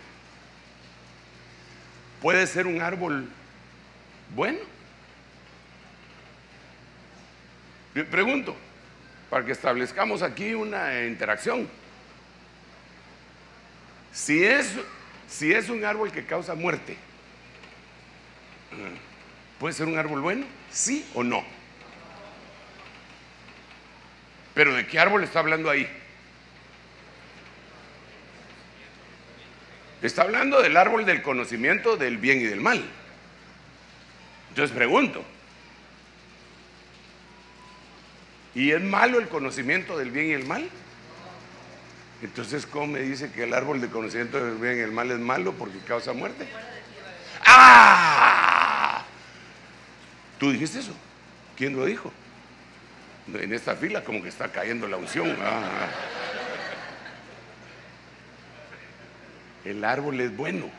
puede 2.21 2.45
ser 2.45 2.67
un 2.67 2.82
árbol 2.82 3.28
bueno. 4.36 4.59
Pregunto, 8.11 8.55
para 9.30 9.45
que 9.45 9.53
establezcamos 9.53 10.21
aquí 10.21 10.53
una 10.53 11.05
interacción. 11.05 11.67
Si 14.12 14.43
es, 14.43 14.74
si 15.28 15.53
es 15.53 15.70
un 15.70 15.86
árbol 15.86 16.12
que 16.12 16.26
causa 16.26 16.55
muerte, 16.55 16.97
¿puede 19.60 19.74
ser 19.74 19.88
un 19.88 19.97
árbol 19.97 20.22
bueno? 20.22 20.45
¿Sí 20.72 21.05
o 21.14 21.24
no? 21.24 21.43
Pero 24.53 24.74
¿de 24.74 24.88
qué 24.88 24.99
árbol 24.99 25.24
está 25.24 25.39
hablando 25.39 25.70
ahí? 25.70 25.88
Está 30.01 30.24
hablando 30.24 30.62
del 30.62 30.78
árbol 30.78 31.05
del 31.05 31.22
conocimiento 31.22 31.97
del 31.97 32.18
bien 32.18 32.39
y 32.39 32.45
del 32.45 32.62
mal. 32.62 32.84
Entonces 34.49 34.76
pregunto, 34.76 35.24
¿y 38.55 38.72
es 38.72 38.82
malo 38.82 39.20
el 39.20 39.28
conocimiento 39.28 39.97
del 39.97 40.12
bien 40.12 40.28
y 40.28 40.34
el 40.34 40.45
mal? 40.45 40.68
Entonces, 42.22 42.65
¿cómo 42.65 42.88
me 42.88 42.99
dice 43.01 43.32
que 43.32 43.43
el 43.43 43.53
árbol 43.53 43.80
del 43.80 43.91
conocimiento 43.91 44.43
del 44.43 44.57
bien 44.57 44.78
y 44.78 44.82
el 44.82 44.91
mal 44.91 45.11
es 45.11 45.20
malo 45.20 45.53
porque 45.53 45.78
causa 45.80 46.13
muerte? 46.13 46.47
¡Ah! 47.45 49.03
¿Tú 50.39 50.51
dijiste 50.51 50.80
eso? 50.80 50.93
¿Quién 51.55 51.76
lo 51.76 51.86
dijo? 51.86 52.11
En 53.34 53.53
esta 53.53 53.76
fila 53.76 54.03
como 54.03 54.24
que 54.24 54.30
está 54.30 54.51
cayendo 54.51 54.88
la 54.88 54.97
unción. 54.97 55.36
Ah. 55.41 55.88
El 59.65 59.84
árbol 59.84 60.20
es 60.22 60.36
bueno, 60.36 60.70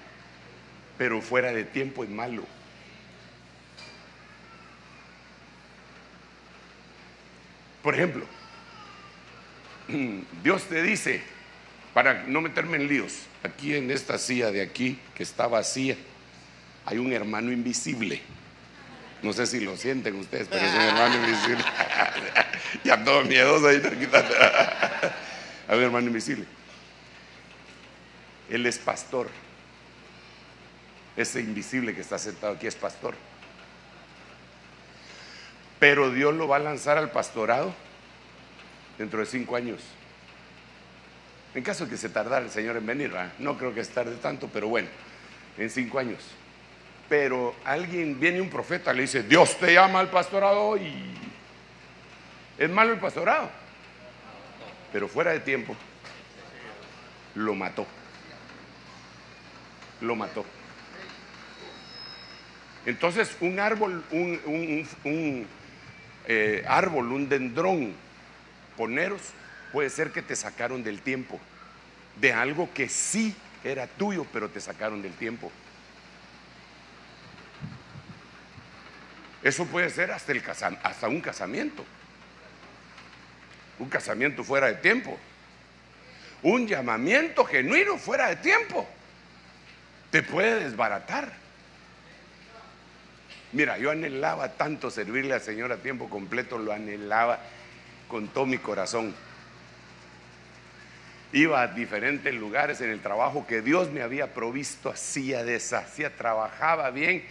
pero 0.97 1.21
fuera 1.21 1.53
de 1.53 1.65
tiempo 1.65 2.05
es 2.05 2.11
malo. 2.11 2.43
Por 7.83 7.95
ejemplo, 7.95 8.25
Dios 10.43 10.65
te 10.65 10.83
dice, 10.83 11.23
para 11.95 12.25
no 12.25 12.41
meterme 12.41 12.77
en 12.77 12.89
líos, 12.89 13.15
aquí 13.43 13.75
en 13.75 13.91
esta 13.91 14.19
silla 14.19 14.51
de 14.51 14.63
aquí, 14.63 14.99
que 15.15 15.23
está 15.23 15.47
vacía, 15.47 15.97
hay 16.85 16.99
un 16.99 17.13
hermano 17.13 17.53
invisible. 17.53 18.21
No 19.23 19.33
sé 19.33 19.47
si 19.47 19.61
lo 19.61 19.77
sienten 19.77 20.15
ustedes, 20.17 20.49
pero 20.49 20.65
es 20.65 20.73
un 20.73 20.81
hermano 20.81 21.15
invisible. 21.25 21.65
ya 22.85 23.03
todo 23.03 23.25
miedoso 23.25 23.69
ahí. 23.69 23.83
Hay 25.71 25.77
un 25.77 25.85
hermano 25.85 26.07
invisible. 26.07 26.47
Él 28.49 28.65
es 28.65 28.79
pastor. 28.79 29.29
Ese 31.15 31.41
invisible 31.41 31.95
que 31.95 32.01
está 32.01 32.19
sentado 32.19 32.55
aquí 32.55 32.67
es 32.67 32.75
pastor. 32.75 33.15
Pero 35.79 36.11
Dios 36.11 36.35
lo 36.35 36.49
va 36.49 36.57
a 36.57 36.61
lanzar 36.61 36.97
al 36.97 37.11
pastorado 37.11 37.75
dentro 38.99 39.21
de 39.21 39.27
cinco 39.27 39.57
años. 39.57 39.81
En 41.55 41.63
caso 41.63 41.85
de 41.85 41.91
que 41.91 41.97
se 41.97 42.09
tardara 42.09 42.45
el 42.45 42.51
Señor 42.51 42.77
en 42.77 42.87
venir, 42.87 43.13
no 43.39 43.57
creo 43.57 43.75
que 43.75 43.85
se 43.85 43.93
tarde 43.93 44.17
tanto, 44.17 44.49
pero 44.53 44.69
bueno, 44.69 44.89
en 45.57 45.71
cinco 45.71 45.99
años. 45.99 46.19
Pero 47.09 47.55
alguien, 47.65 48.21
viene 48.21 48.41
un 48.41 48.51
profeta, 48.51 48.93
le 48.93 49.03
dice, 49.03 49.23
Dios 49.23 49.59
te 49.59 49.73
llama 49.73 50.01
al 50.01 50.11
pastorado 50.11 50.77
y 50.77 51.15
es 52.59 52.69
malo 52.69 52.93
el 52.93 52.99
pastorado. 52.99 53.49
Pero 54.93 55.09
fuera 55.09 55.33
de 55.33 55.41
tiempo, 55.41 55.75
lo 57.35 57.55
mató 57.55 57.87
lo 60.01 60.17
mató. 60.17 60.45
Entonces 62.87 63.37
un 63.41 63.59
árbol, 63.59 64.03
un, 64.13 65.57
eh, 66.27 66.65
árbol, 66.67 67.13
un 67.13 67.29
dendrón, 67.29 67.93
poneros, 68.79 69.21
puede 69.73 69.91
ser 69.91 70.13
que 70.13 70.23
te 70.23 70.37
sacaron 70.37 70.85
del 70.85 71.03
tiempo, 71.03 71.39
de 72.21 72.33
algo 72.33 72.73
que 72.73 72.89
sí 72.89 73.35
era 73.65 73.89
tuyo, 73.89 74.25
pero 74.33 74.49
te 74.49 74.61
sacaron 74.61 75.03
del 75.03 75.13
tiempo. 75.13 75.51
Eso 79.43 79.67
puede 79.67 79.91
ser 79.91 80.13
hasta, 80.13 80.33
el 80.33 80.43
hasta 80.83 81.09
un 81.09 81.21
casamiento. 81.21 81.85
Un 83.79 83.89
casamiento 83.89 84.45
fuera 84.45 84.69
de 84.69 84.75
tiempo. 84.75 85.19
Un 86.43 86.67
llamamiento 86.69 87.45
genuino 87.45 87.99
fuera 87.99 88.29
de 88.29 88.37
tiempo 88.37 88.89
te 90.11 90.23
puede 90.23 90.65
desbaratar. 90.65 91.33
Mira, 93.53 93.79
yo 93.79 93.91
anhelaba 93.91 94.53
tanto 94.53 94.91
servirle 94.91 95.35
al 95.35 95.41
Señor 95.41 95.73
a 95.73 95.79
tiempo 95.79 96.09
completo, 96.09 96.59
lo 96.59 96.73
anhelaba 96.73 97.41
con 98.09 98.29
todo 98.29 98.47
mi 98.47 98.59
corazón. 98.59 99.15
Iba 101.33 101.63
a 101.63 101.69
diferentes 101.69 102.35
lugares 102.35 102.81
en 102.81 102.91
el 102.91 103.01
trabajo 103.01 103.47
que 103.47 103.61
Dios 103.61 103.91
me 103.91 104.03
había 104.03 104.33
provisto, 104.33 104.91
hacía, 104.91 105.45
deshacía, 105.45 106.17
trabajaba 106.17 106.91
bien 106.91 107.25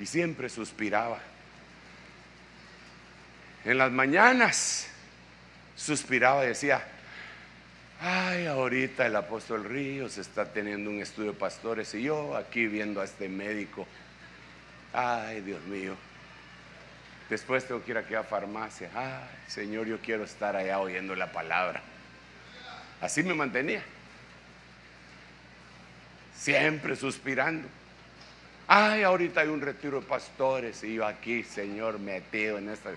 y 0.00 0.06
siempre 0.06 0.48
suspiraba. 0.48 1.18
En 3.64 3.78
las 3.78 3.92
mañanas 3.92 4.88
suspiraba 5.76 6.44
y 6.44 6.48
decía, 6.48 6.82
Ay, 8.04 8.46
ahorita 8.46 9.06
el 9.06 9.14
apóstol 9.14 9.62
Ríos 9.62 10.18
está 10.18 10.44
teniendo 10.52 10.90
un 10.90 11.00
estudio 11.00 11.32
de 11.32 11.38
pastores 11.38 11.94
y 11.94 12.02
yo 12.02 12.36
aquí 12.36 12.66
viendo 12.66 13.00
a 13.00 13.04
este 13.04 13.28
médico. 13.28 13.86
Ay, 14.92 15.40
Dios 15.42 15.62
mío. 15.66 15.94
Después 17.32 17.66
tengo 17.66 17.82
que 17.82 17.92
ir 17.92 17.96
aquí 17.96 18.14
a 18.14 18.24
farmacia. 18.24 18.90
Ay, 18.94 19.26
Señor, 19.48 19.86
yo 19.86 19.98
quiero 20.00 20.22
estar 20.22 20.54
allá 20.54 20.78
oyendo 20.80 21.16
la 21.16 21.32
palabra. 21.32 21.80
Así 23.00 23.22
me 23.22 23.32
mantenía. 23.32 23.82
Siempre 26.36 26.94
suspirando. 26.94 27.66
Ay, 28.68 29.02
ahorita 29.02 29.40
hay 29.40 29.48
un 29.48 29.62
retiro 29.62 30.02
de 30.02 30.06
pastores 30.06 30.84
y 30.84 30.96
yo 30.96 31.06
aquí, 31.06 31.42
Señor, 31.42 31.98
metido 31.98 32.58
en 32.58 32.68
esta. 32.68 32.90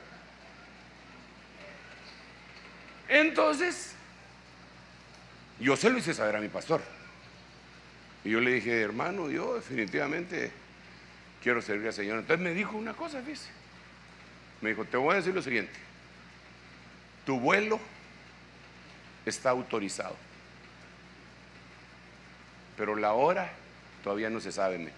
Entonces, 3.07 3.95
yo 5.61 5.77
se 5.77 5.89
lo 5.89 5.97
hice 5.97 6.13
saber 6.13 6.36
a 6.36 6.41
mi 6.41 6.49
pastor. 6.49 6.81
Y 8.25 8.31
yo 8.31 8.41
le 8.41 8.51
dije, 8.51 8.81
hermano, 8.81 9.29
yo 9.29 9.55
definitivamente 9.55 10.51
quiero 11.41 11.61
servir 11.61 11.88
al 11.88 11.93
Señor. 11.93 12.19
Entonces 12.19 12.43
me 12.43 12.53
dijo 12.53 12.75
una 12.75 12.93
cosa, 12.93 13.21
fíjese. 13.21 13.63
Me 14.66 14.72
dijo, 14.72 14.84
te 14.84 14.97
voy 14.97 15.13
a 15.13 15.18
decir 15.18 15.32
lo 15.32 15.43
siguiente. 15.43 15.72
Tu 17.24 17.39
vuelo 17.39 17.80
está 19.24 19.51
autorizado. 19.51 20.16
Pero 22.76 22.95
la 22.95 23.13
hora 23.13 23.51
todavía 24.03 24.32
no 24.32 24.39
se 24.39 24.51
sabe. 24.51 24.91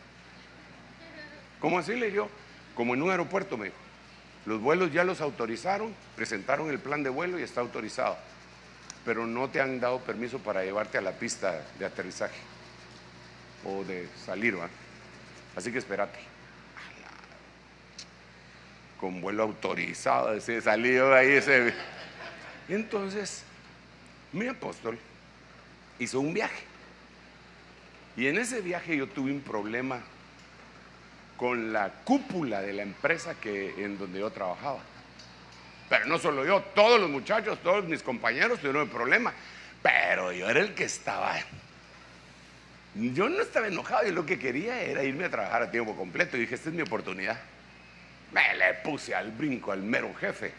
¿Cómo 1.59 1.79
así 1.79 1.95
le 1.95 2.11
dijo? 2.11 2.29
Como 2.75 2.93
en 2.93 3.01
un 3.01 3.11
aeropuerto, 3.11 3.57
me 3.57 3.65
dijo. 3.65 3.77
Los 4.45 4.61
vuelos 4.61 4.93
ya 4.93 5.03
los 5.03 5.19
autorizaron, 5.19 5.93
presentaron 6.15 6.69
el 6.69 6.79
plan 6.79 7.03
de 7.03 7.09
vuelo 7.09 7.37
y 7.37 7.43
está 7.43 7.59
autorizado 7.59 8.15
pero 9.07 9.25
no 9.25 9.49
te 9.49 9.61
han 9.61 9.79
dado 9.79 9.99
permiso 9.99 10.37
para 10.39 10.65
llevarte 10.65 10.97
a 10.97 11.01
la 11.01 11.13
pista 11.13 11.63
de 11.79 11.85
aterrizaje 11.85 12.41
o 13.63 13.85
de 13.85 14.09
salir, 14.25 14.59
¿va? 14.59 14.67
Así 15.55 15.71
que 15.71 15.77
espérate. 15.77 16.36
Con 18.99 19.21
vuelo 19.21 19.43
autorizado, 19.43 20.33
ese 20.33 20.61
salido 20.61 21.13
ahí 21.13 21.31
ese. 21.31 21.73
entonces, 22.69 23.43
mi 24.33 24.47
apóstol 24.47 24.97
hizo 25.99 26.19
un 26.19 26.33
viaje. 26.33 26.63
Y 28.15 28.27
en 28.27 28.37
ese 28.39 28.61
viaje 28.61 28.97
yo 28.97 29.07
tuve 29.07 29.31
un 29.31 29.41
problema 29.41 30.01
con 31.37 31.71
la 31.71 31.89
cúpula 32.03 32.61
de 32.61 32.73
la 32.73 32.81
empresa 32.81 33.35
que, 33.35 33.83
en 33.83 33.97
donde 33.97 34.19
yo 34.19 34.31
trabajaba. 34.31 34.79
Pero 35.87 36.05
no 36.07 36.17
solo 36.17 36.43
yo, 36.43 36.61
todos 36.75 36.99
los 36.99 37.09
muchachos, 37.09 37.59
todos 37.63 37.85
mis 37.85 38.01
compañeros 38.01 38.59
tuvieron 38.59 38.83
el 38.83 38.89
problema. 38.89 39.33
Pero 39.81 40.31
yo 40.31 40.49
era 40.49 40.59
el 40.59 40.73
que 40.73 40.83
estaba. 40.83 41.35
Yo 42.95 43.29
no 43.29 43.41
estaba 43.41 43.67
enojado 43.67 44.07
y 44.07 44.11
lo 44.11 44.25
que 44.25 44.39
quería 44.39 44.81
era 44.81 45.03
irme 45.03 45.25
a 45.25 45.29
trabajar 45.29 45.61
a 45.61 45.71
tiempo 45.71 45.95
completo. 45.95 46.35
Y 46.35 46.41
dije, 46.41 46.55
esta 46.55 46.69
es 46.69 46.75
mi 46.75 46.81
oportunidad. 46.81 47.37
Me 48.31 48.55
le 48.55 48.73
puse 48.75 49.15
al 49.15 49.31
brinco 49.31 49.71
al 49.71 49.81
mero 49.81 50.13
jefe. 50.15 50.51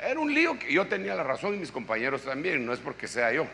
Era 0.00 0.18
un 0.20 0.32
lío 0.32 0.58
que 0.58 0.72
yo 0.72 0.86
tenía 0.86 1.14
la 1.14 1.22
razón 1.22 1.54
y 1.54 1.58
mis 1.58 1.70
compañeros 1.70 2.22
también, 2.22 2.66
no 2.66 2.72
es 2.72 2.80
porque 2.80 3.08
sea 3.08 3.32
yo. 3.32 3.46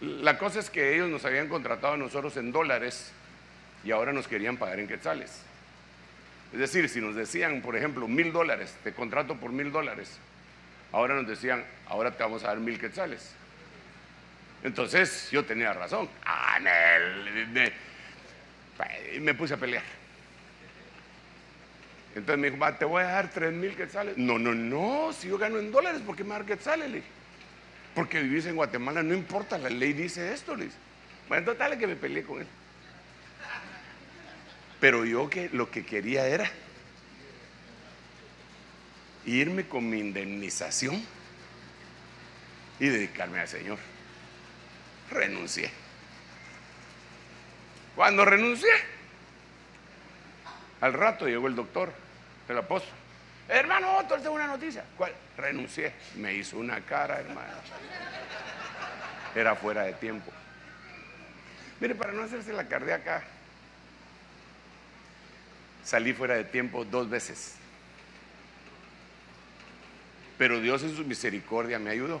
La 0.00 0.38
cosa 0.38 0.60
es 0.60 0.68
que 0.68 0.94
ellos 0.94 1.08
nos 1.08 1.24
habían 1.24 1.48
contratado 1.48 1.94
a 1.94 1.96
nosotros 1.96 2.36
en 2.36 2.52
dólares 2.52 3.12
y 3.82 3.92
ahora 3.92 4.12
nos 4.12 4.28
querían 4.28 4.56
pagar 4.56 4.78
en 4.78 4.88
quetzales. 4.88 5.42
Es 6.52 6.58
decir, 6.58 6.88
si 6.88 7.00
nos 7.00 7.14
decían, 7.14 7.62
por 7.62 7.76
ejemplo, 7.76 8.06
mil 8.06 8.32
dólares, 8.32 8.74
te 8.84 8.92
contrato 8.92 9.36
por 9.36 9.52
mil 9.52 9.72
dólares, 9.72 10.18
ahora 10.92 11.14
nos 11.14 11.26
decían, 11.26 11.64
ahora 11.88 12.12
te 12.12 12.22
vamos 12.22 12.44
a 12.44 12.48
dar 12.48 12.58
mil 12.58 12.78
quetzales. 12.78 13.32
Entonces 14.62 15.30
yo 15.30 15.44
tenía 15.44 15.72
razón. 15.72 16.08
Ah, 16.24 16.58
y 19.14 19.20
me 19.20 19.34
puse 19.34 19.54
a 19.54 19.56
pelear. 19.56 19.82
Entonces 22.14 22.38
me 22.38 22.50
dijo, 22.50 22.72
te 22.74 22.84
voy 22.84 23.02
a 23.02 23.08
dar 23.08 23.30
tres 23.30 23.52
mil 23.52 23.76
quetzales. 23.76 24.16
No, 24.16 24.38
no, 24.38 24.54
no, 24.54 25.12
si 25.12 25.28
yo 25.28 25.36
gano 25.36 25.58
en 25.58 25.70
dólares, 25.70 26.00
¿por 26.00 26.16
qué 26.16 26.24
me 26.24 26.30
dar 26.30 26.46
quetzales? 26.46 26.90
Le 26.90 27.02
Porque 27.94 28.22
vivís 28.22 28.46
en 28.46 28.56
Guatemala, 28.56 29.02
no 29.02 29.14
importa, 29.14 29.58
la 29.58 29.68
ley 29.68 29.92
dice 29.92 30.32
esto. 30.32 30.56
Le 30.56 30.68
Bueno, 31.28 31.44
total 31.44 31.78
que 31.78 31.86
me 31.86 31.96
peleé 31.96 32.22
con 32.22 32.40
él. 32.40 32.46
Pero 34.80 35.04
yo 35.04 35.28
que 35.28 35.50
lo 35.50 35.70
que 35.70 35.84
quería 35.84 36.26
era 36.26 36.50
irme 39.26 39.66
con 39.66 39.88
mi 39.88 39.98
indemnización 39.98 41.02
y 42.78 42.88
dedicarme 42.88 43.40
al 43.40 43.48
Señor. 43.48 43.78
Renuncié. 45.10 45.70
Cuando 47.96 48.26
renuncié, 48.26 48.70
al 50.82 50.92
rato 50.92 51.26
llegó 51.26 51.48
el 51.48 51.56
doctor, 51.56 51.90
el 52.46 52.58
apóstol. 52.58 52.92
Hermano 53.48 53.96
Otto, 53.96 54.16
tengo 54.16 54.34
una 54.34 54.46
noticia. 54.46 54.84
¿Cuál? 54.98 55.12
Renuncié. 55.38 55.92
Me 56.16 56.34
hizo 56.34 56.58
una 56.58 56.80
cara, 56.82 57.18
hermano. 57.18 57.54
Era 59.34 59.56
fuera 59.56 59.84
de 59.84 59.94
tiempo. 59.94 60.30
Mire, 61.80 61.94
para 61.94 62.12
no 62.12 62.22
hacerse 62.22 62.52
la 62.52 62.68
cardíaca, 62.68 63.22
salí 65.82 66.12
fuera 66.12 66.34
de 66.34 66.44
tiempo 66.44 66.84
dos 66.84 67.08
veces. 67.08 67.54
Pero 70.36 70.60
Dios 70.60 70.82
en 70.82 70.94
su 70.94 71.04
misericordia 71.04 71.78
me 71.78 71.90
ayudó. 71.90 72.20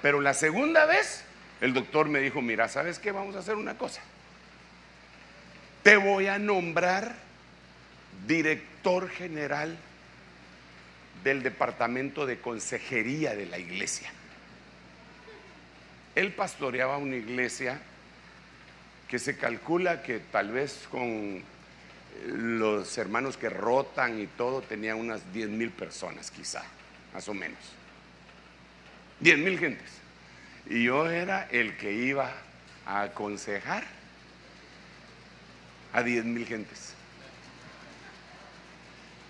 Pero 0.00 0.22
la 0.22 0.32
segunda 0.32 0.86
vez, 0.86 1.22
el 1.60 1.74
doctor 1.74 2.08
me 2.08 2.20
dijo, 2.20 2.40
mira, 2.40 2.68
¿sabes 2.68 2.98
qué? 2.98 3.12
Vamos 3.12 3.36
a 3.36 3.40
hacer 3.40 3.56
una 3.56 3.76
cosa. 3.76 4.00
Te 5.82 5.96
voy 5.96 6.26
a 6.26 6.38
nombrar 6.38 7.14
director 8.26 9.08
general 9.08 9.78
del 11.24 11.42
departamento 11.42 12.26
de 12.26 12.38
consejería 12.38 13.34
de 13.34 13.46
la 13.46 13.58
iglesia. 13.58 14.12
Él 16.14 16.32
pastoreaba 16.32 16.98
una 16.98 17.16
iglesia 17.16 17.80
que 19.08 19.18
se 19.18 19.38
calcula 19.38 20.02
que 20.02 20.18
tal 20.18 20.50
vez 20.50 20.86
con 20.90 21.42
los 22.26 22.98
hermanos 22.98 23.38
que 23.38 23.48
rotan 23.48 24.20
y 24.20 24.26
todo 24.26 24.60
tenía 24.60 24.94
unas 24.94 25.32
10 25.32 25.48
mil 25.48 25.70
personas 25.70 26.30
quizá, 26.30 26.62
más 27.14 27.26
o 27.28 27.34
menos. 27.34 27.58
10 29.20 29.38
mil 29.38 29.58
gentes. 29.58 29.90
Y 30.66 30.84
yo 30.84 31.08
era 31.08 31.48
el 31.50 31.76
que 31.78 31.92
iba 31.92 32.32
a 32.84 33.02
aconsejar 33.02 33.99
a 35.92 36.02
10 36.02 36.24
mil 36.24 36.46
gentes. 36.46 36.94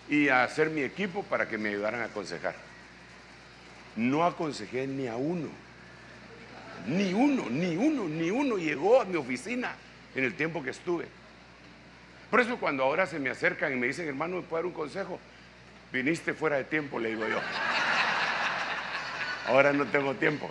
Y 0.09 0.29
a 0.29 0.43
hacer 0.43 0.71
mi 0.71 0.83
equipo 0.83 1.23
para 1.23 1.49
que 1.49 1.59
me 1.59 1.69
ayudaran 1.71 2.01
a 2.01 2.07
aconsejar. 2.07 2.55
No 3.97 4.25
aconsejé 4.25 4.87
ni 4.87 5.07
a 5.07 5.17
uno. 5.17 5.49
Ni 6.87 7.13
uno, 7.13 7.49
ni 7.51 7.77
uno, 7.77 8.09
ni 8.09 8.31
uno 8.31 8.57
llegó 8.57 9.01
a 9.01 9.05
mi 9.05 9.17
oficina 9.17 9.75
en 10.15 10.25
el 10.25 10.35
tiempo 10.35 10.63
que 10.63 10.71
estuve. 10.71 11.07
Por 12.31 12.41
eso 12.41 12.59
cuando 12.59 12.85
ahora 12.85 13.07
se 13.07 13.19
me 13.19 13.31
acercan 13.31 13.73
y 13.73 13.77
me 13.77 13.89
dicen, 13.89 14.09
hermano, 14.09 14.37
¿me 14.37 14.43
puede 14.43 14.63
dar 14.63 14.67
un 14.67 14.73
consejo? 14.73 15.19
Viniste 15.93 16.33
fuera 16.33 16.57
de 16.57 16.65
tiempo, 16.65 16.99
le 16.99 17.11
digo 17.11 17.27
yo. 17.29 17.41
Ahora 19.49 19.73
no 19.73 19.85
tengo 19.87 20.15
tiempo. 20.15 20.49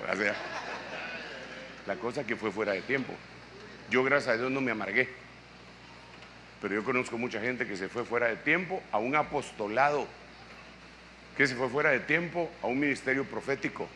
la 1.87 1.95
cosa 1.95 2.25
que 2.25 2.35
fue 2.35 2.51
fuera 2.51 2.73
de 2.73 2.81
tiempo. 2.81 3.13
Yo, 3.89 4.03
gracias 4.03 4.35
a 4.35 4.37
Dios, 4.37 4.51
no 4.51 4.61
me 4.61 4.71
amargué. 4.71 5.09
Pero 6.61 6.75
yo 6.75 6.83
conozco 6.83 7.17
mucha 7.17 7.39
gente 7.39 7.65
que 7.65 7.77
se 7.77 7.87
fue 7.87 8.03
fuera 8.03 8.27
de 8.27 8.35
tiempo 8.35 8.81
a 8.91 8.97
un 8.97 9.15
apostolado, 9.15 10.07
que 11.37 11.47
se 11.47 11.55
fue 11.55 11.69
fuera 11.69 11.91
de 11.91 11.99
tiempo 11.99 12.49
a 12.61 12.67
un 12.67 12.79
ministerio 12.79 13.23
profético, 13.23 13.87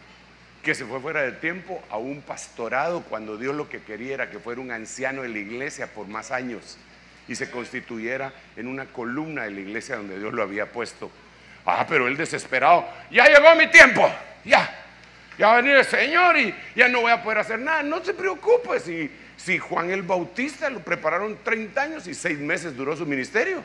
que 0.64 0.74
se 0.74 0.86
fue 0.86 1.02
fuera 1.02 1.22
de 1.24 1.34
tiempo 1.34 1.84
a 1.90 1.98
un 1.98 2.22
pastorado 2.22 3.04
cuando 3.04 3.38
Dios 3.38 3.54
lo 3.54 3.68
que 3.68 3.82
quería 3.82 4.14
era 4.14 4.30
que 4.30 4.40
fuera 4.40 4.62
un 4.62 4.72
anciano 4.72 5.24
de 5.24 5.30
la 5.30 5.40
iglesia 5.40 5.88
por 5.88 6.08
más 6.08 6.32
años 6.32 6.78
y 7.28 7.36
se 7.36 7.52
constituyera 7.52 8.34
en 8.56 8.68
una 8.68 8.86
columna 8.86 9.44
de 9.44 9.52
la 9.52 9.60
iglesia 9.60 9.98
donde 9.98 10.18
Dios 10.18 10.34
lo 10.34 10.42
había 10.42 10.72
puesto. 10.72 11.12
Ah, 11.66 11.86
pero 11.88 12.08
él 12.08 12.18
desesperado, 12.18 12.86
ya 13.12 13.26
llegó 13.28 13.56
mi 13.56 13.68
tiempo, 13.68 14.10
ya, 14.44 14.70
ya 15.38 15.48
va 15.48 15.54
a 15.54 15.62
venir 15.62 15.76
el 15.76 15.86
Señor 15.86 16.38
y 16.38 16.54
ya 16.76 16.88
no 16.88 17.02
voy 17.02 17.12
a 17.12 17.24
poder 17.24 17.40
hacer 17.40 17.60
nada. 17.60 17.84
No 17.84 18.04
se 18.04 18.14
preocupe 18.14 18.80
si, 18.80 19.10
si 19.44 19.60
Juan 19.60 19.92
el 19.92 20.04
Bautista 20.04 20.70
lo 20.70 20.80
prepararon 20.80 21.38
30 21.44 21.82
años 21.82 22.08
y 22.08 22.14
6 22.14 22.40
meses 22.40 22.78
duró 22.78 22.96
su 22.96 23.06
ministerio. 23.06 23.62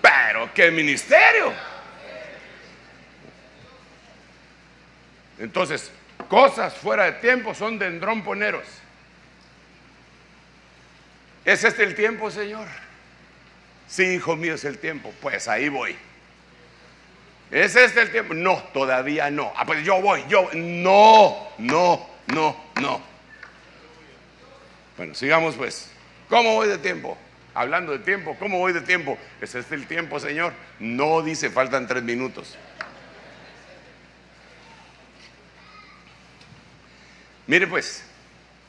Pero 0.00 0.52
qué 0.54 0.70
ministerio. 0.70 1.52
Entonces, 5.38 5.90
cosas 6.28 6.74
fuera 6.74 7.06
de 7.06 7.12
tiempo 7.12 7.54
son 7.54 7.78
dendromponeros. 7.78 8.66
¿Es 11.44 11.64
este 11.64 11.82
el 11.82 11.96
tiempo, 11.96 12.30
Señor? 12.30 12.68
Sí, 13.88 14.04
hijo 14.04 14.36
mío, 14.36 14.54
es 14.54 14.64
el 14.64 14.78
tiempo. 14.78 15.12
Pues 15.20 15.48
ahí 15.48 15.68
voy. 15.68 15.96
¿Es 17.50 17.74
este 17.74 18.02
el 18.02 18.12
tiempo? 18.12 18.34
No, 18.34 18.62
todavía 18.72 19.28
no. 19.30 19.52
Ah, 19.56 19.64
pues 19.66 19.82
yo 19.82 20.00
voy, 20.00 20.24
yo. 20.28 20.48
No, 20.54 21.48
no, 21.58 22.09
no, 22.32 22.56
no. 22.80 23.00
Bueno, 24.96 25.14
sigamos 25.14 25.54
pues. 25.56 25.90
¿Cómo 26.28 26.54
voy 26.54 26.68
de 26.68 26.78
tiempo? 26.78 27.18
Hablando 27.54 27.92
de 27.92 27.98
tiempo, 27.98 28.36
¿cómo 28.38 28.58
voy 28.58 28.72
de 28.72 28.80
tiempo? 28.80 29.18
¿Es 29.40 29.54
este 29.54 29.74
el 29.74 29.86
tiempo, 29.86 30.20
Señor? 30.20 30.52
No 30.78 31.22
dice, 31.22 31.50
faltan 31.50 31.88
tres 31.88 32.02
minutos. 32.02 32.56
Mire 37.48 37.66
pues, 37.66 38.04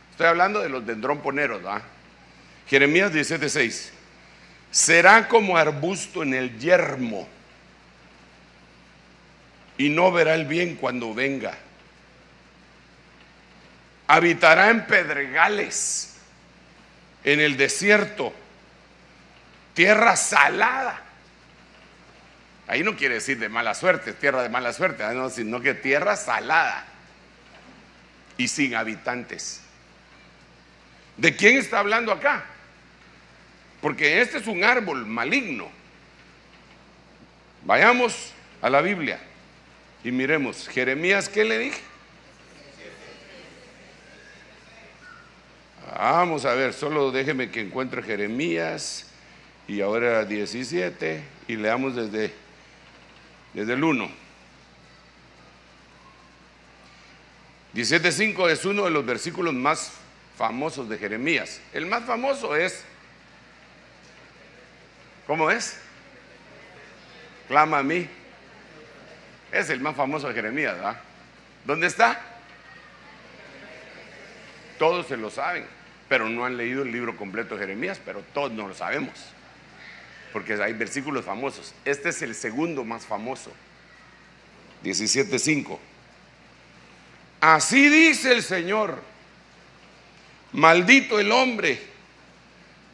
estoy 0.10 0.26
hablando 0.26 0.60
de 0.60 0.70
los 0.70 0.84
dendromponeros, 0.86 1.62
¿verdad? 1.62 1.84
Jeremías 2.68 3.14
17:6. 3.14 3.92
Será 4.72 5.28
como 5.28 5.58
arbusto 5.58 6.24
en 6.24 6.34
el 6.34 6.58
yermo 6.58 7.28
y 9.78 9.90
no 9.90 10.12
verá 10.12 10.34
el 10.34 10.46
bien 10.46 10.76
cuando 10.76 11.14
venga. 11.14 11.58
Habitará 14.12 14.72
en 14.72 14.88
pedregales, 14.88 16.18
en 17.24 17.40
el 17.40 17.56
desierto, 17.56 18.34
tierra 19.74 20.18
salada. 20.18 21.02
Ahí 22.68 22.84
no 22.84 22.98
quiere 22.98 23.14
decir 23.14 23.40
de 23.40 23.48
mala 23.48 23.74
suerte, 23.74 24.12
tierra 24.12 24.44
de 24.44 24.50
mala 24.50 24.74
suerte, 24.74 25.06
sino 25.34 25.62
que 25.62 25.76
tierra 25.76 26.18
salada 26.18 26.86
y 28.36 28.50
sin 28.50 28.76
habitantes. 28.76 29.62
¿De 31.16 31.34
quién 31.38 31.58
está 31.58 31.80
hablando 31.80 32.12
acá? 32.12 32.44
Porque 33.80 34.20
este 34.20 34.40
es 34.40 34.48
un 34.48 34.66
árbol 34.66 35.06
maligno. 35.06 35.72
Vayamos 37.64 38.34
a 38.62 38.70
la 38.70 38.82
Biblia 38.82 39.22
y 40.04 40.12
miremos, 40.12 40.68
Jeremías, 40.68 41.30
¿qué 41.30 41.46
le 41.46 41.60
dije? 41.60 41.91
Vamos 46.04 46.46
a 46.46 46.56
ver, 46.56 46.74
solo 46.74 47.12
déjeme 47.12 47.52
que 47.52 47.62
encuentre 47.62 48.02
Jeremías 48.02 49.06
y 49.68 49.82
ahora 49.82 50.26
17 50.26 51.24
y 51.48 51.56
leamos 51.58 51.96
desde, 51.96 52.34
desde 53.54 53.74
el 53.74 53.84
1. 53.84 54.10
17.5 57.76 58.50
es 58.50 58.66
uno 58.66 58.86
de 58.86 58.90
los 58.90 59.06
versículos 59.06 59.54
más 59.54 59.92
famosos 60.40 60.90
de 60.90 60.98
Jeremías. 60.98 61.62
El 61.72 61.86
más 61.86 62.04
famoso 62.06 62.56
es 62.56 62.84
¿Cómo 65.28 65.52
es? 65.52 65.80
Clama 67.48 67.78
a 67.78 67.84
mí. 67.84 68.10
Es 69.52 69.70
el 69.70 69.80
más 69.80 69.96
famoso 69.96 70.30
de 70.30 70.34
Jeremías, 70.34 70.74
¿verdad? 70.78 71.00
¿Dónde 71.64 71.86
está? 71.86 72.20
Todos 74.80 75.06
se 75.06 75.16
lo 75.16 75.30
saben, 75.30 75.68
pero 76.12 76.28
no 76.28 76.44
han 76.44 76.58
leído 76.58 76.84
el 76.84 76.92
libro 76.92 77.16
completo 77.16 77.56
de 77.56 77.62
Jeremías, 77.62 77.98
pero 78.04 78.22
todos 78.34 78.52
no 78.52 78.68
lo 78.68 78.76
sabemos. 78.76 79.14
Porque 80.34 80.62
hay 80.62 80.74
versículos 80.74 81.24
famosos. 81.24 81.74
Este 81.86 82.10
es 82.10 82.22
el 82.22 82.36
segundo 82.36 82.84
más 82.84 83.06
famoso. 83.06 83.50
17.5. 84.84 85.80
Así 87.40 87.88
dice 87.88 88.34
el 88.34 88.44
Señor. 88.44 89.02
Maldito 90.52 91.18
el 91.18 91.32
hombre 91.32 91.82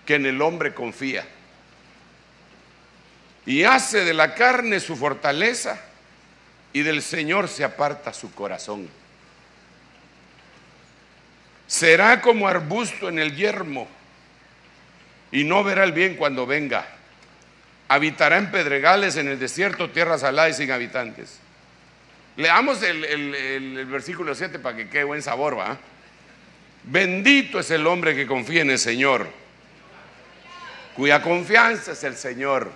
que 0.05 0.13
en 0.13 0.28
el 0.28 0.39
hombre 0.39 0.76
confía 0.76 1.28
y 3.47 3.63
hace 3.63 4.05
de 4.05 4.13
la 4.13 4.36
carne 4.36 4.80
su 4.80 4.95
fortaleza 4.95 5.82
y 6.72 6.84
del 6.84 7.01
Señor 7.01 7.47
se 7.47 7.63
aparta 7.63 8.13
su 8.13 8.32
corazón. 8.36 8.88
Será 11.68 12.22
como 12.22 12.47
arbusto 12.47 13.09
en 13.09 13.20
el 13.20 13.36
yermo 13.36 13.88
y 15.32 15.43
no 15.43 15.63
verá 15.63 15.84
el 15.84 15.91
bien 15.91 16.15
cuando 16.15 16.45
venga. 16.45 16.88
Habitará 17.89 18.38
en 18.38 18.51
pedregales, 18.51 19.18
en 19.18 19.28
el 19.28 19.38
desierto, 19.38 19.89
tierras 19.89 20.22
saladas 20.22 20.55
y 20.55 20.63
sin 20.63 20.72
habitantes. 20.72 21.39
Leamos 22.38 22.82
el, 22.84 23.86
versículo 23.89 24.34
7 24.36 24.59
para 24.59 24.78
que 24.78 24.89
quede 24.89 25.03
buen 25.03 25.22
sabor, 25.22 25.57
¿va? 25.57 25.78
Bendito 26.84 27.59
es 27.59 27.72
el 27.72 27.86
hombre 27.86 28.15
que 28.15 28.28
confía 28.28 28.61
en 28.61 28.72
el 28.72 28.80
Señor, 28.80 29.28
cuya 30.95 31.22
confianza 31.22 31.91
es 31.93 32.03
el 32.03 32.15
Señor. 32.15 32.72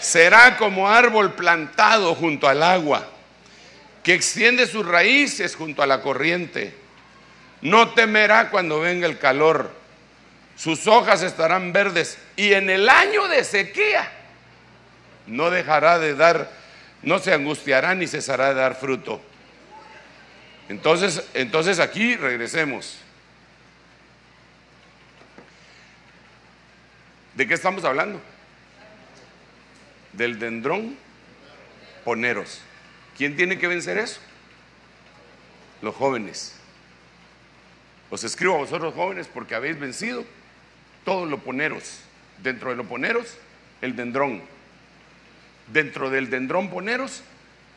Será 0.00 0.56
como 0.56 0.88
árbol 0.88 1.34
plantado 1.34 2.14
junto 2.14 2.48
al 2.48 2.62
agua, 2.62 3.08
que 4.02 4.14
extiende 4.14 4.66
sus 4.66 4.86
raíces 4.86 5.54
junto 5.54 5.82
a 5.82 5.86
la 5.86 6.02
corriente. 6.02 6.87
No 7.60 7.90
temerá 7.90 8.50
cuando 8.50 8.80
venga 8.80 9.06
el 9.06 9.18
calor, 9.18 9.72
sus 10.56 10.86
hojas 10.86 11.22
estarán 11.22 11.72
verdes 11.72 12.18
y 12.36 12.52
en 12.52 12.70
el 12.70 12.88
año 12.88 13.28
de 13.28 13.44
sequía 13.44 14.10
no 15.26 15.50
dejará 15.50 15.98
de 15.98 16.14
dar, 16.14 16.50
no 17.02 17.18
se 17.18 17.32
angustiará 17.32 17.94
ni 17.94 18.06
cesará 18.06 18.48
de 18.48 18.54
dar 18.54 18.74
fruto. 18.74 19.20
Entonces, 20.68 21.24
entonces 21.34 21.78
aquí 21.78 22.16
regresemos. 22.16 22.98
¿De 27.34 27.46
qué 27.46 27.54
estamos 27.54 27.84
hablando? 27.84 28.20
del 30.18 30.38
dendrón, 30.38 30.96
poneros. 32.04 32.60
¿Quién 33.16 33.36
tiene 33.36 33.58
que 33.58 33.68
vencer 33.68 33.96
eso? 33.96 34.20
Los 35.80 35.94
jóvenes. 35.94 36.57
Os 38.10 38.24
escribo 38.24 38.54
a 38.54 38.58
vosotros 38.58 38.94
jóvenes 38.94 39.28
porque 39.28 39.54
habéis 39.54 39.78
vencido 39.78 40.24
todos 41.04 41.28
los 41.28 41.40
poneros. 41.40 42.00
Dentro 42.42 42.70
de 42.70 42.76
los 42.76 42.86
poneros, 42.86 43.36
el 43.82 43.96
dendrón. 43.96 44.42
Dentro 45.72 46.08
del 46.08 46.30
dendrón 46.30 46.70
poneros, 46.70 47.22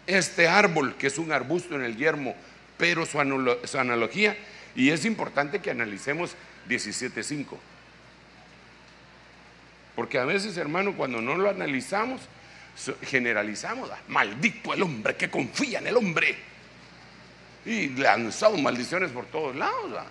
este 0.08 0.48
árbol 0.48 0.96
que 0.96 1.08
es 1.08 1.18
un 1.18 1.32
arbusto 1.32 1.76
en 1.76 1.84
el 1.84 1.98
yermo, 1.98 2.36
pero 2.78 3.06
su, 3.06 3.20
analogía, 3.20 4.38
y 4.76 4.90
es 4.90 5.06
importante 5.06 5.60
que 5.60 5.72
analicemos 5.72 6.36
17.5. 6.70 7.58
Porque 9.96 10.18
a 10.18 10.26
veces, 10.26 10.56
hermano, 10.58 10.96
cuando 10.96 11.22
no 11.22 11.36
lo 11.36 11.50
analizamos, 11.50 12.22
generalizamos, 13.04 13.90
ah, 13.92 14.00
maldito 14.08 14.74
el 14.74 14.82
hombre 14.84 15.16
que 15.16 15.30
confía 15.30 15.80
en 15.80 15.88
el 15.88 15.98
hombre. 15.98 16.36
Y 17.66 17.92
usado 18.26 18.58
maldiciones 18.58 19.12
por 19.12 19.26
todos 19.26 19.56
lados. 19.56 20.04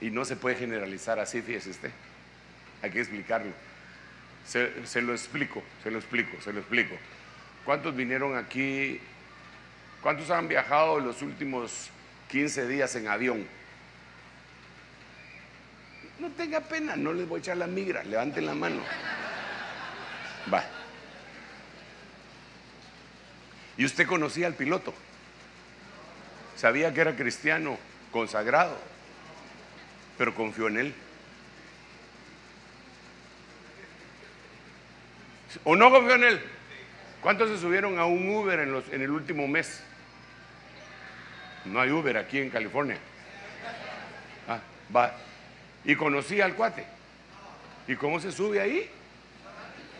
Y 0.00 0.10
no 0.10 0.24
se 0.24 0.36
puede 0.36 0.56
generalizar 0.56 1.18
así, 1.18 1.42
fíjese 1.42 1.70
usted. 1.70 1.90
Hay 2.82 2.90
que 2.90 3.00
explicarlo. 3.00 3.52
Se, 4.46 4.86
se, 4.86 5.02
lo 5.02 5.12
explico, 5.12 5.62
se 5.82 5.90
lo 5.90 5.98
explico, 5.98 6.40
se 6.40 6.52
lo 6.52 6.60
explico. 6.60 6.94
¿Cuántos 7.64 7.94
vinieron 7.94 8.36
aquí? 8.36 9.00
¿Cuántos 10.02 10.30
han 10.30 10.48
viajado 10.48 10.98
los 10.98 11.20
últimos 11.20 11.90
15 12.28 12.66
días 12.66 12.94
en 12.96 13.08
avión? 13.08 13.46
No 16.18 16.30
tenga 16.30 16.60
pena, 16.60 16.96
no 16.96 17.12
les 17.12 17.28
voy 17.28 17.38
a 17.38 17.40
echar 17.40 17.56
la 17.56 17.66
migra, 17.66 18.02
levanten 18.04 18.46
la 18.46 18.54
mano. 18.54 18.82
Va. 20.52 20.64
¿Y 23.76 23.84
usted 23.84 24.06
conocía 24.06 24.46
al 24.46 24.54
piloto? 24.54 24.92
Sabía 26.56 26.92
que 26.92 27.00
era 27.00 27.16
cristiano, 27.16 27.78
consagrado, 28.12 28.76
pero 30.20 30.34
confió 30.34 30.68
en 30.68 30.76
él. 30.76 30.94
¿O 35.64 35.74
no 35.74 35.90
confió 35.90 36.14
en 36.16 36.24
él? 36.24 36.42
¿Cuántos 37.22 37.48
se 37.48 37.56
subieron 37.56 37.98
a 37.98 38.04
un 38.04 38.28
Uber 38.28 38.60
en, 38.60 38.70
los, 38.70 38.86
en 38.90 39.00
el 39.00 39.10
último 39.12 39.48
mes? 39.48 39.82
No 41.64 41.80
hay 41.80 41.90
Uber 41.90 42.18
aquí 42.18 42.38
en 42.38 42.50
California. 42.50 42.98
Ah, 44.46 44.60
va. 44.94 45.16
Y 45.86 45.96
conocí 45.96 46.38
al 46.42 46.54
cuate. 46.54 46.84
¿Y 47.88 47.96
cómo 47.96 48.20
se 48.20 48.30
sube 48.30 48.60
ahí? 48.60 48.90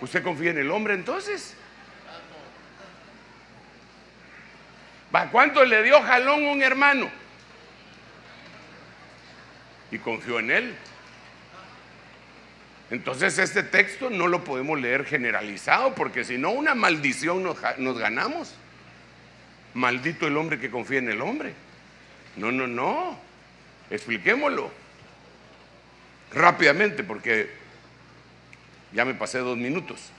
¿Usted 0.03 0.23
confía 0.23 0.51
en 0.51 0.59
el 0.59 0.71
hombre 0.71 0.93
entonces? 0.93 1.57
¿Va 5.15 5.31
cuánto 5.31 5.65
le 5.65 5.83
dio 5.83 5.99
jalón 6.03 6.45
un 6.45 6.61
hermano? 6.61 7.20
Y 9.91 9.99
confió 9.99 10.39
en 10.39 10.51
él. 10.51 10.75
Entonces 12.91 13.39
este 13.39 13.63
texto 13.63 14.11
no 14.11 14.27
lo 14.27 14.43
podemos 14.43 14.81
leer 14.81 15.05
generalizado 15.05 15.95
porque 15.95 16.25
si 16.25 16.39
no 16.39 16.51
una 16.51 16.75
maldición 16.75 17.43
nos, 17.43 17.59
nos 17.79 17.99
ganamos. 17.99 18.55
Maldito 19.75 20.27
el 20.27 20.37
hombre 20.37 20.59
que 20.59 20.71
confía 20.71 20.99
en 20.99 21.09
el 21.09 21.21
hombre. 21.21 21.55
No, 22.37 22.51
no, 22.51 22.67
no. 22.67 23.17
Expliquémoslo 23.91 24.71
rápidamente 26.33 27.05
porque 27.05 27.51
ya 28.93 29.05
me 29.05 29.15
pasé 29.15 29.39
dos 29.39 29.57
minutos. 29.57 30.11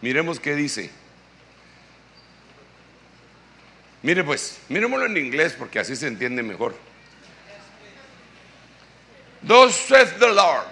Miremos 0.00 0.38
qué 0.38 0.54
dice. 0.54 0.90
Mire 4.02 4.22
pues, 4.22 4.60
miremoslo 4.68 5.06
en 5.06 5.16
inglés 5.16 5.56
porque 5.58 5.80
así 5.80 5.96
se 5.96 6.06
entiende 6.06 6.42
mejor. 6.44 6.76
Thus 9.48 9.74
says 9.74 10.12
the 10.18 10.28
Lord. 10.28 10.66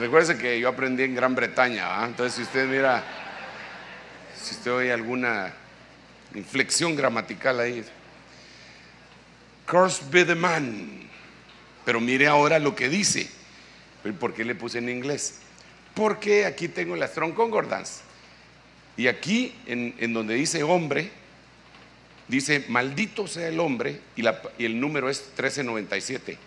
Recuerde 0.00 0.38
que 0.38 0.58
yo 0.58 0.70
aprendí 0.70 1.02
en 1.02 1.14
Gran 1.14 1.34
Bretaña, 1.34 2.02
entonces 2.02 2.34
si 2.34 2.42
usted 2.42 2.66
mira, 2.66 3.04
si 4.34 4.54
usted 4.54 4.72
oye 4.72 4.90
alguna 4.90 5.52
inflexión 6.34 6.96
gramatical 6.96 7.60
ahí, 7.60 7.84
Cursed 9.66 10.08
be 10.10 10.24
the 10.24 10.34
man 10.34 11.04
pero 11.84 12.00
mire 12.00 12.26
ahora 12.26 12.58
lo 12.58 12.74
que 12.74 12.88
dice. 12.88 13.28
¿Por 14.18 14.34
qué 14.34 14.44
le 14.44 14.54
puse 14.54 14.78
en 14.78 14.88
inglés? 14.88 15.40
Porque 15.94 16.46
aquí 16.46 16.68
tengo 16.68 16.96
la 16.96 17.06
Strong 17.06 17.34
Concordance. 17.34 18.00
Y 18.96 19.06
aquí, 19.06 19.54
en, 19.66 20.12
donde 20.12 20.34
dice 20.34 20.62
hombre, 20.62 21.10
dice 22.28 22.64
maldito 22.68 23.26
sea 23.26 23.48
el 23.48 23.60
hombre, 23.60 24.00
y, 24.16 24.22
y 24.22 24.64
el 24.64 24.80
número 24.80 25.10
es 25.10 25.20
1397. 25.20 26.38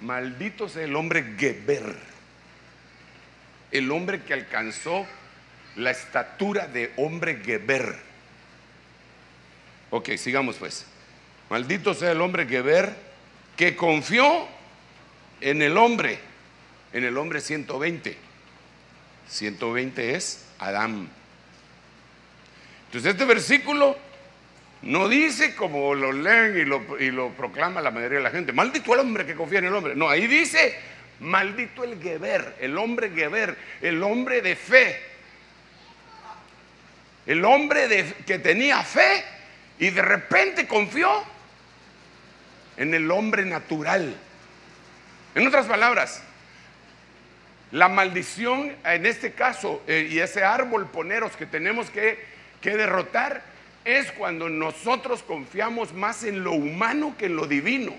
Maldito 0.00 0.68
sea 0.68 0.84
el 0.84 0.94
hombre 0.94 1.34
Geber, 1.38 1.96
el 3.70 3.90
hombre 3.90 4.22
que 4.22 4.34
alcanzó 4.34 5.06
la 5.76 5.90
estatura 5.90 6.66
de 6.66 6.92
hombre 6.96 7.40
Geber. 7.44 7.96
Ok, 9.90 10.10
sigamos 10.16 10.56
pues. 10.56 10.86
Maldito 11.48 11.94
sea 11.94 12.12
el 12.12 12.20
hombre 12.20 12.46
que 12.46 12.60
ver, 12.60 12.94
que 13.56 13.76
confió 13.76 14.48
en 15.40 15.62
el 15.62 15.76
hombre, 15.76 16.18
en 16.92 17.04
el 17.04 17.16
hombre 17.16 17.40
120. 17.40 18.16
120 19.28 20.14
es 20.14 20.44
Adán. 20.58 21.08
Entonces 22.86 23.12
este 23.12 23.24
versículo 23.24 23.96
no 24.86 25.08
dice 25.08 25.54
como 25.56 25.94
lo 25.94 26.12
leen 26.12 26.56
y 26.56 26.64
lo, 26.64 27.00
y 27.00 27.10
lo, 27.10 27.30
proclama 27.30 27.80
la 27.80 27.90
mayoría 27.90 28.18
de 28.18 28.24
la 28.24 28.30
gente, 28.30 28.52
maldito 28.52 28.94
el 28.94 29.00
hombre 29.00 29.26
que 29.26 29.34
confía 29.34 29.58
en 29.58 29.66
el 29.66 29.74
hombre. 29.74 29.96
No, 29.96 30.08
ahí 30.08 30.28
dice, 30.28 30.78
maldito 31.18 31.82
el 31.82 32.00
Geber, 32.00 32.54
el 32.60 32.78
hombre 32.78 33.10
Geber, 33.10 33.56
el 33.82 34.00
hombre 34.02 34.42
de 34.42 34.54
fe. 34.54 35.00
El 37.26 37.44
hombre 37.44 37.88
de, 37.88 38.14
que 38.24 38.38
tenía 38.38 38.82
fe 38.84 39.24
y 39.80 39.90
de 39.90 40.02
repente 40.02 40.68
confió 40.68 41.10
en 42.76 42.94
el 42.94 43.10
hombre 43.10 43.44
natural. 43.44 44.14
En 45.34 45.46
otras 45.48 45.66
palabras, 45.66 46.22
la 47.72 47.88
maldición 47.88 48.72
en 48.84 49.04
este 49.04 49.32
caso 49.32 49.82
eh, 49.88 50.06
y 50.08 50.20
ese 50.20 50.44
árbol 50.44 50.86
poneros 50.86 51.36
que 51.36 51.46
tenemos 51.46 51.90
que, 51.90 52.24
que 52.60 52.76
derrotar 52.76 53.55
es 53.86 54.10
cuando 54.10 54.48
nosotros 54.48 55.22
confiamos 55.22 55.94
más 55.94 56.24
en 56.24 56.42
lo 56.42 56.52
humano 56.52 57.14
que 57.16 57.26
en 57.26 57.36
lo 57.36 57.46
divino. 57.46 57.94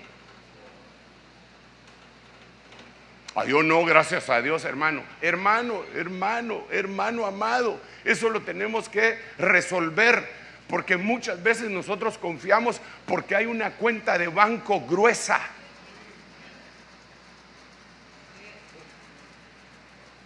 Ay, 3.34 3.48
yo 3.48 3.62
no, 3.62 3.84
gracias 3.86 4.28
a 4.28 4.42
Dios, 4.42 4.66
hermano. 4.66 5.02
Hermano, 5.22 5.82
hermano, 5.94 6.64
hermano 6.70 7.24
amado, 7.24 7.80
eso 8.04 8.28
lo 8.28 8.42
tenemos 8.42 8.88
que 8.88 9.18
resolver 9.38 10.36
Porque 10.68 10.98
muchas 10.98 11.42
veces 11.42 11.70
nosotros 11.70 12.18
confiamos 12.18 12.78
porque 13.06 13.34
hay 13.34 13.46
una 13.46 13.70
cuenta 13.70 14.18
de 14.18 14.28
banco 14.28 14.82
gruesa. 14.82 15.40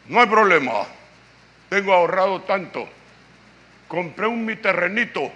No 0.08 0.20
hay 0.20 0.26
problema. 0.26 0.84
Tengo 1.68 1.92
ahorrado 1.92 2.42
tanto. 2.42 2.88
Compré 3.86 4.26
un 4.26 4.44
mi 4.44 4.56
terrenito. 4.56 5.30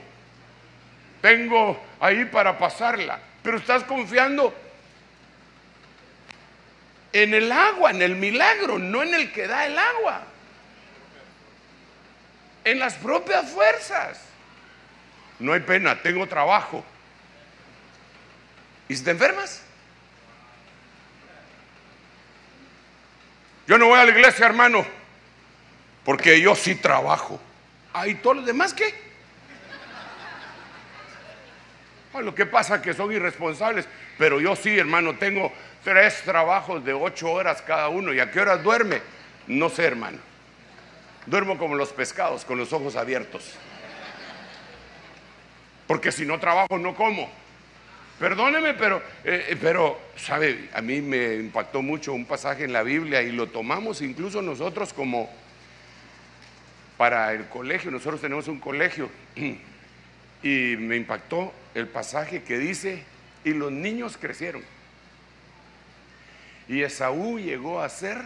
Tengo 1.27 1.77
ahí 1.99 2.24
para 2.27 2.57
pasarla. 2.57 3.18
Pero 3.43 3.57
estás 3.57 3.83
confiando 3.83 4.55
en 7.12 7.35
el 7.35 7.51
agua, 7.51 7.91
en 7.91 8.01
el 8.01 8.14
milagro, 8.14 8.79
no 8.79 9.03
en 9.03 9.12
el 9.12 9.33
que 9.33 9.49
da 9.49 9.66
el 9.66 9.77
agua. 9.77 10.22
En 12.62 12.79
las 12.79 12.95
propias 12.95 13.51
fuerzas. 13.51 14.20
No 15.41 15.53
hay 15.53 15.59
pena, 15.59 16.01
tengo 16.01 16.29
trabajo. 16.29 16.85
¿Y 18.89 18.95
si 18.95 19.03
te 19.03 19.11
enfermas? 19.11 19.62
Yo 23.66 23.79
no 23.79 23.89
voy 23.89 23.99
a 23.99 24.05
la 24.05 24.12
iglesia, 24.12 24.47
hermano, 24.47 24.87
porque 26.05 26.41
yo 26.41 26.55
sí 26.55 26.77
trabajo. 26.77 27.41
¿Ah, 27.93 28.07
y 28.07 28.14
todos 28.14 28.37
los 28.37 28.47
demás 28.47 28.72
qué? 28.72 29.06
Lo 32.23 32.35
que 32.35 32.47
pasa 32.47 32.77
es 32.77 32.83
que 32.83 32.95
son 32.95 33.12
irresponsables, 33.12 33.87
pero 34.19 34.41
yo 34.41 34.57
sí, 34.57 34.79
hermano, 34.79 35.17
tengo 35.17 35.53
tres 35.85 36.23
trabajos 36.23 36.85
de 36.85 36.93
ocho 36.93 37.31
horas 37.31 37.62
cada 37.62 37.89
uno. 37.89 38.12
¿Y 38.12 38.21
a 38.21 38.31
qué 38.31 38.41
horas 38.41 38.62
duerme? 38.62 39.01
No 39.47 39.69
sé, 39.69 39.85
hermano. 39.85 40.19
Duermo 41.27 41.59
como 41.59 41.75
los 41.75 41.91
pescados, 41.91 42.45
con 42.45 42.59
los 42.59 42.73
ojos 42.73 42.97
abiertos. 42.97 43.55
Porque 45.87 46.12
si 46.12 46.27
no 46.27 46.39
trabajo, 46.39 46.79
no 46.79 46.95
como. 46.95 47.31
Perdóneme, 48.19 48.75
pero, 48.75 49.03
eh, 49.25 49.49
eh, 49.51 49.59
pero, 49.61 50.01
sabe, 50.17 50.71
a 50.73 50.81
mí 50.81 51.03
me 51.03 51.35
impactó 51.35 51.83
mucho 51.83 52.14
un 52.14 52.25
pasaje 52.25 52.64
en 52.64 52.73
la 52.73 52.83
Biblia 52.83 53.23
y 53.23 53.31
lo 53.31 53.49
tomamos 53.49 54.01
incluso 54.01 54.41
nosotros 54.41 54.95
como 54.95 55.31
para 56.97 57.33
el 57.33 57.47
colegio. 57.47 57.91
Nosotros 57.91 58.21
tenemos 58.21 58.49
un 58.49 58.59
colegio 58.59 59.11
y 60.43 60.77
me 60.79 60.97
impactó 60.97 61.53
el 61.77 61.87
pasaje 61.89 62.43
que 62.43 62.57
dice, 62.57 63.03
y 63.45 63.53
los 63.53 63.70
niños 63.70 64.16
crecieron. 64.16 64.64
Y 66.68 66.83
Esaú 66.83 67.39
llegó 67.39 67.83
a 67.83 67.89
ser 67.91 68.16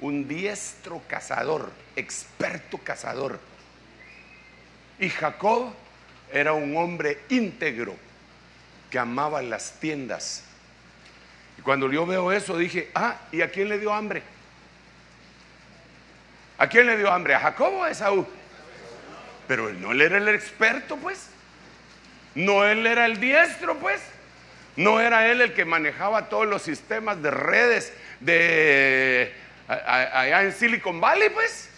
un 0.00 0.28
diestro 0.28 1.00
cazador, 1.08 1.72
experto 1.96 2.76
cazador. 2.76 3.40
Y 4.98 5.08
Jacob 5.08 5.72
era 6.30 6.52
un 6.52 6.76
hombre 6.76 7.22
íntegro 7.30 7.96
que 8.90 8.98
amaba 8.98 9.40
las 9.40 9.80
tiendas. 9.80 10.44
Y 11.56 11.62
cuando 11.62 11.90
yo 11.90 12.04
veo 12.04 12.32
eso 12.32 12.58
dije, 12.58 12.90
ah, 12.94 13.16
¿y 13.32 13.40
a 13.40 13.50
quién 13.50 13.70
le 13.70 13.78
dio 13.78 13.94
hambre? 13.94 14.22
¿A 16.58 16.68
quién 16.68 16.86
le 16.86 16.98
dio 16.98 17.10
hambre? 17.10 17.34
¿A 17.34 17.40
Jacob 17.40 17.72
o 17.76 17.84
a 17.84 17.90
Esaú? 17.90 18.26
Pero 19.48 19.70
él 19.70 19.80
no 19.80 19.92
era 19.92 20.18
el 20.18 20.28
experto, 20.28 20.98
pues. 20.98 21.29
No 22.34 22.64
él 22.64 22.86
era 22.86 23.06
el 23.06 23.20
diestro, 23.20 23.78
pues. 23.78 24.00
No 24.76 25.00
era 25.00 25.28
él 25.28 25.40
el 25.40 25.52
que 25.52 25.64
manejaba 25.64 26.28
todos 26.28 26.46
los 26.46 26.62
sistemas 26.62 27.20
de 27.22 27.30
redes 27.30 27.92
de 28.20 29.32
allá 29.68 30.42
en 30.42 30.52
Silicon 30.52 31.00
Valley, 31.00 31.30
pues. 31.30 31.68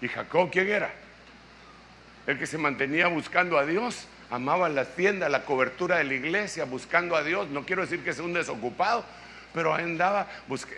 ¿Y 0.00 0.08
Jacob 0.08 0.50
quién 0.50 0.68
era? 0.68 0.90
El 2.26 2.38
que 2.38 2.46
se 2.46 2.58
mantenía 2.58 3.06
buscando 3.06 3.56
a 3.56 3.64
Dios, 3.64 4.06
amaba 4.30 4.68
la 4.68 4.84
tienda, 4.84 5.28
la 5.28 5.44
cobertura 5.44 5.98
de 5.98 6.04
la 6.04 6.14
iglesia, 6.14 6.64
buscando 6.64 7.16
a 7.16 7.22
Dios. 7.22 7.48
No 7.48 7.64
quiero 7.64 7.82
decir 7.82 8.02
que 8.02 8.12
sea 8.12 8.24
un 8.24 8.32
desocupado, 8.32 9.04
pero 9.52 9.74
andaba 9.74 10.28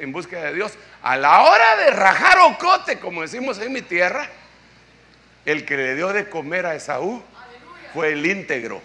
en 0.01 0.12
búsqueda 0.12 0.45
de 0.45 0.55
Dios. 0.55 0.72
A 1.03 1.16
la 1.16 1.43
hora 1.43 1.77
de 1.77 1.91
rajar 1.91 2.39
ocote, 2.41 2.99
como 2.99 3.22
decimos 3.22 3.59
en 3.59 3.72
mi 3.72 3.83
tierra, 3.83 4.29
el 5.45 5.64
que 5.64 5.77
le 5.77 5.95
dio 5.95 6.12
de 6.12 6.29
comer 6.29 6.66
a 6.66 6.75
Esaú 6.75 7.22
fue 7.93 8.12
el 8.12 8.27
íntegro. 8.27 8.81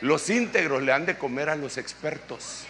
Los 0.00 0.30
íntegros 0.30 0.82
le 0.82 0.92
han 0.92 1.06
de 1.06 1.18
comer 1.18 1.50
a 1.50 1.56
los 1.56 1.76
expertos. 1.76 2.66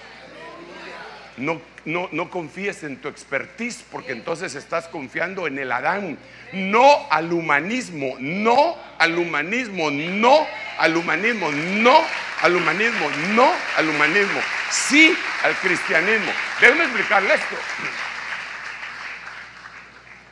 No, 1.37 1.61
no, 1.87 2.31
confíes 2.31 2.83
en 2.83 2.99
tu 2.99 3.09
expertise 3.09 3.83
porque 3.91 4.13
entonces 4.13 4.55
estás 4.55 4.89
confiando 4.89 5.47
en 5.47 5.59
el 5.59 5.73
Adán. 5.73 6.19
No 6.53 7.07
al 7.11 7.33
humanismo, 7.33 8.17
no 8.19 8.77
al 8.99 9.17
humanismo, 9.17 9.91
no 9.91 10.47
al 10.79 10.97
humanismo, 10.97 11.51
no 11.51 12.05
al 12.43 12.57
humanismo, 12.57 13.09
no 13.35 13.51
al 13.77 13.89
humanismo, 13.89 14.41
sí 14.71 15.17
al 15.43 15.57
cristianismo. 15.57 16.33
Déjenme 16.61 16.85
explicarle 16.85 17.35
esto. 17.35 17.57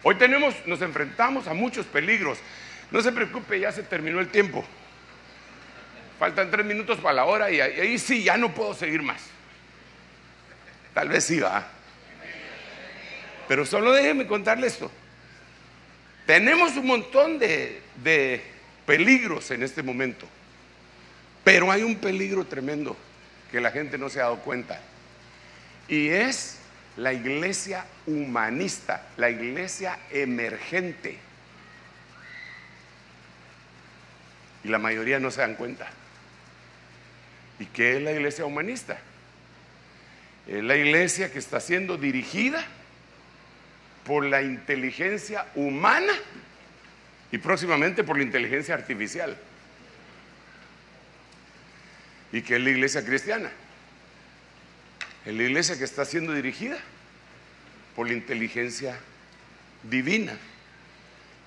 Hoy 0.02 0.14
tenemos, 0.14 0.54
nos 0.66 0.80
enfrentamos 0.80 1.46
a 1.48 1.54
muchos 1.54 1.86
peligros. 1.86 2.38
No 2.90 3.02
se 3.02 3.12
preocupe, 3.12 3.60
ya 3.60 3.72
se 3.72 3.82
terminó 3.82 4.20
el 4.20 4.28
tiempo. 4.28 4.64
Faltan 6.18 6.50
tres 6.50 6.64
minutos 6.64 6.98
para 6.98 7.14
la 7.14 7.24
hora 7.24 7.50
y 7.50 7.60
ahí 7.60 7.98
sí, 7.98 8.22
ya 8.22 8.36
no 8.36 8.54
puedo 8.54 8.74
seguir 8.74 9.02
más. 9.02 9.22
Tal 10.94 11.08
vez 11.08 11.24
sí 11.24 11.38
va. 11.38 11.66
Pero 13.46 13.64
solo 13.64 13.92
déjenme 13.92 14.26
contarle 14.26 14.66
esto. 14.66 14.90
Tenemos 16.26 16.76
un 16.76 16.86
montón 16.86 17.38
de, 17.38 17.82
de 17.96 18.42
peligros 18.84 19.50
en 19.50 19.62
este 19.62 19.82
momento. 19.82 20.26
Pero 21.44 21.70
hay 21.70 21.82
un 21.82 21.96
peligro 21.96 22.44
tremendo 22.44 22.96
que 23.50 23.60
la 23.60 23.70
gente 23.70 23.98
no 23.98 24.08
se 24.08 24.20
ha 24.20 24.24
dado 24.24 24.38
cuenta. 24.38 24.80
Y 25.88 26.08
es 26.08 26.58
la 26.96 27.12
iglesia 27.12 27.86
humanista, 28.06 29.06
la 29.16 29.30
iglesia 29.30 29.98
emergente. 30.10 31.18
Y 34.64 34.68
la 34.68 34.78
mayoría 34.78 35.18
no 35.18 35.30
se 35.30 35.40
dan 35.40 35.54
cuenta. 35.54 35.88
¿Y 37.58 37.66
qué 37.66 37.96
es 37.96 38.02
la 38.02 38.12
iglesia 38.12 38.44
humanista? 38.44 38.98
Es 40.46 40.62
la 40.62 40.76
iglesia 40.76 41.32
que 41.32 41.38
está 41.38 41.60
siendo 41.60 41.96
dirigida 41.96 42.64
por 44.04 44.24
la 44.24 44.42
inteligencia 44.42 45.46
humana 45.54 46.12
y 47.30 47.38
próximamente 47.38 48.04
por 48.04 48.16
la 48.16 48.24
inteligencia 48.24 48.74
artificial. 48.74 49.36
¿Y 52.32 52.42
qué 52.42 52.56
es 52.56 52.62
la 52.62 52.70
iglesia 52.70 53.04
cristiana? 53.04 53.50
Es 55.24 55.34
la 55.34 55.42
iglesia 55.42 55.78
que 55.78 55.84
está 55.84 56.04
siendo 56.04 56.32
dirigida 56.32 56.78
por 57.96 58.06
la 58.06 58.14
inteligencia 58.14 58.98
divina 59.82 60.36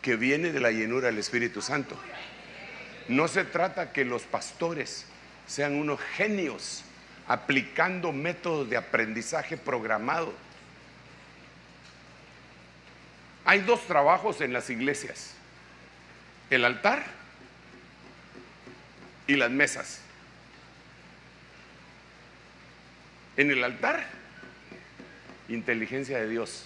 que 0.01 0.15
viene 0.15 0.51
de 0.51 0.59
la 0.59 0.71
llenura 0.71 1.07
del 1.07 1.19
Espíritu 1.19 1.61
Santo. 1.61 1.97
No 3.07 3.27
se 3.27 3.43
trata 3.43 3.91
que 3.91 4.05
los 4.05 4.23
pastores 4.23 5.05
sean 5.47 5.75
unos 5.75 5.99
genios 6.15 6.84
aplicando 7.27 8.11
métodos 8.11 8.69
de 8.69 8.77
aprendizaje 8.77 9.57
programado. 9.57 10.34
Hay 13.45 13.61
dos 13.61 13.86
trabajos 13.88 14.41
en 14.41 14.53
las 14.53 14.69
iglesias, 14.69 15.34
el 16.49 16.65
altar 16.65 17.05
y 19.27 19.36
las 19.36 19.51
mesas. 19.51 20.01
En 23.38 23.51
el 23.51 23.63
altar, 23.63 24.05
inteligencia 25.49 26.19
de 26.19 26.29
Dios. 26.29 26.65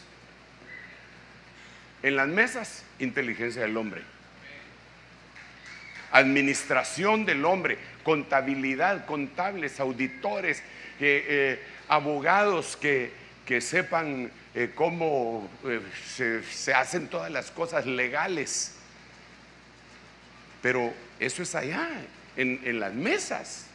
En 2.04 2.16
las 2.16 2.28
mesas, 2.28 2.84
inteligencia 3.00 3.62
del 3.62 3.78
hombre. 3.78 4.02
Administración 6.12 7.26
del 7.26 7.46
hombre 7.46 7.78
contabilidad, 8.06 9.06
contables, 9.08 9.80
auditores, 9.80 10.62
eh, 11.00 11.60
abogados 11.90 12.78
que, 12.78 13.12
sepan 13.60 14.32
eh, 14.54 14.72
cómo 14.76 15.50
eh, 15.66 15.82
se, 16.06 16.74
hacen 16.74 17.08
todas 17.08 17.32
las 17.32 17.50
cosas 17.50 17.88
legales. 17.88 18.76
Pero 20.62 20.94
eso 21.20 21.42
es 21.42 21.56
allá, 21.56 21.90
en, 22.38 22.80
las 22.80 22.94
mesas. 22.94 23.66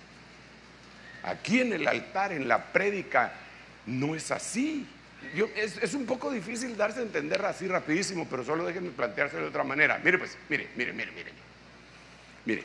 Aquí 1.23 1.61
en 1.61 1.73
el 1.73 1.87
altar, 1.87 2.33
en 2.33 2.49
la 2.49 2.73
prédica, 2.73 3.33
no 3.87 4.14
es 4.14 4.31
así. 4.31 4.87
es, 5.57 5.77
es, 5.77 5.95
un 5.95 6.07
poco 6.07 6.31
difícil 6.31 6.77
darse 6.77 7.01
a 7.01 7.03
entender 7.03 7.45
así 7.45 7.66
rapidísimo, 7.68 8.27
pero 8.29 8.45
solo 8.45 8.64
déjenme 8.64 8.91
plantearse 8.91 9.37
de 9.37 9.45
otra 9.45 9.64
manera. 9.64 10.01
Mire 10.03 10.18
pues, 10.18 10.37
mire, 10.49 10.68
mire, 10.77 10.93
mire, 10.93 11.12
mire. 11.12 11.33
Mire. 12.45 12.64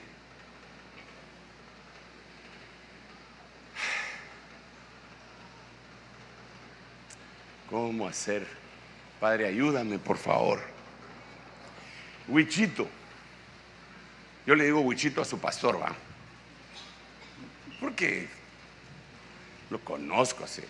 ¿Cómo 7.70 8.08
hacer 8.08 8.46
Padre, 9.20 9.48
ayúdame, 9.48 9.98
por 9.98 10.18
favor. 10.18 10.62
Huichito. 12.28 12.88
Yo 14.46 14.56
le 14.56 14.66
digo 14.66 14.82
Huichito 14.82 15.22
a 15.22 15.26
su 15.26 15.40
pastor, 15.40 15.82
va. 15.82 15.96
Porque 17.80 18.28
lo 19.76 19.82
conozco 19.82 20.46
hace, 20.46 20.64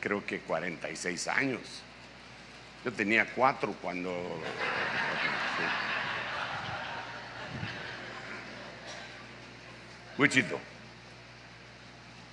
creo 0.00 0.24
que 0.24 0.40
46 0.40 1.28
años. 1.28 1.60
Yo 2.82 2.90
tenía 2.90 3.26
cuatro 3.34 3.74
cuando... 3.82 4.10
Huichito, 10.16 10.58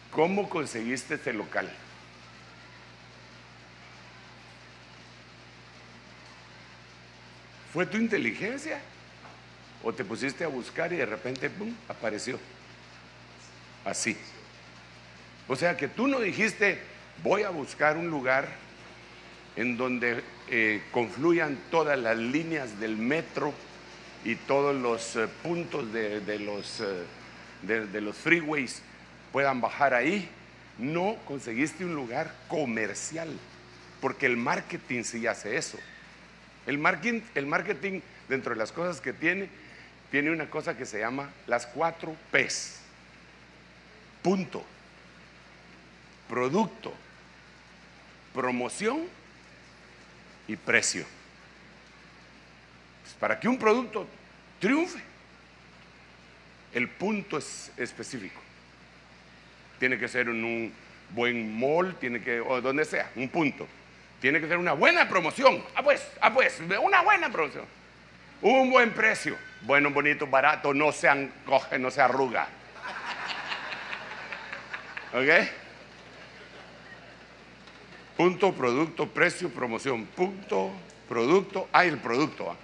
¿cómo 0.09 0.47
conseguiste 0.47 1.15
este 1.15 1.33
local? 1.33 1.69
¿Fue 7.73 7.85
tu 7.85 7.97
inteligencia? 7.97 8.79
¿O 9.83 9.91
te 9.91 10.05
pusiste 10.05 10.45
a 10.45 10.47
buscar 10.47 10.93
y 10.93 10.95
de 10.95 11.05
repente, 11.05 11.49
¡pum!, 11.49 11.75
apareció? 11.89 12.39
Así. 13.83 14.17
O 15.53 15.55
sea 15.55 15.77
que 15.77 15.87
tú 15.87 16.07
no 16.07 16.19
dijiste, 16.19 16.79
voy 17.21 17.43
a 17.43 17.51
buscar 17.51 17.95
un 17.95 18.07
lugar 18.09 18.47
en 19.55 19.77
donde 19.77 20.23
eh, 20.49 20.81
confluyan 20.89 21.59
todas 21.69 21.99
las 21.99 22.17
líneas 22.17 22.79
del 22.79 22.97
metro 22.97 23.53
y 24.25 24.33
todos 24.33 24.75
los 24.75 25.15
eh, 25.15 25.27
puntos 25.43 25.93
de, 25.93 26.39
los, 26.39 26.81
eh, 26.81 27.85
de 27.85 28.01
los 28.01 28.17
freeways 28.17 28.81
puedan 29.31 29.61
bajar 29.61 29.93
ahí. 29.93 30.27
No 30.79 31.17
conseguiste 31.23 31.85
un 31.85 31.93
lugar 31.93 32.33
comercial, 32.47 33.29
porque 34.01 34.25
el 34.25 34.37
marketing 34.37 35.03
sí 35.03 35.27
hace 35.27 35.55
eso. 35.55 35.77
El 36.65 36.79
marketing, 36.79 37.21
el 37.35 37.45
marketing, 37.45 38.01
dentro 38.27 38.55
de 38.55 38.57
las 38.57 38.71
cosas 38.71 39.01
que 39.01 39.13
tiene, 39.13 39.49
tiene 40.09 40.31
una 40.31 40.49
cosa 40.49 40.75
que 40.75 40.87
se 40.87 40.97
llama 40.97 41.29
las 41.45 41.67
cuatro 41.67 42.15
P's. 42.31 42.79
Punto. 44.23 44.65
Producto, 46.33 46.91
promoción 48.33 49.07
y 50.47 50.55
precio. 50.55 51.05
Pues, 53.03 53.13
para 53.19 53.39
que 53.39 53.47
un 53.47 53.59
producto 53.59 54.07
triunfe, 54.59 54.99
el 56.73 56.89
punto 56.89 57.37
es 57.37 57.71
específico. 57.77 58.41
Tiene 59.77 59.99
que 59.99 60.07
ser 60.07 60.27
en 60.27 60.43
un 60.43 60.73
buen 61.11 61.55
mall, 61.55 61.93
tiene 61.99 62.19
que, 62.19 62.41
o 62.41 62.59
donde 62.61 62.85
sea, 62.85 63.11
un 63.15 63.29
punto. 63.29 63.67
Tiene 64.19 64.41
que 64.41 64.47
ser 64.47 64.57
una 64.57 64.73
buena 64.73 65.07
promoción. 65.07 65.63
Ah, 65.75 65.83
pues, 65.83 66.03
ah, 66.19 66.33
pues, 66.33 66.59
una 66.81 67.03
buena 67.03 67.31
promoción. 67.31 67.65
Un 68.41 68.71
buen 68.71 68.91
precio. 68.91 69.37
Bueno, 69.61 69.91
bonito, 69.91 70.25
barato, 70.25 70.73
no 70.73 70.91
se 70.91 71.29
coge, 71.45 71.77
no 71.77 71.91
se 71.91 72.01
arruga. 72.01 72.47
¿Ok? 75.13 75.61
Punto, 78.17 78.53
producto, 78.53 79.07
precio, 79.07 79.49
promoción. 79.49 80.05
Punto, 80.05 80.71
producto. 81.07 81.67
Hay 81.71 81.89
el 81.89 81.97
producto. 81.97 82.51
¿ah? 82.51 82.55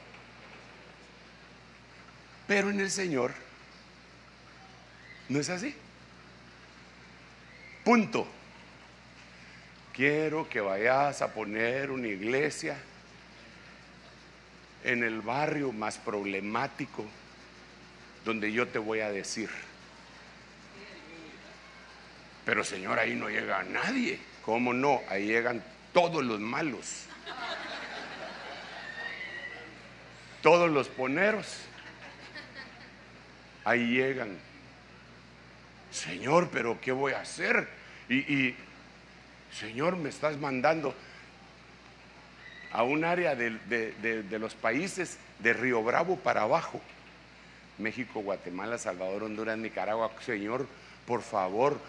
Pero 2.48 2.70
en 2.70 2.80
el 2.80 2.92
Señor 2.92 3.32
no 5.28 5.40
es 5.40 5.50
así. 5.50 5.76
Punto 7.84 8.28
quiero 10.00 10.48
que 10.48 10.62
vayas 10.62 11.22
a 11.22 11.34
poner 11.34 11.92
una 11.92 12.08
iglesia 12.08 12.78
en 14.86 15.04
el 15.04 15.20
barrio 15.20 15.74
más 15.74 15.98
problemático 15.98 17.06
donde 18.24 18.50
yo 18.54 18.66
te 18.66 18.80
voy 18.80 19.02
a 19.02 19.12
decir. 19.12 19.50
Pero 22.46 22.64
Señor, 22.64 22.98
ahí 22.98 23.14
no 23.14 23.28
llega 23.28 23.62
nadie. 23.64 24.20
¿Cómo 24.50 24.74
no? 24.74 25.04
Ahí 25.08 25.28
llegan 25.28 25.64
todos 25.94 26.26
los 26.26 26.40
malos. 26.40 27.06
Todos 30.42 30.72
los 30.72 30.88
poneros. 30.88 31.60
Ahí 33.64 33.92
llegan. 33.92 34.40
Señor, 35.92 36.50
pero 36.52 36.82
¿qué 36.82 36.92
voy 36.92 37.14
a 37.14 37.22
hacer? 37.22 37.70
Y, 38.10 38.56
Señor, 39.54 39.98
me 39.98 40.10
estás 40.10 40.36
mandando 40.40 40.96
a 42.72 42.82
un 42.82 43.06
área 43.06 43.36
de, 43.36 44.26
los 44.40 44.56
países 44.56 45.20
de 45.38 45.54
Río 45.54 45.84
Bravo 45.84 46.16
para 46.16 46.42
abajo. 46.42 46.82
México, 47.78 48.22
Guatemala, 48.22 48.80
Salvador, 48.80 49.22
Honduras, 49.22 49.60
Nicaragua. 49.60 50.10
Señor, 50.26 50.66
por 51.06 51.22
favor, 51.22 51.80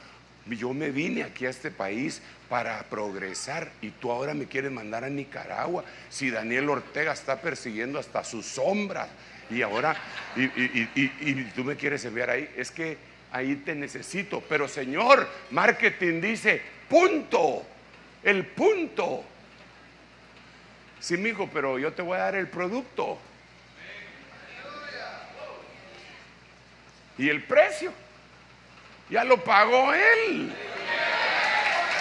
yo 0.47 0.73
me 0.73 0.91
vine 0.91 1.23
aquí 1.23 1.47
a 1.47 1.51
este 1.51 1.71
país 1.71 2.23
para 2.49 2.83
progresar 2.85 3.71
y 3.81 3.91
tú 3.91 4.11
ahora 4.11 4.35
me 4.35 4.47
quieres 4.47 4.73
mandar 4.73 5.05
a 5.05 5.09
Nicaragua. 5.09 5.85
Si 6.09 6.31
Daniel 6.31 6.69
Ortega 6.69 7.13
está 7.13 7.41
persiguiendo 7.41 7.99
hasta 7.99 8.25
su 8.25 8.43
sombra 8.43 9.09
y 9.51 9.63
ahora, 9.63 9.97
y, 10.37 10.43
y 10.45 11.45
tú 11.55 11.65
me 11.65 11.77
quieres 11.77 12.05
enviar 12.05 12.31
ahí, 12.31 12.49
es 12.57 12.71
que 12.71 12.99
ahí 13.33 13.57
te 13.57 13.75
necesito. 13.75 14.43
Pero 14.49 14.69
Señor, 14.69 15.29
marketing 15.51 16.21
dice, 16.21 16.63
punto, 16.89 17.65
el 18.23 18.47
punto. 18.47 19.25
Sí, 21.01 21.17
mi 21.17 21.31
hijo, 21.31 21.49
pero 21.53 21.79
yo 21.79 21.93
te 21.93 22.03
voy 22.03 22.17
a 22.17 22.23
dar 22.23 22.35
el 22.35 22.49
producto. 22.49 23.19
Y 27.17 27.29
el 27.29 27.43
precio, 27.43 27.93
ya 29.11 29.25
lo 29.25 29.43
pagó 29.43 29.93
él. 29.93 30.53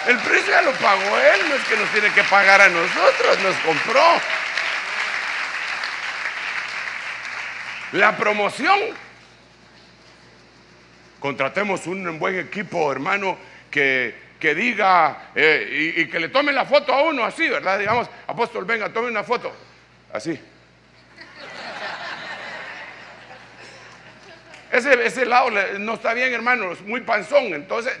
El 0.06 0.18
precio 0.18 0.50
ya 0.50 0.62
lo 0.62 0.72
pagó 0.72 1.18
él, 1.18 1.48
no 1.48 1.54
es 1.54 1.64
que 1.64 1.76
nos 1.76 1.90
tiene 1.90 2.10
que 2.12 2.24
pagar 2.24 2.60
a 2.60 2.68
nosotros, 2.68 3.38
nos 3.40 3.56
compró. 3.56 4.02
La 7.92 8.16
promoción. 8.16 8.78
Contratemos 11.18 11.86
un 11.86 12.18
buen 12.18 12.38
equipo, 12.38 12.90
hermano, 12.90 13.36
que 13.70 14.30
que 14.40 14.54
diga 14.54 15.30
eh, 15.34 15.94
y, 15.98 16.06
que 16.06 16.18
le 16.18 16.30
tome 16.30 16.50
la 16.50 16.64
foto 16.64 16.92
a 16.92 17.02
uno 17.02 17.22
así, 17.24 17.46
¿verdad? 17.46 17.78
Digamos, 17.78 18.08
apóstol, 18.26 18.64
venga, 18.64 18.88
tome 18.88 19.08
una 19.08 19.22
foto. 19.22 19.52
Así. 20.12 20.40
Ese, 24.70 25.04
ese 25.04 25.26
lado 25.26 25.50
no 25.78 25.94
está 25.94 26.14
bien, 26.14 26.32
hermano, 26.32 26.72
es 26.72 26.80
muy 26.82 27.00
panzón. 27.00 27.54
Entonces, 27.54 27.98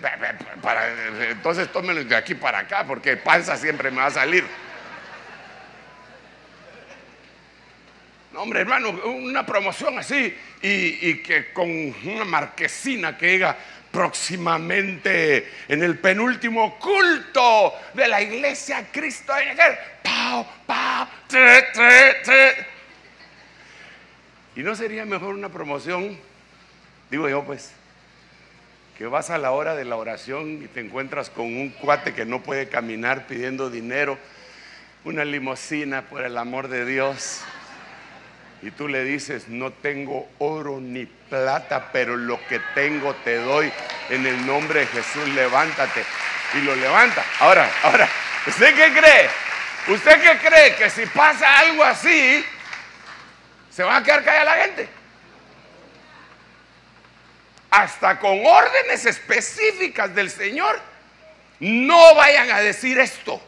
para, 0.62 0.88
entonces 1.28 1.70
tómenlo 1.72 2.04
de 2.04 2.16
aquí 2.16 2.34
para 2.34 2.60
acá, 2.60 2.84
porque 2.86 3.16
panza 3.16 3.56
siempre 3.56 3.90
me 3.90 3.98
va 3.98 4.06
a 4.06 4.10
salir. 4.10 4.44
No, 8.32 8.42
hombre, 8.42 8.60
hermano, 8.60 8.90
una 8.90 9.44
promoción 9.44 9.98
así 9.98 10.36
y, 10.62 11.08
y 11.10 11.22
que 11.22 11.52
con 11.52 11.68
una 11.68 12.24
marquesina 12.24 13.18
que 13.18 13.26
diga 13.26 13.56
próximamente 13.90 15.50
en 15.68 15.82
el 15.82 15.98
penúltimo 15.98 16.78
culto 16.78 17.74
de 17.94 18.08
la 18.08 18.22
iglesia 18.22 18.86
Cristo 18.92 19.32
Pau, 20.02 20.46
pau, 20.66 21.08
Y 24.54 24.62
no 24.62 24.74
sería 24.74 25.04
mejor 25.04 25.34
una 25.34 25.48
promoción, 25.48 26.18
digo 27.10 27.28
yo 27.28 27.44
pues, 27.44 27.72
que 28.96 29.06
vas 29.06 29.30
a 29.30 29.38
la 29.38 29.50
hora 29.52 29.74
de 29.74 29.84
la 29.84 29.96
oración 29.96 30.62
y 30.62 30.68
te 30.68 30.80
encuentras 30.80 31.30
con 31.30 31.46
un 31.46 31.70
cuate 31.70 32.14
que 32.14 32.24
no 32.24 32.42
puede 32.42 32.68
caminar 32.68 33.26
pidiendo 33.26 33.70
dinero, 33.70 34.18
una 35.04 35.24
limosina 35.24 36.02
por 36.02 36.22
el 36.22 36.36
amor 36.36 36.68
de 36.68 36.84
Dios 36.84 37.42
y 38.62 38.70
tú 38.70 38.88
le 38.88 39.04
dices, 39.04 39.48
no 39.48 39.72
tengo 39.72 40.28
oro 40.38 40.80
ni 40.80 41.06
plata, 41.06 41.88
pero 41.92 42.16
lo 42.16 42.38
que 42.46 42.60
tengo 42.74 43.14
te 43.24 43.36
doy 43.36 43.72
en 44.10 44.26
el 44.26 44.46
nombre 44.46 44.80
de 44.80 44.86
Jesús, 44.86 45.28
levántate. 45.30 46.04
Y 46.54 46.62
lo 46.62 46.76
levanta. 46.76 47.24
Ahora, 47.38 47.70
ahora, 47.82 48.08
¿usted 48.46 48.74
qué 48.74 48.92
cree? 48.92 49.30
¿Usted 49.88 50.20
qué 50.20 50.46
cree? 50.46 50.74
Que 50.74 50.90
si 50.90 51.06
pasa 51.06 51.58
algo 51.60 51.84
así, 51.84 52.44
se 53.70 53.82
va 53.82 53.96
a 53.96 54.02
quedar 54.02 54.24
callada 54.24 54.44
la 54.44 54.64
gente. 54.64 54.99
Hasta 57.70 58.18
con 58.18 58.44
órdenes 58.44 59.06
específicas 59.06 60.14
del 60.14 60.30
Señor, 60.30 60.80
no 61.60 62.14
vayan 62.14 62.50
a 62.50 62.60
decir 62.60 62.98
esto. 62.98 63.40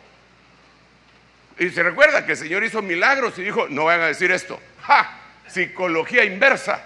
Y 1.58 1.70
se 1.70 1.82
recuerda 1.82 2.24
que 2.24 2.32
el 2.32 2.38
Señor 2.38 2.64
hizo 2.64 2.82
milagros 2.82 3.38
y 3.38 3.42
dijo, 3.42 3.68
no 3.68 3.84
vayan 3.84 4.02
a 4.02 4.06
decir 4.06 4.30
esto. 4.30 4.60
¡Ja! 4.82 5.18
Psicología 5.48 6.24
inversa. 6.24 6.82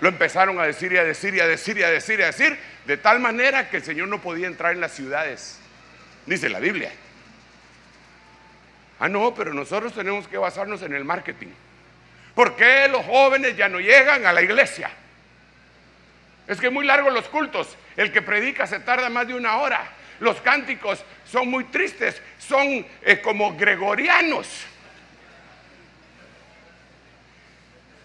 Lo 0.00 0.08
empezaron 0.08 0.58
a 0.60 0.64
decir 0.64 0.92
y 0.92 0.98
a 0.98 1.04
decir 1.04 1.34
y 1.34 1.40
a 1.40 1.46
decir 1.46 1.78
y 1.78 1.82
a 1.82 1.90
decir 1.90 2.20
y 2.20 2.22
a 2.22 2.26
decir, 2.26 2.58
de 2.84 2.96
tal 2.96 3.18
manera 3.18 3.70
que 3.70 3.78
el 3.78 3.82
Señor 3.82 4.08
no 4.08 4.20
podía 4.20 4.46
entrar 4.46 4.72
en 4.72 4.80
las 4.80 4.92
ciudades. 4.92 5.58
Dice 6.26 6.48
la 6.48 6.60
Biblia. 6.60 6.92
Ah, 8.98 9.08
no, 9.08 9.34
pero 9.34 9.52
nosotros 9.52 9.94
tenemos 9.94 10.28
que 10.28 10.38
basarnos 10.38 10.82
en 10.82 10.94
el 10.94 11.04
marketing. 11.04 11.48
¿Por 12.34 12.56
qué 12.56 12.88
los 12.88 13.04
jóvenes 13.04 13.56
ya 13.56 13.68
no 13.68 13.80
llegan 13.80 14.26
a 14.26 14.32
la 14.32 14.42
iglesia? 14.42 14.90
Es 16.46 16.60
que 16.60 16.70
muy 16.70 16.86
largo 16.86 17.10
los 17.10 17.28
cultos. 17.28 17.76
El 17.96 18.12
que 18.12 18.22
predica 18.22 18.66
se 18.66 18.80
tarda 18.80 19.08
más 19.08 19.26
de 19.26 19.34
una 19.34 19.56
hora. 19.56 19.92
Los 20.20 20.40
cánticos 20.40 21.04
son 21.24 21.48
muy 21.48 21.64
tristes, 21.64 22.22
son 22.38 22.86
eh, 23.02 23.20
como 23.20 23.56
gregorianos. 23.56 24.48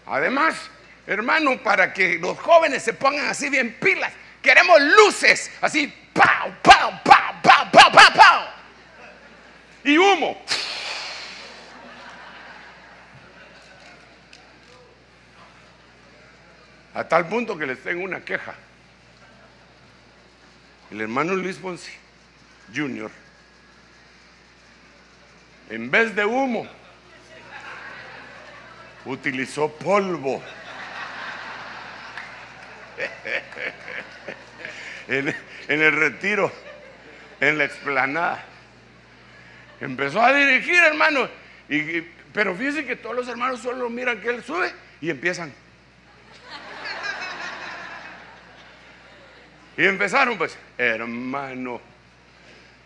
Además, 0.06 0.70
hermano, 1.06 1.58
para 1.62 1.92
que 1.92 2.18
los 2.18 2.38
jóvenes 2.38 2.82
se 2.82 2.92
pongan 2.92 3.28
así 3.28 3.48
bien 3.48 3.76
pilas, 3.80 4.12
queremos 4.42 4.80
luces, 4.80 5.50
así, 5.60 5.86
pau, 6.12 6.52
pau, 6.60 7.00
pau, 7.02 7.34
pau, 7.42 7.70
pau, 7.72 7.92
pau, 7.92 8.12
pau. 8.14 8.42
Y 9.84 9.96
humo. 9.96 10.42
A 16.94 17.04
tal 17.04 17.28
punto 17.28 17.56
que 17.56 17.66
les 17.66 17.82
tengo 17.82 18.04
una 18.04 18.20
queja. 18.20 18.54
El 20.90 21.00
hermano 21.00 21.34
Luis 21.34 21.56
Ponce 21.56 21.90
Jr., 22.74 23.10
en 25.70 25.90
vez 25.90 26.14
de 26.14 26.26
humo, 26.26 26.66
utilizó 29.06 29.72
polvo. 29.72 30.42
en, 35.08 35.34
el 35.68 35.92
retiro, 35.92 36.52
en 37.40 37.56
la 37.56 37.64
explanada. 37.64 38.44
Empezó 39.80 40.20
a 40.20 40.34
dirigir, 40.34 40.76
hermano. 40.76 41.26
Pero 42.32 42.54
fíjense 42.54 42.84
que 42.84 42.96
todos 42.96 43.16
los 43.16 43.28
hermanos 43.28 43.60
solo 43.60 43.88
miran 43.88 44.20
que 44.20 44.28
él 44.28 44.44
sube 44.44 44.70
y 45.00 45.08
empiezan. 45.10 45.52
Y 49.76 49.84
empezaron, 49.84 50.36
pues, 50.36 50.56
hermano, 50.76 51.80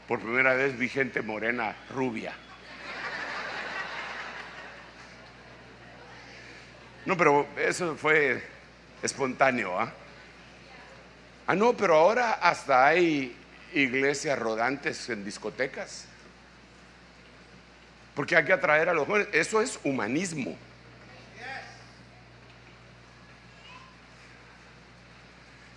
por 0.07 0.21
primera 0.21 0.55
vez 0.55 0.79
vi 0.79 0.89
gente 0.89 1.21
morena, 1.23 1.75
rubia. 1.91 2.33
No, 7.05 7.17
pero 7.17 7.47
eso 7.57 7.97
fue 7.97 8.43
espontáneo, 9.03 9.79
¿ah? 9.79 9.93
Ah, 11.47 11.55
no, 11.55 11.77
pero 11.77 11.95
ahora 11.95 12.33
hasta 12.33 12.87
hay 12.87 13.37
iglesias 13.73 14.37
rodantes 14.39 15.09
en 15.09 15.25
discotecas. 15.25 16.07
Porque 18.15 18.35
hay 18.35 18.45
que 18.45 18.53
atraer 18.53 18.89
a 18.89 18.95
los 18.95 19.07
jóvenes. 19.07 19.29
Eso 19.33 19.61
es 19.61 19.79
humanismo. 19.85 20.57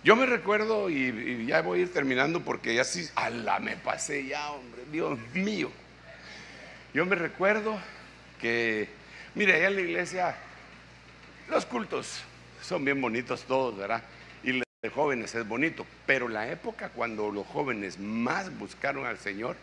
Yo 0.02 0.16
me 0.16 0.24
recuerdo, 0.24 0.88
y, 0.88 1.44
ya 1.46 1.60
voy 1.60 1.80
a 1.80 1.82
ir 1.82 1.92
terminando 1.92 2.40
porque 2.40 2.74
ya 2.74 2.84
sí, 2.84 3.06
ala, 3.14 3.60
me 3.60 3.76
pasé 3.76 4.26
ya, 4.26 4.50
hombre, 4.52 4.82
Dios 4.90 5.18
mío. 5.34 5.70
Yo 6.94 7.04
me 7.04 7.16
recuerdo 7.16 7.78
que, 8.40 8.88
mire, 9.34 9.54
allá 9.54 9.68
en 9.68 9.74
la 9.74 9.80
iglesia, 9.82 10.36
los 11.50 11.66
cultos 11.66 12.22
son 12.62 12.84
bien 12.84 13.00
bonitos 13.00 13.44
todos, 13.44 13.76
¿verdad? 13.76 14.02
Y 14.42 14.52
de 14.82 14.88
jóvenes 14.88 15.34
es 15.34 15.46
bonito, 15.46 15.84
pero 16.06 16.28
la 16.28 16.50
época 16.50 16.88
cuando 16.88 17.30
los 17.30 17.46
jóvenes 17.46 17.98
más 17.98 18.58
buscaron 18.58 19.04
al 19.04 19.18
Señor 19.18 19.56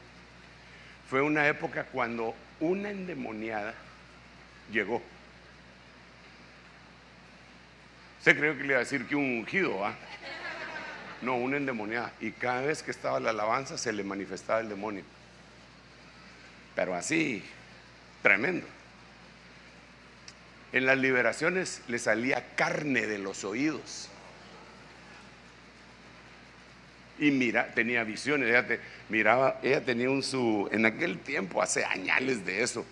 fue 1.09 1.21
una 1.23 1.47
época 1.47 1.85
cuando 1.85 2.35
una 2.59 2.91
endemoniada 2.91 3.73
llegó. 4.71 5.01
Se 8.24 8.36
creo 8.36 8.55
que 8.57 8.61
le 8.61 8.68
iba 8.70 8.78
a 8.78 8.80
decir 8.80 9.05
que 9.05 9.15
un 9.15 9.39
ungido, 9.39 9.86
¿ah? 9.86 9.95
No, 11.22 11.36
una 11.36 11.57
endemoniada. 11.57 12.13
Y 12.20 12.32
cada 12.32 12.61
vez 12.61 12.84
que 12.84 12.91
estaba 12.91 13.20
la 13.20 13.32
alabanza 13.32 13.78
se 13.78 13.93
le 13.93 14.03
manifestaba 14.03 14.59
el 14.59 14.70
demonio. 14.70 15.03
Pero 16.76 16.93
así, 16.93 17.43
tremendo. 18.22 18.68
En 20.74 20.86
las 20.86 20.97
liberaciones 20.97 21.82
le 21.88 21.97
salía 21.97 22.55
carne 22.55 23.07
de 23.07 23.18
los 23.18 23.43
oídos. 23.43 24.09
Y 27.20 27.32
mira, 27.32 27.74
tenía 27.74 28.03
visiones. 28.03 28.49
Ella 28.49 28.80
miraba, 29.09 29.59
ella 29.63 29.84
tenía 29.84 30.09
un 30.09 30.22
su, 30.22 30.70
en 30.72 30.86
aquel 30.86 31.18
tiempo, 31.20 31.61
hace 31.61 31.84
años 31.84 32.45
de 32.45 32.61
eso, 32.61 32.86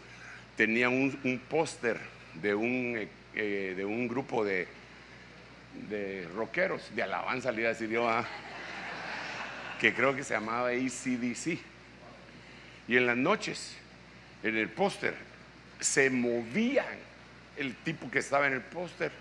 tenía 0.58 0.90
un, 0.90 1.42
póster 1.48 2.00
de 2.42 2.56
un, 2.56 2.96
eh, 2.98 3.08
eh, 3.36 3.74
de 3.78 3.86
un 3.86 4.08
grupo 4.08 4.44
de, 4.44 4.68
de 5.90 6.28
rockeros, 6.36 6.96
de 6.96 7.04
alabanza, 7.04 7.52
le 7.52 7.62
iba 7.62 7.70
a 7.70 7.74
decir 7.74 7.90
yo, 7.90 8.10
ah, 8.10 8.26
que 9.80 9.94
creo 9.94 10.16
que 10.16 10.24
se 10.24 10.34
llamaba 10.34 10.70
ACDC. 10.70 11.60
Y 12.88 12.98
en 12.98 13.06
las 13.06 13.18
noches, 13.18 13.76
en 14.44 14.58
el 14.58 14.70
póster, 14.70 15.16
se 15.80 16.10
movían 16.10 16.86
el 17.58 17.76
tipo 17.76 18.10
que 18.10 18.20
estaba 18.20 18.48
en 18.48 18.54
el 18.54 18.62
póster 18.62 19.12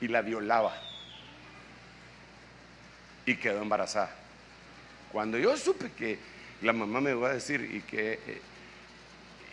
y 0.00 0.08
la 0.08 0.22
violaba. 0.22 0.74
Y 3.26 3.36
quedó 3.36 3.62
embarazada. 3.62 4.14
Cuando 5.12 5.38
yo 5.38 5.56
supe 5.56 5.90
que 5.92 6.18
la 6.62 6.72
mamá 6.72 7.00
me 7.00 7.10
iba 7.10 7.28
a 7.28 7.34
decir 7.34 7.60
y 7.72 7.80
que 7.82 8.14
eh, 8.26 8.40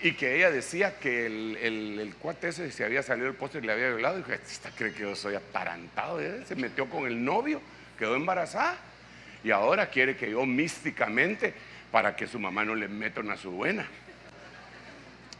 y 0.01 0.13
que 0.13 0.37
ella 0.37 0.49
decía 0.49 0.97
que 0.97 1.25
el, 1.25 1.57
el, 1.99 2.15
cuate 2.15 2.49
ese 2.49 2.71
se 2.71 2.85
había 2.85 3.03
salido 3.03 3.27
del 3.27 3.35
poste 3.35 3.57
y 3.57 3.61
le 3.61 3.73
había 3.73 3.89
violado. 3.89 4.19
Y 4.19 4.23
dije, 4.23 4.39
esta 4.45 4.71
cree 4.71 4.93
que 4.93 5.01
yo 5.01 5.15
soy 5.15 5.35
atarantado. 5.35 6.19
Se 6.45 6.55
metió 6.55 6.89
con 6.89 7.05
el 7.05 7.23
novio, 7.23 7.61
quedó 7.97 8.15
embarazada. 8.15 8.77
Y 9.43 9.51
ahora 9.51 9.89
quiere 9.89 10.15
que 10.15 10.31
yo 10.31 10.45
místicamente, 10.45 11.53
para 11.91 12.15
que 12.15 12.27
su 12.27 12.39
mamá 12.39 12.63
no 12.63 12.75
le 12.75 12.87
meta 12.87 13.19
una 13.19 13.35
su 13.35 13.51
buena. 13.51 13.85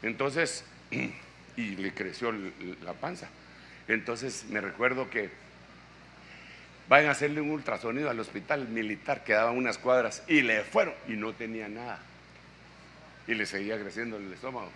Entonces, 0.02 0.66
y 1.56 1.76
le 1.76 1.94
creció 1.94 2.34
la 2.84 2.94
panza. 2.94 3.30
Entonces 3.88 4.46
me 4.50 4.60
recuerdo 4.60 5.10
que 5.10 5.30
vayan 6.90 7.10
a 7.10 7.12
hacerle 7.12 7.40
un 7.40 7.52
ultrasonido 7.52 8.10
al 8.10 8.20
hospital 8.20 8.68
militar 8.68 9.24
que 9.24 9.34
daba 9.34 9.52
unas 9.52 9.78
cuadras 9.78 10.24
y 10.28 10.42
le 10.42 10.64
fueron 10.64 10.94
y 11.08 11.14
no 11.14 11.34
tenía 11.34 11.70
nada 11.70 12.00
y 13.30 13.36
le 13.36 13.46
seguía 13.46 13.80
creciendo 13.80 14.18
el 14.18 14.34
estómago. 14.34 14.72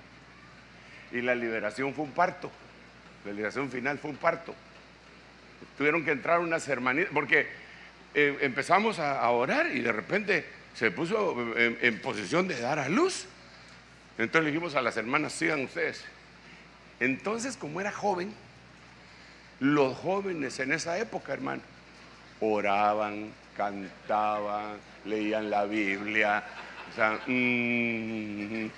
Y 1.11 1.21
la 1.21 1.33
liberación 1.33 1.93
fue 1.95 2.05
un 2.05 2.11
parto. 2.11 2.51
La 3.25 3.31
liberación 3.31 3.71
final 3.71 3.97
fue 3.97 4.11
un 4.11 4.17
parto. 4.17 4.53
Tuvieron 5.75 6.05
que 6.05 6.11
entrar 6.11 6.39
unas 6.39 6.67
hermanitas, 6.67 7.11
porque 7.13 7.47
eh, 8.13 8.37
empezamos 8.41 8.99
a, 8.99 9.27
orar 9.31 9.75
y 9.75 9.79
de 9.81 9.91
repente 9.91 10.45
se 10.75 10.91
puso 10.91 11.35
en, 11.57 11.99
posición 11.99 12.47
de 12.47 12.59
dar 12.59 12.77
a 12.77 12.89
luz. 12.89 13.25
Entonces 14.19 14.43
le 14.43 14.51
dijimos 14.51 14.75
a 14.75 14.83
las 14.83 14.97
hermanas, 14.97 15.33
sigan 15.33 15.61
ustedes. 15.61 16.05
Entonces, 16.99 17.57
como 17.57 17.81
era 17.81 17.91
joven, 17.91 18.31
los 19.59 19.97
jóvenes 19.97 20.59
en 20.59 20.73
esa 20.73 20.99
época, 20.99 21.33
hermano, 21.33 21.63
oraban, 22.39 23.31
cantaban, 23.57 24.77
leían 25.05 25.49
la 25.49 25.65
Biblia, 25.65 26.43
o 26.93 26.95
sea, 26.95 27.19
mm, 27.25 28.69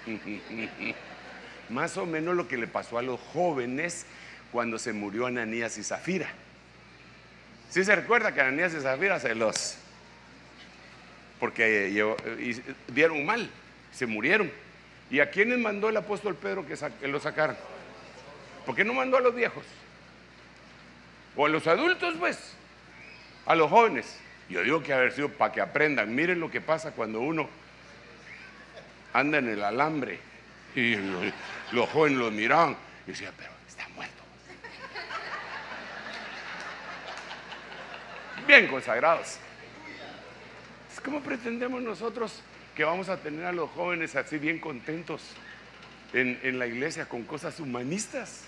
más 1.70 1.98
o 1.98 2.06
menos 2.06 2.36
lo 2.36 2.48
que 2.48 2.58
le 2.58 2.66
pasó 2.68 2.98
a 2.98 3.02
los 3.02 3.20
jóvenes 3.20 4.06
cuando 4.54 4.80
se 4.80 4.94
murió 4.94 5.26
Ananías 5.26 5.78
y 5.78 5.84
Zafira. 5.84 6.30
Si 7.70 7.84
se 7.84 7.94
recuerda 7.94 8.34
que 8.34 8.40
Ananías 8.40 8.74
y 8.74 8.80
Zafira 8.80 9.20
se 9.20 9.36
los... 9.36 9.78
porque 11.42 11.94
dieron 12.88 13.26
mal, 13.26 13.50
se 13.92 14.06
murieron. 14.06 14.50
¿Y 15.12 15.20
a 15.20 15.30
quiénes 15.30 15.60
mandó 15.60 15.90
el 15.90 15.98
apóstol 15.98 16.36
Pedro 16.36 16.66
que, 16.66 16.76
que 17.02 17.08
lo 17.10 17.20
sacaran? 17.20 17.58
¿Por 18.66 18.76
qué 18.76 18.86
no 18.86 18.94
mandó 18.94 19.18
a 19.18 19.22
los 19.22 19.36
viejos? 19.36 19.66
O 21.36 21.46
a 21.46 21.50
los 21.50 21.68
adultos, 21.68 22.16
pues, 22.18 22.40
a 23.46 23.56
los 23.56 23.70
jóvenes. 23.70 24.20
Yo 24.50 24.64
digo 24.64 24.82
que 24.82 24.94
haber 24.94 25.12
sido 25.12 25.30
para 25.30 25.52
que 25.52 25.60
aprendan. 25.60 26.16
Miren 26.16 26.40
lo 26.40 26.50
que 26.50 26.62
pasa 26.62 26.92
cuando 26.92 27.20
uno 27.20 27.50
anda 29.16 29.38
en 29.38 29.48
el 29.48 29.64
alambre. 29.64 30.20
Y 30.76 30.96
los, 31.72 31.90
jóvenes 31.90 32.20
lo 32.20 32.32
miraban 32.32 32.76
y 33.08 33.12
decían, 33.12 33.34
pero 33.38 33.52
está 33.68 33.88
muerto. 33.96 34.24
Bien 38.46 38.68
consagrados. 38.68 39.40
¿Cómo 41.04 41.22
pretendemos 41.22 41.82
nosotros 41.82 42.42
que 42.76 42.84
vamos 42.84 43.10
a 43.10 43.18
tener 43.18 43.46
a 43.46 43.52
los 43.52 43.70
jóvenes 43.70 44.16
así 44.16 44.38
bien 44.38 44.60
contentos 44.60 45.22
en, 46.14 46.40
en 46.44 46.60
la 46.60 46.68
iglesia 46.68 47.08
con 47.08 47.24
cosas 47.24 47.60
humanistas? 47.60 48.46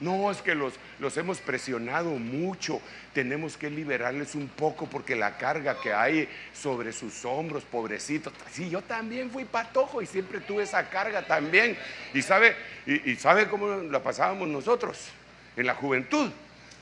No, 0.00 0.30
es 0.30 0.40
que 0.40 0.54
los, 0.54 0.74
los 0.98 1.16
hemos 1.18 1.38
presionado 1.38 2.10
mucho. 2.10 2.80
Tenemos 3.12 3.56
que 3.56 3.68
liberarles 3.68 4.34
un 4.34 4.48
poco 4.48 4.86
porque 4.86 5.14
la 5.14 5.36
carga 5.36 5.78
que 5.80 5.92
hay 5.92 6.28
sobre 6.54 6.92
sus 6.92 7.24
hombros, 7.26 7.64
pobrecitos. 7.64 8.32
Sí, 8.50 8.70
yo 8.70 8.80
también 8.80 9.30
fui 9.30 9.44
patojo 9.44 10.00
y 10.00 10.06
siempre 10.06 10.40
tuve 10.40 10.62
esa 10.62 10.88
carga 10.88 11.26
también. 11.26 11.76
Y 12.14 12.22
sabe, 12.22 12.56
y, 12.86 13.14
sabe 13.16 13.48
cómo 13.48 13.68
la 13.68 14.02
pasábamos 14.02 14.48
nosotros 14.48 15.08
en 15.56 15.66
la 15.66 15.74
juventud. 15.74 16.30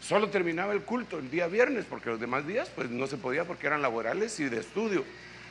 Solo 0.01 0.29
terminaba 0.29 0.73
el 0.73 0.83
culto 0.83 1.19
el 1.19 1.29
día 1.29 1.49
viernes, 1.49 1.85
porque 1.89 2.11
los 2.11 2.21
demás 2.21 2.47
días 2.47 2.71
pues 2.73 2.89
no 2.89 3.09
se 3.09 3.17
podía 3.17 3.45
porque 3.45 3.67
eran 3.67 3.83
laborales 3.83 4.39
y 4.39 4.45
de 4.45 4.61
estudio. 4.61 5.05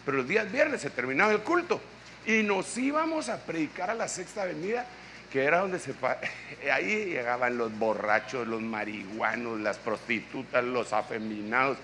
Pero 0.06 0.19
los 0.19 0.27
días 0.27 0.49
viernes 0.49 0.80
se 0.80 0.89
terminaba 0.89 1.34
el 1.34 1.41
culto 1.41 1.81
y 2.26 2.44
nos 2.44 2.77
íbamos 2.77 3.27
a 3.27 3.45
predicar 3.45 3.89
a 3.89 3.94
la 3.94 4.07
Sexta 4.07 4.44
Avenida 4.44 4.85
que 5.31 5.43
era 5.43 5.59
donde 5.59 5.79
se... 5.79 5.93
Ahí 6.71 7.05
llegaban 7.05 7.57
los 7.57 7.77
borrachos, 7.77 8.47
los 8.47 8.61
marihuanos, 8.61 9.59
las 9.59 9.77
prostitutas, 9.77 10.63
los 10.63 10.93
afeminados, 10.93 11.77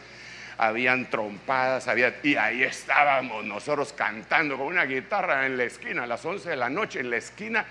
habían 0.57 1.09
trompadas, 1.09 1.87
había... 1.87 2.15
Y 2.23 2.35
ahí 2.35 2.63
estábamos 2.63 3.45
nosotros 3.45 3.93
cantando 3.93 4.57
con 4.57 4.67
una 4.67 4.85
guitarra 4.85 5.45
en 5.45 5.57
la 5.57 5.63
esquina, 5.63 6.03
a 6.03 6.07
las 6.07 6.23
11 6.23 6.49
de 6.49 6.55
la 6.55 6.69
noche, 6.69 6.99
en 6.99 7.09
la 7.09 7.17
esquina 7.17 7.65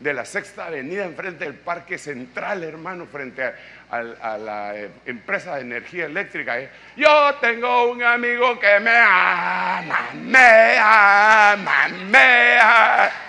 de 0.00 0.14
la 0.14 0.24
Sexta 0.24 0.66
Avenida, 0.66 1.04
enfrente 1.04 1.44
del 1.44 1.54
Parque 1.54 1.98
Central, 1.98 2.62
hermano, 2.62 3.06
frente 3.06 3.52
a, 3.90 4.02
la 4.38 4.76
eh, 4.76 4.90
empresa 5.06 5.56
de 5.56 5.62
energía 5.62 6.06
eléctrica. 6.06 6.58
¿eh? 6.60 6.70
Yo 6.96 7.34
tengo 7.40 7.90
un 7.90 8.02
amigo 8.02 8.58
que 8.60 8.78
me 8.80 8.96
ama, 8.96 10.10
me 10.14 10.78
ama, 10.78 11.88
me 11.88 12.58
ama. 12.58 13.27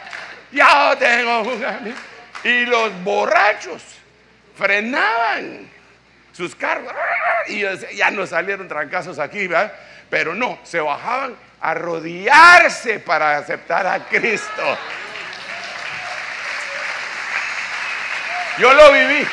Yo 0.52 0.98
tengo 0.98 1.42
un 1.42 1.66
amigo. 1.66 1.98
Y 2.44 2.66
los 2.66 3.04
borrachos 3.04 3.84
frenaban 4.58 5.70
sus 6.32 6.56
carros 6.56 6.94
y 7.48 7.62
ya 7.96 8.12
no 8.12 8.26
salieron 8.26 8.68
trancazos 8.68 9.20
aquí, 9.20 9.48
¿verdad? 9.48 9.74
Pero 10.10 10.34
no, 10.34 10.60
se 10.64 10.80
bajaban 10.80 11.36
a 11.62 11.74
rodearse 11.74 13.00
para 13.00 13.38
aceptar 13.38 13.86
a 13.86 14.06
Cristo. 14.06 14.78
Yo 18.58 18.74
lo 18.74 18.92
viví. 18.92 19.28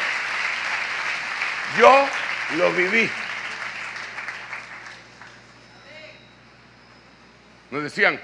Yo 1.78 2.08
lo 2.56 2.72
viví. 2.72 3.10
Nos 7.70 7.82
decían, 7.82 8.20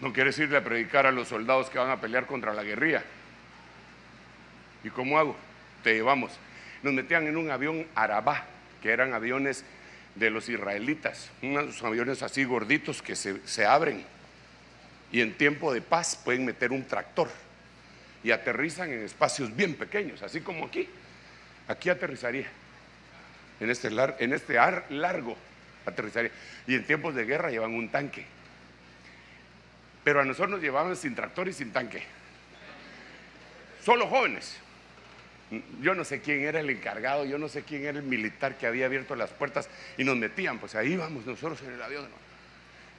no 0.00 0.12
quieres 0.12 0.38
irle 0.38 0.58
a 0.58 0.64
predicar 0.64 1.06
a 1.06 1.12
los 1.12 1.28
soldados 1.28 1.70
que 1.70 1.78
van 1.78 1.90
a 1.90 2.00
pelear 2.00 2.26
contra 2.26 2.52
la 2.52 2.62
guerrilla. 2.62 3.02
¿Y 4.84 4.90
cómo 4.90 5.18
hago? 5.18 5.36
Te 5.82 5.94
llevamos. 5.94 6.32
Nos 6.82 6.92
metían 6.92 7.26
en 7.26 7.36
un 7.36 7.50
avión 7.50 7.86
Arabá, 7.94 8.44
que 8.82 8.90
eran 8.90 9.14
aviones 9.14 9.64
de 10.14 10.30
los 10.30 10.48
israelitas, 10.48 11.30
unos 11.42 11.82
aviones 11.82 12.22
así 12.22 12.44
gorditos 12.44 13.02
que 13.02 13.16
se, 13.16 13.46
se 13.46 13.66
abren 13.66 14.04
y 15.12 15.20
en 15.20 15.34
tiempo 15.34 15.72
de 15.72 15.80
paz 15.80 16.20
pueden 16.24 16.44
meter 16.44 16.72
un 16.72 16.84
tractor 16.84 17.30
y 18.24 18.30
aterrizan 18.30 18.92
en 18.92 19.02
espacios 19.02 19.54
bien 19.54 19.74
pequeños, 19.74 20.22
así 20.22 20.40
como 20.40 20.66
aquí. 20.66 20.88
Aquí 21.68 21.90
aterrizaría. 21.90 22.46
En 23.60 23.70
este, 23.70 23.88
en 23.88 24.32
este 24.32 24.58
ar 24.58 24.84
largo 24.90 25.36
aterrizaría. 25.84 26.30
Y 26.66 26.74
en 26.74 26.84
tiempos 26.84 27.14
de 27.14 27.24
guerra 27.24 27.50
llevan 27.50 27.72
un 27.72 27.88
tanque. 27.88 28.26
Pero 30.06 30.20
a 30.20 30.24
nosotros 30.24 30.50
nos 30.50 30.60
llevaban 30.60 30.94
sin 30.94 31.16
tractor 31.16 31.48
y 31.48 31.52
sin 31.52 31.72
tanque. 31.72 32.00
Solo 33.84 34.06
jóvenes. 34.06 34.56
Yo 35.80 35.96
no 35.96 36.04
sé 36.04 36.20
quién 36.20 36.44
era 36.44 36.60
el 36.60 36.70
encargado, 36.70 37.24
yo 37.24 37.38
no 37.38 37.48
sé 37.48 37.64
quién 37.64 37.84
era 37.84 37.98
el 37.98 38.04
militar 38.04 38.56
que 38.56 38.68
había 38.68 38.86
abierto 38.86 39.16
las 39.16 39.30
puertas 39.30 39.68
y 39.98 40.04
nos 40.04 40.16
metían, 40.16 40.60
pues 40.60 40.76
ahí 40.76 40.92
íbamos 40.92 41.26
nosotros 41.26 41.60
en 41.62 41.72
el 41.72 41.82
avión. 41.82 42.06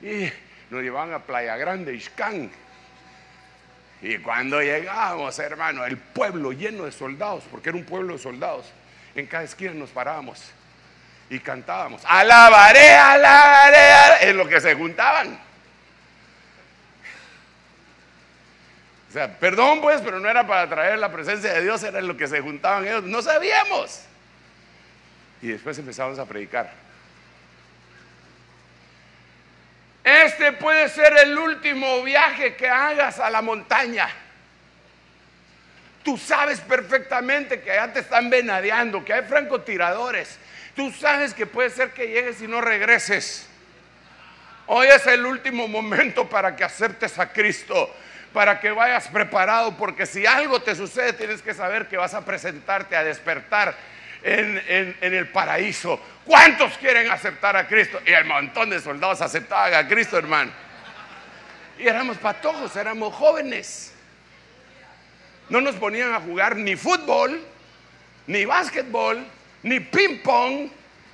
Y 0.02 0.30
nos 0.70 0.84
llevaban 0.84 1.14
a 1.14 1.20
Playa 1.20 1.56
Grande, 1.56 1.96
Ixcán. 1.96 2.52
Y 4.02 4.18
cuando 4.18 4.62
llegamos, 4.62 5.40
hermano, 5.40 5.86
el 5.86 5.96
pueblo 5.96 6.52
lleno 6.52 6.84
de 6.84 6.92
soldados, 6.92 7.46
porque 7.50 7.70
era 7.70 7.78
un 7.78 7.86
pueblo 7.86 8.18
de 8.18 8.20
soldados, 8.20 8.66
en 9.16 9.28
cada 9.28 9.46
esquina 9.46 9.72
nos 9.72 9.92
parábamos 9.92 10.44
y 11.30 11.40
cantábamos, 11.40 12.02
alabaré, 12.04 12.90
alabaré, 12.90 14.30
en 14.30 14.36
lo 14.36 14.46
que 14.46 14.60
se 14.60 14.76
juntaban. 14.76 15.47
O 19.10 19.14
sea, 19.14 19.40
perdón 19.40 19.82
pues, 19.82 20.02
pero 20.02 20.20
no 20.20 20.30
era 20.30 20.46
para 20.46 20.68
traer 20.68 21.00
la 21.00 21.12
presencia 21.12 21.54
de 21.54 21.62
Dios, 21.62 21.82
era 21.84 22.00
en 22.00 22.08
lo 22.08 22.18
que 22.18 22.28
se 22.28 22.42
juntaban 22.42 22.86
ellos, 22.86 23.04
no 23.04 23.22
sabíamos. 23.22 24.02
Y 25.42 25.48
después 25.48 25.78
empezamos 25.78 26.20
a 26.20 26.26
predicar. 26.26 26.72
Este 30.04 30.54
puede 30.54 30.88
ser 30.90 31.18
el 31.18 31.38
último 31.38 32.02
viaje 32.04 32.56
que 32.56 32.70
hagas 32.70 33.20
a 33.20 33.30
la 33.30 33.42
montaña. 33.42 34.08
Tú 36.02 36.18
sabes 36.18 36.62
perfectamente 36.62 37.60
que 37.60 37.72
allá 37.72 37.92
te 37.92 38.00
están 38.00 38.30
venadeando, 38.30 39.04
que 39.04 39.12
hay 39.12 39.24
francotiradores. 39.24 40.40
Tú 40.74 40.92
sabes 40.92 41.34
que 41.34 41.46
puede 41.46 41.70
ser 41.70 41.92
que 41.92 42.08
llegues 42.08 42.42
y 42.42 42.48
no 42.48 42.62
regreses. 42.62 43.50
Hoy 44.68 44.88
es 44.88 45.06
el 45.08 45.26
último 45.26 45.68
momento 45.68 46.30
para 46.30 46.56
que 46.56 46.64
aceptes 46.64 47.20
a 47.20 47.34
Cristo, 47.34 47.94
para 48.38 48.60
que 48.60 48.70
vayas 48.70 49.08
preparado, 49.08 49.76
porque 49.78 50.06
si 50.06 50.28
algo 50.28 50.62
te 50.62 50.76
sucede 50.76 51.14
tienes 51.14 51.42
que 51.42 51.56
saber 51.56 51.88
que 51.88 51.98
vas 51.98 52.14
a 52.14 52.24
presentarte 52.24 52.96
a 52.96 53.04
despertar 53.04 53.76
en, 54.22 54.96
el 55.02 55.28
paraíso. 55.30 56.00
¿Cuántos 56.24 56.78
quieren 56.78 57.10
aceptar 57.10 57.58
a 57.58 57.68
Cristo? 57.68 58.00
Y 58.06 58.12
el 58.12 58.26
montón 58.26 58.70
de 58.70 58.80
soldados 58.80 59.22
aceptaban 59.22 59.74
a 59.74 59.88
Cristo, 59.88 60.20
hermano. 60.20 60.52
Y 61.80 61.88
éramos 61.88 62.18
patojos, 62.18 62.76
éramos 62.76 63.12
jóvenes. 63.16 63.96
No 65.50 65.60
nos 65.60 65.74
ponían 65.74 66.14
a 66.14 66.20
jugar 66.20 66.58
ni 66.58 66.76
fútbol, 66.76 67.44
ni 68.28 68.46
básquetbol, 68.46 69.26
ni 69.64 69.80
ping 69.80 70.20
pong. 70.22 70.70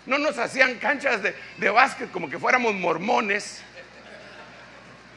No 0.05 0.17
nos 0.17 0.37
hacían 0.37 0.75
canchas 0.75 1.23
de, 1.23 1.33
de 1.55 1.69
básquet 1.69 2.11
como 2.11 2.29
que 2.29 2.37
fuéramos 2.37 2.73
mormones. 2.73 3.63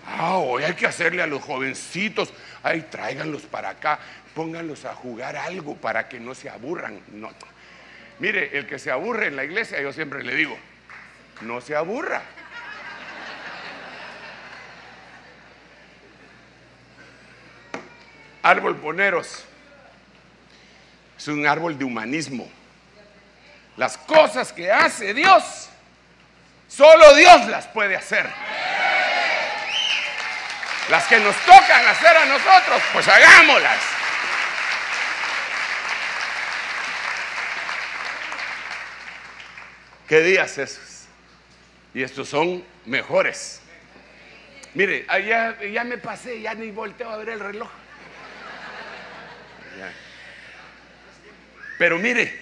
Ah, 0.07 0.39
hoy 0.39 0.62
hay 0.62 0.74
que 0.74 0.87
hacerle 0.87 1.23
a 1.23 1.27
los 1.27 1.43
jovencitos, 1.43 2.33
ay, 2.62 2.87
tráiganlos 2.91 3.43
para 3.43 3.70
acá, 3.70 3.99
pónganlos 4.35 4.85
a 4.85 4.95
jugar 4.95 5.37
algo 5.37 5.77
para 5.77 6.09
que 6.09 6.20
no 6.20 6.35
se 6.35 6.49
aburran. 6.49 7.01
No, 7.09 7.31
Mire, 8.19 8.57
el 8.57 8.66
que 8.66 8.78
se 8.78 8.91
aburre 8.91 9.27
en 9.27 9.37
la 9.37 9.45
iglesia, 9.45 9.81
yo 9.83 9.93
siempre 9.93 10.23
le 10.23 10.35
digo, 10.35 10.57
no 11.43 11.61
se 11.61 11.77
aburra. 11.77 12.23
Árbol 18.43 18.77
poneros 18.77 19.45
es 21.19 21.28
un 21.28 21.47
árbol 21.47 21.77
de 21.77 21.85
humanismo. 21.85 22.49
Las 23.77 23.99
cosas 23.99 24.53
que 24.53 24.70
hace 24.70 25.12
Dios, 25.12 25.69
solo 26.69 27.15
Dios 27.16 27.47
las 27.49 27.66
puede 27.66 27.97
hacer. 27.97 28.27
Las 30.89 31.07
que 31.09 31.19
nos 31.19 31.37
tocan 31.45 31.87
hacer 31.89 32.17
a 32.17 32.27
nosotros, 32.27 32.83
pues 32.93 33.09
hagámoslas. 33.09 33.81
¿Qué 40.09 40.21
días 40.21 40.57
esos? 40.59 41.07
Y 41.93 42.03
estos 42.03 42.29
son 42.29 42.65
mejores. 42.85 43.61
Mire, 44.75 45.05
allá, 45.09 45.61
ya 45.63 45.83
me 45.83 45.99
pasé, 45.99 46.41
ya 46.41 46.55
ni 46.55 46.71
volteo 46.71 47.11
a 47.11 47.17
ver 47.17 47.31
el 47.31 47.41
reloj. 47.41 47.71
Pero 51.79 51.99
mire, 51.99 52.39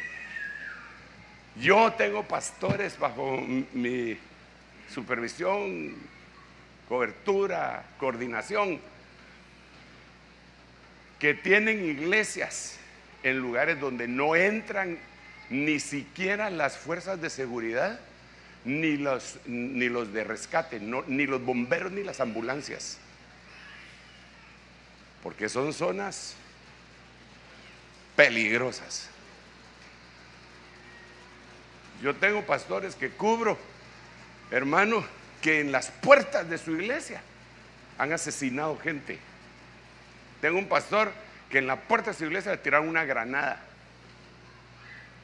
yo 1.57 1.93
tengo 1.95 2.23
pastores 2.25 2.99
bajo 2.99 3.41
mi 3.73 4.19
supervisión, 4.93 5.97
cobertura, 6.89 7.85
coordinación, 7.99 8.81
que 11.19 11.35
tienen 11.35 11.85
iglesias 11.85 12.79
en 13.23 13.39
lugares 13.39 13.81
donde 13.81 14.07
no 14.07 14.37
entran 14.37 14.99
ni 15.51 15.81
siquiera 15.81 16.51
las 16.51 16.77
fuerzas 16.77 17.21
de 17.21 17.31
seguridad, 17.31 18.01
ni 18.65 18.97
los, 18.97 19.39
ni 19.47 19.89
los 19.89 20.13
de 20.13 20.25
rescate, 20.25 20.81
ni 20.81 21.27
los 21.27 21.43
bomberos, 21.45 21.93
ni 21.93 22.03
las 22.03 22.21
ambulancias. 22.21 22.99
Porque 25.23 25.49
son 25.49 25.73
zonas 25.73 26.35
peligrosas. 28.17 29.09
Yo 32.03 32.15
tengo 32.15 32.45
pastores 32.45 32.95
que 32.95 33.11
cubro, 33.11 33.57
hermano, 34.51 35.05
que 35.45 35.61
en 35.61 35.73
las 35.73 35.91
puertas 35.91 36.49
de 36.49 36.57
su 36.57 36.73
iglesia 36.73 37.21
han 37.99 38.15
asesinado 38.15 38.79
gente. 38.79 39.19
Tengo 40.41 40.59
un 40.59 40.69
pastor 40.69 41.13
que 41.51 41.59
en 41.59 41.67
la 41.67 41.77
puerta 41.77 42.13
de 42.13 42.17
su 42.17 42.25
iglesia 42.25 42.53
le 42.53 42.57
tiraron 42.57 42.89
una 42.89 43.05
granada 43.05 43.61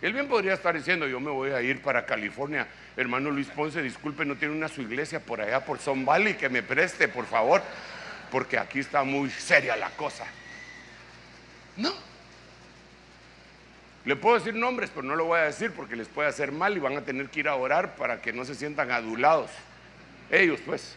Él 0.02 0.12
bien 0.12 0.28
podría 0.28 0.52
estar 0.52 0.76
diciendo, 0.76 1.08
yo 1.08 1.20
me 1.20 1.30
voy 1.30 1.52
a 1.52 1.62
ir 1.62 1.80
para 1.80 2.04
California. 2.04 2.66
Hermano 2.98 3.30
Luis 3.30 3.46
Ponce, 3.48 3.80
disculpe, 3.80 4.26
no 4.26 4.36
tiene 4.36 4.54
una 4.54 4.68
su 4.68 4.82
iglesia 4.82 5.20
por 5.20 5.40
allá, 5.40 5.64
por 5.64 5.78
Son 5.78 6.04
Valley, 6.04 6.34
que 6.34 6.50
me 6.50 6.62
preste, 6.62 7.08
por 7.08 7.24
favor, 7.24 7.62
porque 8.30 8.58
aquí 8.58 8.80
está 8.80 9.02
muy 9.04 9.30
seria 9.30 9.74
la 9.74 9.88
cosa. 9.88 10.26
No. 11.78 11.94
Le 14.04 14.16
puedo 14.16 14.38
decir 14.38 14.54
nombres, 14.54 14.90
pero 14.94 15.06
no 15.06 15.16
lo 15.16 15.24
voy 15.24 15.40
a 15.40 15.44
decir 15.44 15.72
porque 15.72 15.96
les 15.96 16.08
puede 16.08 16.28
hacer 16.28 16.52
mal 16.52 16.76
y 16.76 16.80
van 16.80 16.98
a 16.98 17.02
tener 17.06 17.30
que 17.30 17.40
ir 17.40 17.48
a 17.48 17.54
orar 17.54 17.96
para 17.96 18.20
que 18.20 18.34
no 18.34 18.44
se 18.44 18.54
sientan 18.54 18.90
adulados. 18.90 19.50
Ellos, 20.30 20.60
pues. 20.64 20.94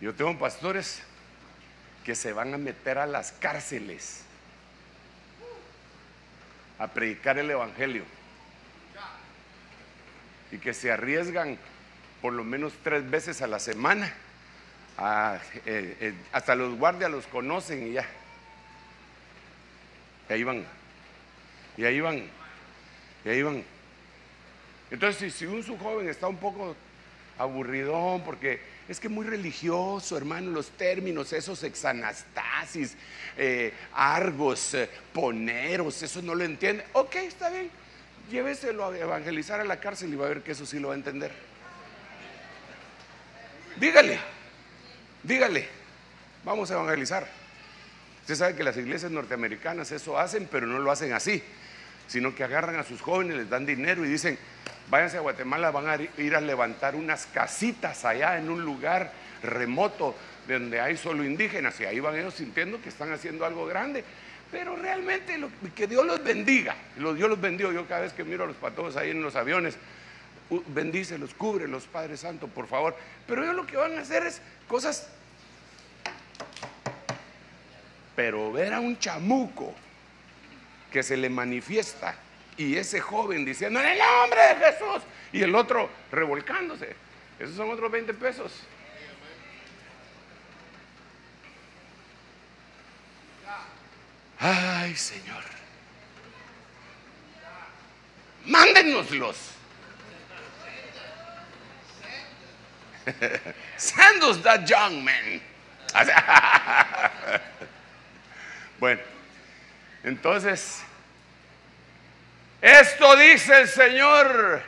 Yo 0.00 0.14
tengo 0.14 0.38
pastores 0.38 1.02
que 2.04 2.14
se 2.14 2.32
van 2.32 2.54
a 2.54 2.58
meter 2.58 2.98
a 2.98 3.06
las 3.06 3.32
cárceles 3.32 4.22
a 6.78 6.88
predicar 6.88 7.38
el 7.38 7.50
Evangelio 7.50 8.04
y 10.50 10.58
que 10.58 10.72
se 10.72 10.90
arriesgan 10.90 11.58
por 12.22 12.32
lo 12.32 12.42
menos 12.42 12.72
tres 12.82 13.08
veces 13.08 13.42
a 13.42 13.46
la 13.46 13.58
semana. 13.58 14.12
Eh, 15.66 15.96
eh, 16.00 16.14
hasta 16.32 16.54
los 16.54 16.76
guardias 16.76 17.10
los 17.10 17.26
conocen 17.26 17.88
y 17.88 17.92
ya. 17.92 18.06
Y 20.28 20.32
ahí 20.32 20.44
van. 20.44 20.64
Y 21.76 21.84
ahí 21.84 22.00
van. 22.00 22.24
Y 23.24 23.28
ahí 23.28 23.42
van. 23.42 23.64
Entonces, 24.90 25.32
si, 25.34 25.46
un 25.46 25.62
su 25.62 25.78
joven 25.78 26.08
está 26.08 26.26
un 26.26 26.36
poco 26.36 26.74
aburridón 27.38 28.22
porque 28.22 28.60
es 28.88 28.98
que 28.98 29.08
muy 29.08 29.24
religioso, 29.24 30.16
hermano, 30.16 30.50
los 30.50 30.70
términos, 30.70 31.32
esos 31.32 31.62
exanastasis, 31.62 32.96
eh, 33.36 33.72
argos, 33.94 34.74
eh, 34.74 34.90
poneros, 35.12 36.02
eso 36.02 36.20
no 36.22 36.34
lo 36.34 36.44
entiende. 36.44 36.84
Ok, 36.92 37.14
está 37.16 37.50
bien, 37.50 37.70
lléveselo 38.30 38.86
a 38.86 38.98
evangelizar 38.98 39.60
a 39.60 39.64
la 39.64 39.78
cárcel 39.78 40.12
y 40.12 40.16
va 40.16 40.26
a 40.26 40.30
ver 40.30 40.42
que 40.42 40.52
eso 40.52 40.66
sí 40.66 40.78
lo 40.78 40.88
va 40.88 40.94
a 40.94 40.96
entender. 40.96 41.30
Dígale, 43.76 44.18
dígale, 45.22 45.68
vamos 46.44 46.70
a 46.70 46.74
evangelizar. 46.74 47.26
Usted 48.22 48.34
sabe 48.34 48.56
que 48.56 48.64
las 48.64 48.76
iglesias 48.76 49.10
norteamericanas 49.10 49.90
eso 49.92 50.18
hacen, 50.18 50.48
pero 50.50 50.66
no 50.66 50.78
lo 50.78 50.90
hacen 50.90 51.12
así, 51.12 51.42
sino 52.10 52.34
que 52.34 52.42
agarran 52.42 52.74
a 52.74 52.82
sus 52.82 53.00
jóvenes, 53.00 53.36
les 53.36 53.48
dan 53.48 53.64
dinero 53.64 54.04
y 54.04 54.08
dicen, 54.08 54.36
váyanse 54.90 55.18
a 55.18 55.20
Guatemala, 55.20 55.70
van 55.70 55.88
a 55.88 55.96
ir 56.20 56.34
a 56.34 56.40
levantar 56.40 56.96
unas 56.96 57.26
casitas 57.26 58.04
allá 58.04 58.36
en 58.36 58.50
un 58.50 58.64
lugar 58.64 59.12
remoto 59.44 60.16
donde 60.48 60.80
hay 60.80 60.96
solo 60.96 61.24
indígenas 61.24 61.78
y 61.78 61.84
ahí 61.84 62.00
van 62.00 62.16
ellos 62.16 62.34
sintiendo 62.34 62.82
que 62.82 62.88
están 62.88 63.12
haciendo 63.12 63.46
algo 63.46 63.64
grande. 63.64 64.02
Pero 64.50 64.74
realmente 64.74 65.38
que 65.76 65.86
Dios 65.86 66.04
los 66.04 66.24
bendiga, 66.24 66.74
Dios 66.96 67.30
los 67.30 67.40
bendiga. 67.40 67.70
Yo 67.70 67.86
cada 67.86 68.00
vez 68.00 68.12
que 68.12 68.24
miro 68.24 68.42
a 68.42 68.48
los 68.48 68.56
patos 68.56 68.96
ahí 68.96 69.10
en 69.10 69.22
los 69.22 69.36
aviones, 69.36 69.76
bendícelos, 70.66 71.36
los 71.68 71.84
Padre 71.84 72.16
Santo, 72.16 72.48
por 72.48 72.66
favor. 72.66 72.96
Pero 73.28 73.44
ellos 73.44 73.54
lo 73.54 73.66
que 73.66 73.76
van 73.76 73.96
a 73.96 74.00
hacer 74.00 74.24
es 74.24 74.42
cosas... 74.66 75.08
Pero 78.16 78.52
ver 78.52 78.74
a 78.74 78.80
un 78.80 78.98
chamuco 78.98 79.72
que 80.90 81.02
se 81.02 81.16
le 81.16 81.28
manifiesta 81.28 82.16
y 82.56 82.76
ese 82.76 83.00
joven 83.00 83.44
diciendo, 83.44 83.80
en 83.80 83.86
el 83.86 83.98
nombre 83.98 84.40
de 84.40 84.56
Jesús, 84.56 85.02
y 85.32 85.42
el 85.42 85.54
otro 85.54 85.88
revolcándose. 86.10 86.94
Esos 87.38 87.56
son 87.56 87.70
otros 87.70 87.90
20 87.90 88.12
pesos. 88.14 88.52
Ay, 94.38 94.94
Señor. 94.96 95.42
Mándenoslos. 98.44 99.52
Send 103.76 104.22
us 104.24 104.42
that 104.42 104.66
young 104.66 105.02
man. 105.04 105.40
bueno, 108.78 109.00
entonces 110.04 110.82
esto 112.60 113.16
dice 113.16 113.62
el 113.62 113.68
Señor, 113.68 114.62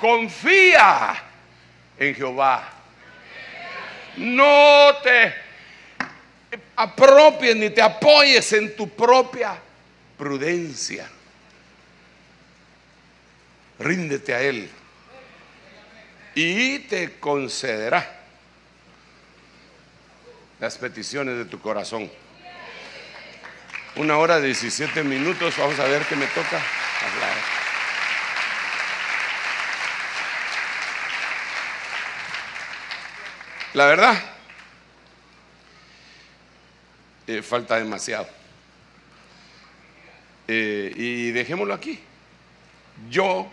confía 0.00 1.22
en 1.98 2.14
Jehová. 2.14 2.72
No 4.16 4.96
te 5.02 5.34
apropies 6.76 7.56
ni 7.56 7.70
te 7.70 7.82
apoyes 7.82 8.52
en 8.52 8.76
tu 8.76 8.88
propia 8.88 9.58
prudencia. 10.16 11.10
Ríndete 13.78 14.32
a 14.32 14.40
Él 14.40 14.70
y 16.34 16.78
te 16.80 17.18
concederá 17.18 18.20
las 20.60 20.78
peticiones 20.78 21.36
de 21.36 21.44
tu 21.46 21.60
corazón. 21.60 22.10
Una 23.96 24.18
hora 24.18 24.38
17 24.42 25.02
minutos, 25.04 25.56
vamos 25.56 25.78
a 25.80 25.84
ver 25.84 26.02
qué 26.02 26.16
me 26.16 26.26
toca 26.26 26.58
hablar. 26.58 27.36
La 33.72 33.86
verdad, 33.86 34.22
eh, 37.26 37.40
falta 37.40 37.76
demasiado. 37.76 38.28
Eh, 40.46 40.92
y 40.94 41.30
dejémoslo 41.30 41.72
aquí. 41.72 41.98
Yo 43.08 43.50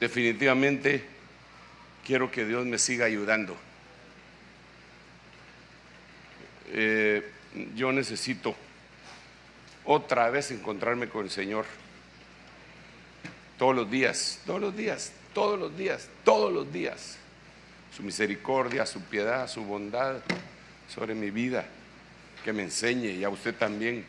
definitivamente 0.00 1.04
quiero 2.04 2.28
que 2.32 2.44
Dios 2.44 2.66
me 2.66 2.78
siga 2.78 3.06
ayudando. 3.06 3.56
Eh, 6.72 7.30
yo 7.76 7.92
necesito 7.92 8.56
otra 9.86 10.28
vez 10.30 10.50
encontrarme 10.50 11.08
con 11.08 11.24
el 11.24 11.30
Señor. 11.30 11.64
Todos 13.58 13.74
los 13.74 13.90
días, 13.90 14.40
todos 14.44 14.60
los 14.60 14.76
días, 14.76 15.12
todos 15.32 15.58
los 15.58 15.76
días, 15.76 16.08
todos 16.24 16.52
los 16.52 16.70
días. 16.72 17.16
Su 17.96 18.02
misericordia, 18.02 18.84
su 18.84 19.00
piedad, 19.02 19.48
su 19.48 19.64
bondad 19.64 20.16
sobre 20.88 21.14
mi 21.14 21.30
vida, 21.30 21.64
que 22.44 22.52
me 22.52 22.64
enseñe 22.64 23.12
y 23.12 23.24
a 23.24 23.30
usted 23.30 23.54
también. 23.54 24.04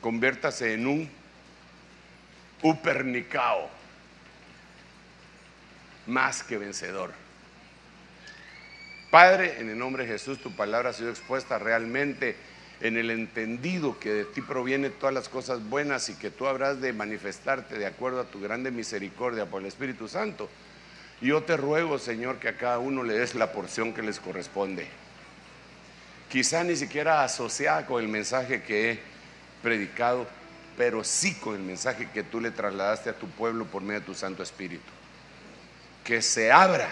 Convértase 0.00 0.74
en 0.74 0.86
un 0.86 1.10
upernicao, 2.62 3.68
más 6.06 6.42
que 6.42 6.58
vencedor. 6.58 7.12
Padre, 9.10 9.60
en 9.60 9.70
el 9.70 9.78
nombre 9.78 10.04
de 10.04 10.12
Jesús, 10.12 10.38
tu 10.38 10.54
palabra 10.54 10.90
ha 10.90 10.92
sido 10.92 11.10
expuesta 11.10 11.58
realmente 11.58 12.36
en 12.80 12.96
el 12.96 13.10
entendido 13.10 13.98
que 13.98 14.12
de 14.12 14.24
ti 14.24 14.40
provienen 14.40 14.92
todas 14.92 15.14
las 15.14 15.28
cosas 15.28 15.68
buenas 15.68 16.08
y 16.08 16.14
que 16.14 16.30
tú 16.30 16.46
habrás 16.46 16.80
de 16.80 16.92
manifestarte 16.92 17.78
de 17.78 17.86
acuerdo 17.86 18.20
a 18.20 18.24
tu 18.24 18.40
grande 18.40 18.70
misericordia 18.70 19.46
por 19.46 19.62
el 19.62 19.68
Espíritu 19.68 20.06
Santo. 20.08 20.48
Yo 21.20 21.42
te 21.42 21.56
ruego, 21.56 21.98
Señor, 21.98 22.38
que 22.38 22.48
a 22.48 22.56
cada 22.56 22.78
uno 22.78 23.02
le 23.02 23.14
des 23.14 23.34
la 23.34 23.52
porción 23.52 23.92
que 23.92 24.02
les 24.02 24.20
corresponde. 24.20 24.86
Quizá 26.30 26.62
ni 26.62 26.76
siquiera 26.76 27.24
asociada 27.24 27.86
con 27.86 28.02
el 28.02 28.08
mensaje 28.08 28.62
que 28.62 28.92
he 28.92 29.00
predicado, 29.62 30.28
pero 30.76 31.02
sí 31.02 31.34
con 31.34 31.56
el 31.56 31.62
mensaje 31.62 32.08
que 32.12 32.22
tú 32.22 32.40
le 32.40 32.52
trasladaste 32.52 33.10
a 33.10 33.18
tu 33.18 33.26
pueblo 33.28 33.64
por 33.64 33.82
medio 33.82 34.00
de 34.00 34.06
tu 34.06 34.14
Santo 34.14 34.44
Espíritu. 34.44 34.92
Que 36.04 36.22
se 36.22 36.52
abra 36.52 36.88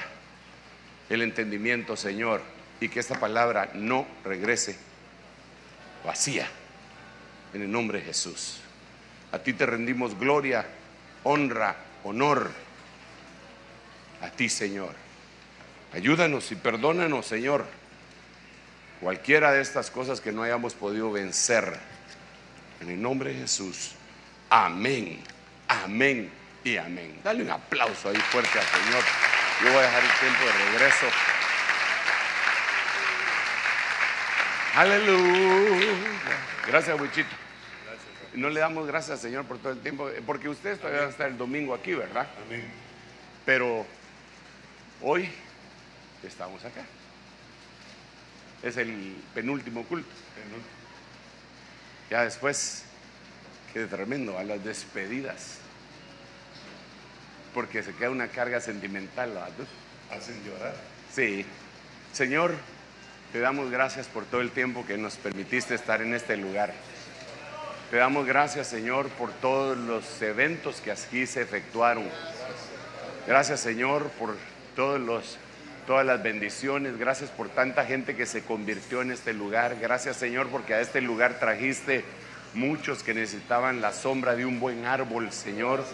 el 1.08 1.22
entendimiento, 1.22 1.96
Señor, 1.96 2.40
y 2.80 2.88
que 2.88 2.98
esta 2.98 3.20
palabra 3.20 3.70
no 3.74 4.06
regrese 4.24 4.76
vacía. 6.06 6.48
En 7.52 7.62
el 7.62 7.70
nombre 7.70 7.98
de 7.98 8.06
Jesús. 8.06 8.60
A 9.32 9.38
ti 9.38 9.52
te 9.52 9.66
rendimos 9.66 10.18
gloria, 10.18 10.64
honra, 11.24 11.76
honor. 12.04 12.50
A 14.22 14.30
ti, 14.30 14.48
Señor. 14.48 14.94
Ayúdanos 15.92 16.50
y 16.52 16.56
perdónanos, 16.56 17.26
Señor. 17.26 17.66
Cualquiera 19.00 19.52
de 19.52 19.60
estas 19.60 19.90
cosas 19.90 20.20
que 20.20 20.32
no 20.32 20.42
hayamos 20.42 20.74
podido 20.74 21.12
vencer. 21.12 21.78
En 22.80 22.90
el 22.90 23.00
nombre 23.00 23.32
de 23.32 23.40
Jesús. 23.40 23.92
Amén. 24.48 25.20
Amén 25.68 26.30
y 26.64 26.76
amén. 26.76 27.20
Dale 27.24 27.42
un 27.42 27.50
aplauso 27.50 28.08
ahí 28.08 28.16
fuerte 28.16 28.58
al 28.58 28.64
Señor. 28.64 29.04
Yo 29.62 29.72
voy 29.72 29.78
a 29.78 29.82
dejar 29.82 30.02
el 30.02 30.10
tiempo 30.20 30.44
de 30.44 30.52
regreso. 30.70 31.06
Aleluya. 34.76 35.94
Gracias, 36.66 37.00
Wichito. 37.00 37.30
No 38.34 38.50
le 38.50 38.60
damos 38.60 38.86
gracias, 38.86 39.20
Señor, 39.22 39.46
por 39.46 39.56
todo 39.56 39.72
el 39.72 39.80
tiempo, 39.80 40.10
porque 40.26 40.50
ustedes 40.50 40.78
todavía 40.78 41.00
van 41.00 41.08
a 41.08 41.12
estar 41.12 41.28
el 41.28 41.38
domingo 41.38 41.72
aquí, 41.72 41.94
¿verdad? 41.94 42.28
Amén. 42.44 42.70
Pero 43.46 43.86
hoy 45.00 45.30
estamos 46.22 46.62
acá. 46.62 46.82
Es 48.62 48.76
el 48.76 49.16
penúltimo 49.34 49.82
culto. 49.84 50.10
Ya 52.10 52.24
después, 52.24 52.84
qué 53.72 53.86
tremendo, 53.86 54.36
a 54.38 54.44
las 54.44 54.62
despedidas. 54.62 55.56
Porque 57.54 57.82
se 57.82 57.94
queda 57.94 58.10
una 58.10 58.28
carga 58.28 58.60
sentimental. 58.60 59.30
¿verdad? 59.30 59.52
Hacen 60.10 60.44
llorar. 60.44 60.74
Sí. 61.14 61.46
Señor, 62.12 62.54
te 63.32 63.40
damos 63.40 63.70
gracias 63.70 64.06
por 64.06 64.24
todo 64.24 64.40
el 64.40 64.50
tiempo 64.50 64.86
que 64.86 64.96
nos 64.96 65.16
permitiste 65.16 65.74
estar 65.74 66.00
en 66.02 66.14
este 66.14 66.36
lugar. 66.36 66.72
Te 67.90 67.98
damos 67.98 68.26
gracias, 68.26 68.66
Señor, 68.66 69.08
por 69.10 69.30
todos 69.32 69.76
los 69.76 70.20
eventos 70.20 70.80
que 70.80 70.90
aquí 70.90 71.26
se 71.26 71.42
efectuaron. 71.42 72.04
Gracias, 73.26 73.60
Señor, 73.60 74.10
por 74.18 74.36
todos 74.74 75.00
los, 75.00 75.38
todas 75.86 76.04
las 76.04 76.22
bendiciones. 76.22 76.98
Gracias 76.98 77.30
por 77.30 77.48
tanta 77.48 77.84
gente 77.84 78.16
que 78.16 78.26
se 78.26 78.42
convirtió 78.42 79.02
en 79.02 79.12
este 79.12 79.32
lugar. 79.32 79.76
Gracias, 79.80 80.16
Señor, 80.16 80.48
porque 80.48 80.74
a 80.74 80.80
este 80.80 81.00
lugar 81.00 81.38
trajiste 81.38 82.04
muchos 82.54 83.02
que 83.02 83.14
necesitaban 83.14 83.80
la 83.80 83.92
sombra 83.92 84.34
de 84.34 84.46
un 84.46 84.58
buen 84.58 84.86
árbol, 84.86 85.30
Señor. 85.30 85.84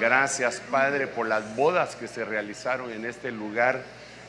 Gracias, 0.00 0.60
Padre, 0.70 1.06
por 1.06 1.26
las 1.26 1.56
bodas 1.56 1.96
que 1.96 2.08
se 2.08 2.24
realizaron 2.24 2.90
en 2.90 3.04
este 3.04 3.30
lugar. 3.30 3.82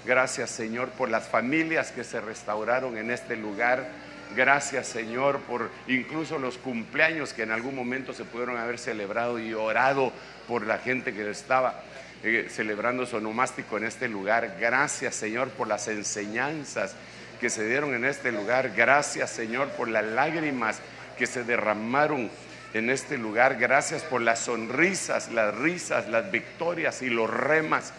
Gracias, 0.06 0.50
Señor, 0.50 0.90
por 0.90 1.10
las 1.10 1.28
familias 1.28 1.92
que 1.92 2.04
se 2.04 2.20
restauraron 2.20 2.98
en 2.98 3.10
este 3.10 3.38
lugar. 3.38 3.88
Gracias, 4.36 4.88
Señor, 4.88 5.40
por 5.42 5.70
incluso 5.88 6.40
los 6.40 6.58
cumpleaños 6.58 7.34
que 7.34 7.44
en 7.44 7.52
algún 7.52 7.76
momento 7.76 8.14
se 8.14 8.26
pudieron 8.26 8.58
haber 8.58 8.80
celebrado 8.80 9.40
y 9.40 9.54
orado 9.54 10.12
por 10.48 10.66
la 10.66 10.80
gente 10.80 11.14
que 11.14 11.30
estaba 11.30 11.84
eh, 12.24 12.48
celebrando 12.50 13.06
su 13.06 13.18
onomástico 13.18 13.78
en 13.78 13.86
este 13.86 14.10
lugar. 14.10 14.58
Gracias, 14.60 15.16
Señor, 15.16 15.50
por 15.50 15.68
las 15.68 15.88
enseñanzas 15.88 16.96
que 17.40 17.50
se 17.50 17.68
dieron 17.68 17.94
en 17.94 18.04
este 18.04 18.32
lugar. 18.32 18.72
Gracias, 18.76 19.30
Señor, 19.30 19.70
por 19.70 19.88
las 19.88 20.04
lágrimas 20.04 20.80
que 21.18 21.28
se 21.28 21.44
derramaron 21.44 22.30
en 22.74 22.90
este 22.90 23.18
lugar. 23.18 23.58
Gracias 23.58 24.04
por 24.04 24.22
las 24.22 24.40
sonrisas, 24.40 25.32
las 25.32 25.56
risas, 25.56 26.10
las 26.10 26.30
victorias 26.32 27.02
y 27.02 27.10
los 27.10 27.30
remas 27.30 27.94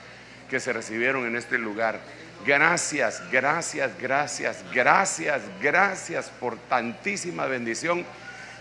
que 0.48 0.60
se 0.60 0.72
recibieron 0.72 1.26
en 1.26 1.36
este 1.36 1.58
lugar. 1.58 2.00
Gracias, 2.46 3.22
gracias, 3.30 3.92
gracias, 3.98 4.64
gracias, 4.72 5.42
gracias 5.62 6.30
por 6.40 6.56
tantísima 6.56 7.46
bendición 7.46 8.04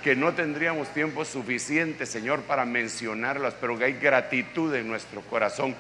que 0.03 0.15
no 0.15 0.33
tendríamos 0.33 0.93
tiempo 0.93 1.23
suficiente, 1.25 2.05
Señor, 2.05 2.41
para 2.41 2.65
mencionarlas, 2.65 3.55
pero 3.59 3.77
que 3.77 3.85
hay 3.85 3.93
gratitud 3.93 4.73
en 4.75 4.87
nuestro 4.87 5.21
corazón. 5.21 5.75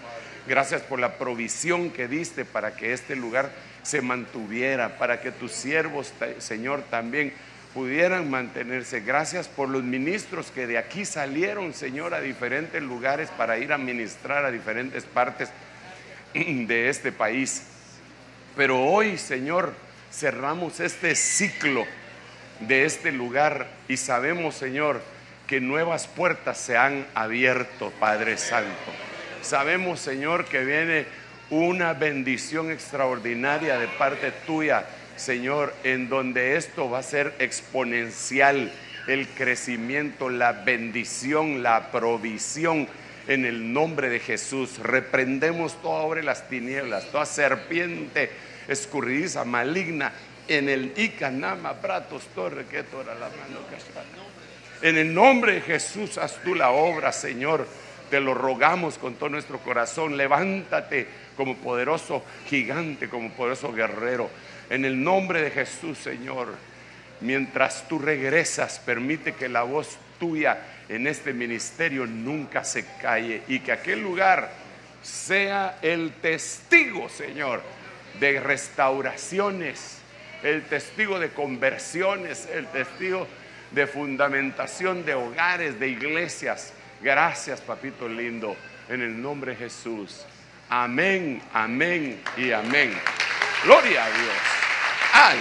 Gracias 0.47 0.81
por 0.81 0.99
la 0.99 1.17
provisión 1.17 1.91
que 1.91 2.07
diste 2.07 2.45
para 2.45 2.75
que 2.75 2.93
este 2.93 3.15
lugar 3.15 3.51
se 3.83 4.01
mantuviera, 4.01 4.97
para 4.97 5.21
que 5.21 5.31
tus 5.31 5.51
siervos, 5.51 6.13
Señor, 6.39 6.83
también 6.89 7.33
pudieran 7.73 8.29
mantenerse. 8.29 9.01
Gracias 9.01 9.47
por 9.47 9.67
los 9.69 9.83
ministros 9.83 10.51
que 10.51 10.67
de 10.67 10.77
aquí 10.77 11.05
salieron, 11.05 11.73
Señor, 11.73 12.13
a 12.13 12.21
diferentes 12.21 12.81
lugares 12.81 13.29
para 13.29 13.57
ir 13.57 13.73
a 13.73 13.77
ministrar 13.77 14.45
a 14.45 14.51
diferentes 14.51 15.03
partes 15.05 15.49
de 16.67 16.89
este 16.89 17.11
país. 17.11 17.63
Pero 18.55 18.83
hoy, 18.83 19.17
Señor, 19.17 19.73
cerramos 20.11 20.79
este 20.79 21.15
ciclo 21.15 21.85
de 22.59 22.85
este 22.85 23.11
lugar 23.11 23.67
y 23.87 23.97
sabemos, 23.97 24.55
Señor, 24.55 25.01
que 25.47 25.59
nuevas 25.59 26.07
puertas 26.07 26.57
se 26.57 26.77
han 26.77 27.05
abierto, 27.15 27.91
Padre 27.99 28.37
Santo. 28.37 28.69
Sabemos, 29.41 29.99
Señor, 29.99 30.45
que 30.45 30.63
viene 30.63 31.05
una 31.49 31.93
bendición 31.93 32.71
extraordinaria 32.71 33.77
de 33.77 33.87
parte 33.87 34.31
tuya, 34.45 34.85
Señor, 35.15 35.73
en 35.83 36.09
donde 36.09 36.55
esto 36.55 36.89
va 36.89 36.99
a 36.99 37.03
ser 37.03 37.35
exponencial, 37.39 38.71
el 39.07 39.27
crecimiento, 39.27 40.29
la 40.29 40.53
bendición, 40.53 41.61
la 41.61 41.91
provisión. 41.91 42.87
En 43.27 43.45
el 43.45 43.71
nombre 43.71 44.09
de 44.09 44.19
Jesús, 44.19 44.79
reprendemos 44.79 45.81
toda 45.81 46.01
obra 46.01 46.19
de 46.19 46.25
las 46.25 46.49
tinieblas, 46.49 47.05
toda 47.11 47.25
serpiente 47.25 48.29
escurridiza, 48.67 49.45
maligna, 49.45 50.11
en 50.47 50.67
el 50.67 50.93
Icanama, 50.97 51.75
Pratos, 51.75 52.23
Torre, 52.35 52.65
que 52.65 52.77
la 52.77 53.13
mano 53.13 53.61
En 54.81 54.97
el 54.97 55.13
nombre 55.13 55.53
de 55.53 55.61
Jesús, 55.61 56.17
haz 56.17 56.41
tú 56.43 56.53
la 56.53 56.71
obra, 56.71 57.11
Señor. 57.13 57.65
Te 58.09 58.19
lo 58.19 58.33
rogamos 58.33 58.97
con 58.97 59.15
todo 59.15 59.29
nuestro 59.29 59.59
corazón. 59.59 60.17
Levántate 60.17 61.07
como 61.37 61.55
poderoso 61.55 62.23
gigante, 62.47 63.07
como 63.07 63.31
poderoso 63.31 63.71
guerrero. 63.71 64.29
En 64.69 64.83
el 64.83 65.01
nombre 65.01 65.41
de 65.41 65.51
Jesús, 65.51 65.97
Señor. 65.97 66.49
Mientras 67.21 67.87
tú 67.87 67.99
regresas, 67.99 68.79
permite 68.79 69.33
que 69.33 69.47
la 69.47 69.63
voz 69.63 69.97
tuya 70.19 70.57
en 70.89 71.07
este 71.07 71.33
ministerio 71.33 72.05
nunca 72.05 72.63
se 72.63 72.85
calle 73.01 73.43
y 73.47 73.59
que 73.59 73.71
aquel 73.71 74.01
lugar 74.01 74.51
sea 75.01 75.77
el 75.81 76.11
testigo, 76.13 77.09
Señor, 77.09 77.61
de 78.19 78.39
restauraciones, 78.39 79.99
el 80.43 80.63
testigo 80.63 81.19
de 81.19 81.29
conversiones, 81.29 82.47
el 82.53 82.67
testigo 82.67 83.27
de 83.71 83.87
fundamentación 83.87 85.05
de 85.05 85.15
hogares, 85.15 85.79
de 85.79 85.89
iglesias. 85.89 86.73
Gracias, 87.01 87.61
papito 87.61 88.07
lindo, 88.07 88.55
en 88.89 89.01
el 89.01 89.21
nombre 89.21 89.51
de 89.51 89.57
Jesús. 89.57 90.25
Amén, 90.69 91.41
amén 91.53 92.21
y 92.37 92.51
amén. 92.51 92.93
Gloria 93.63 94.05
a 94.05 94.09
Dios. 94.09 94.53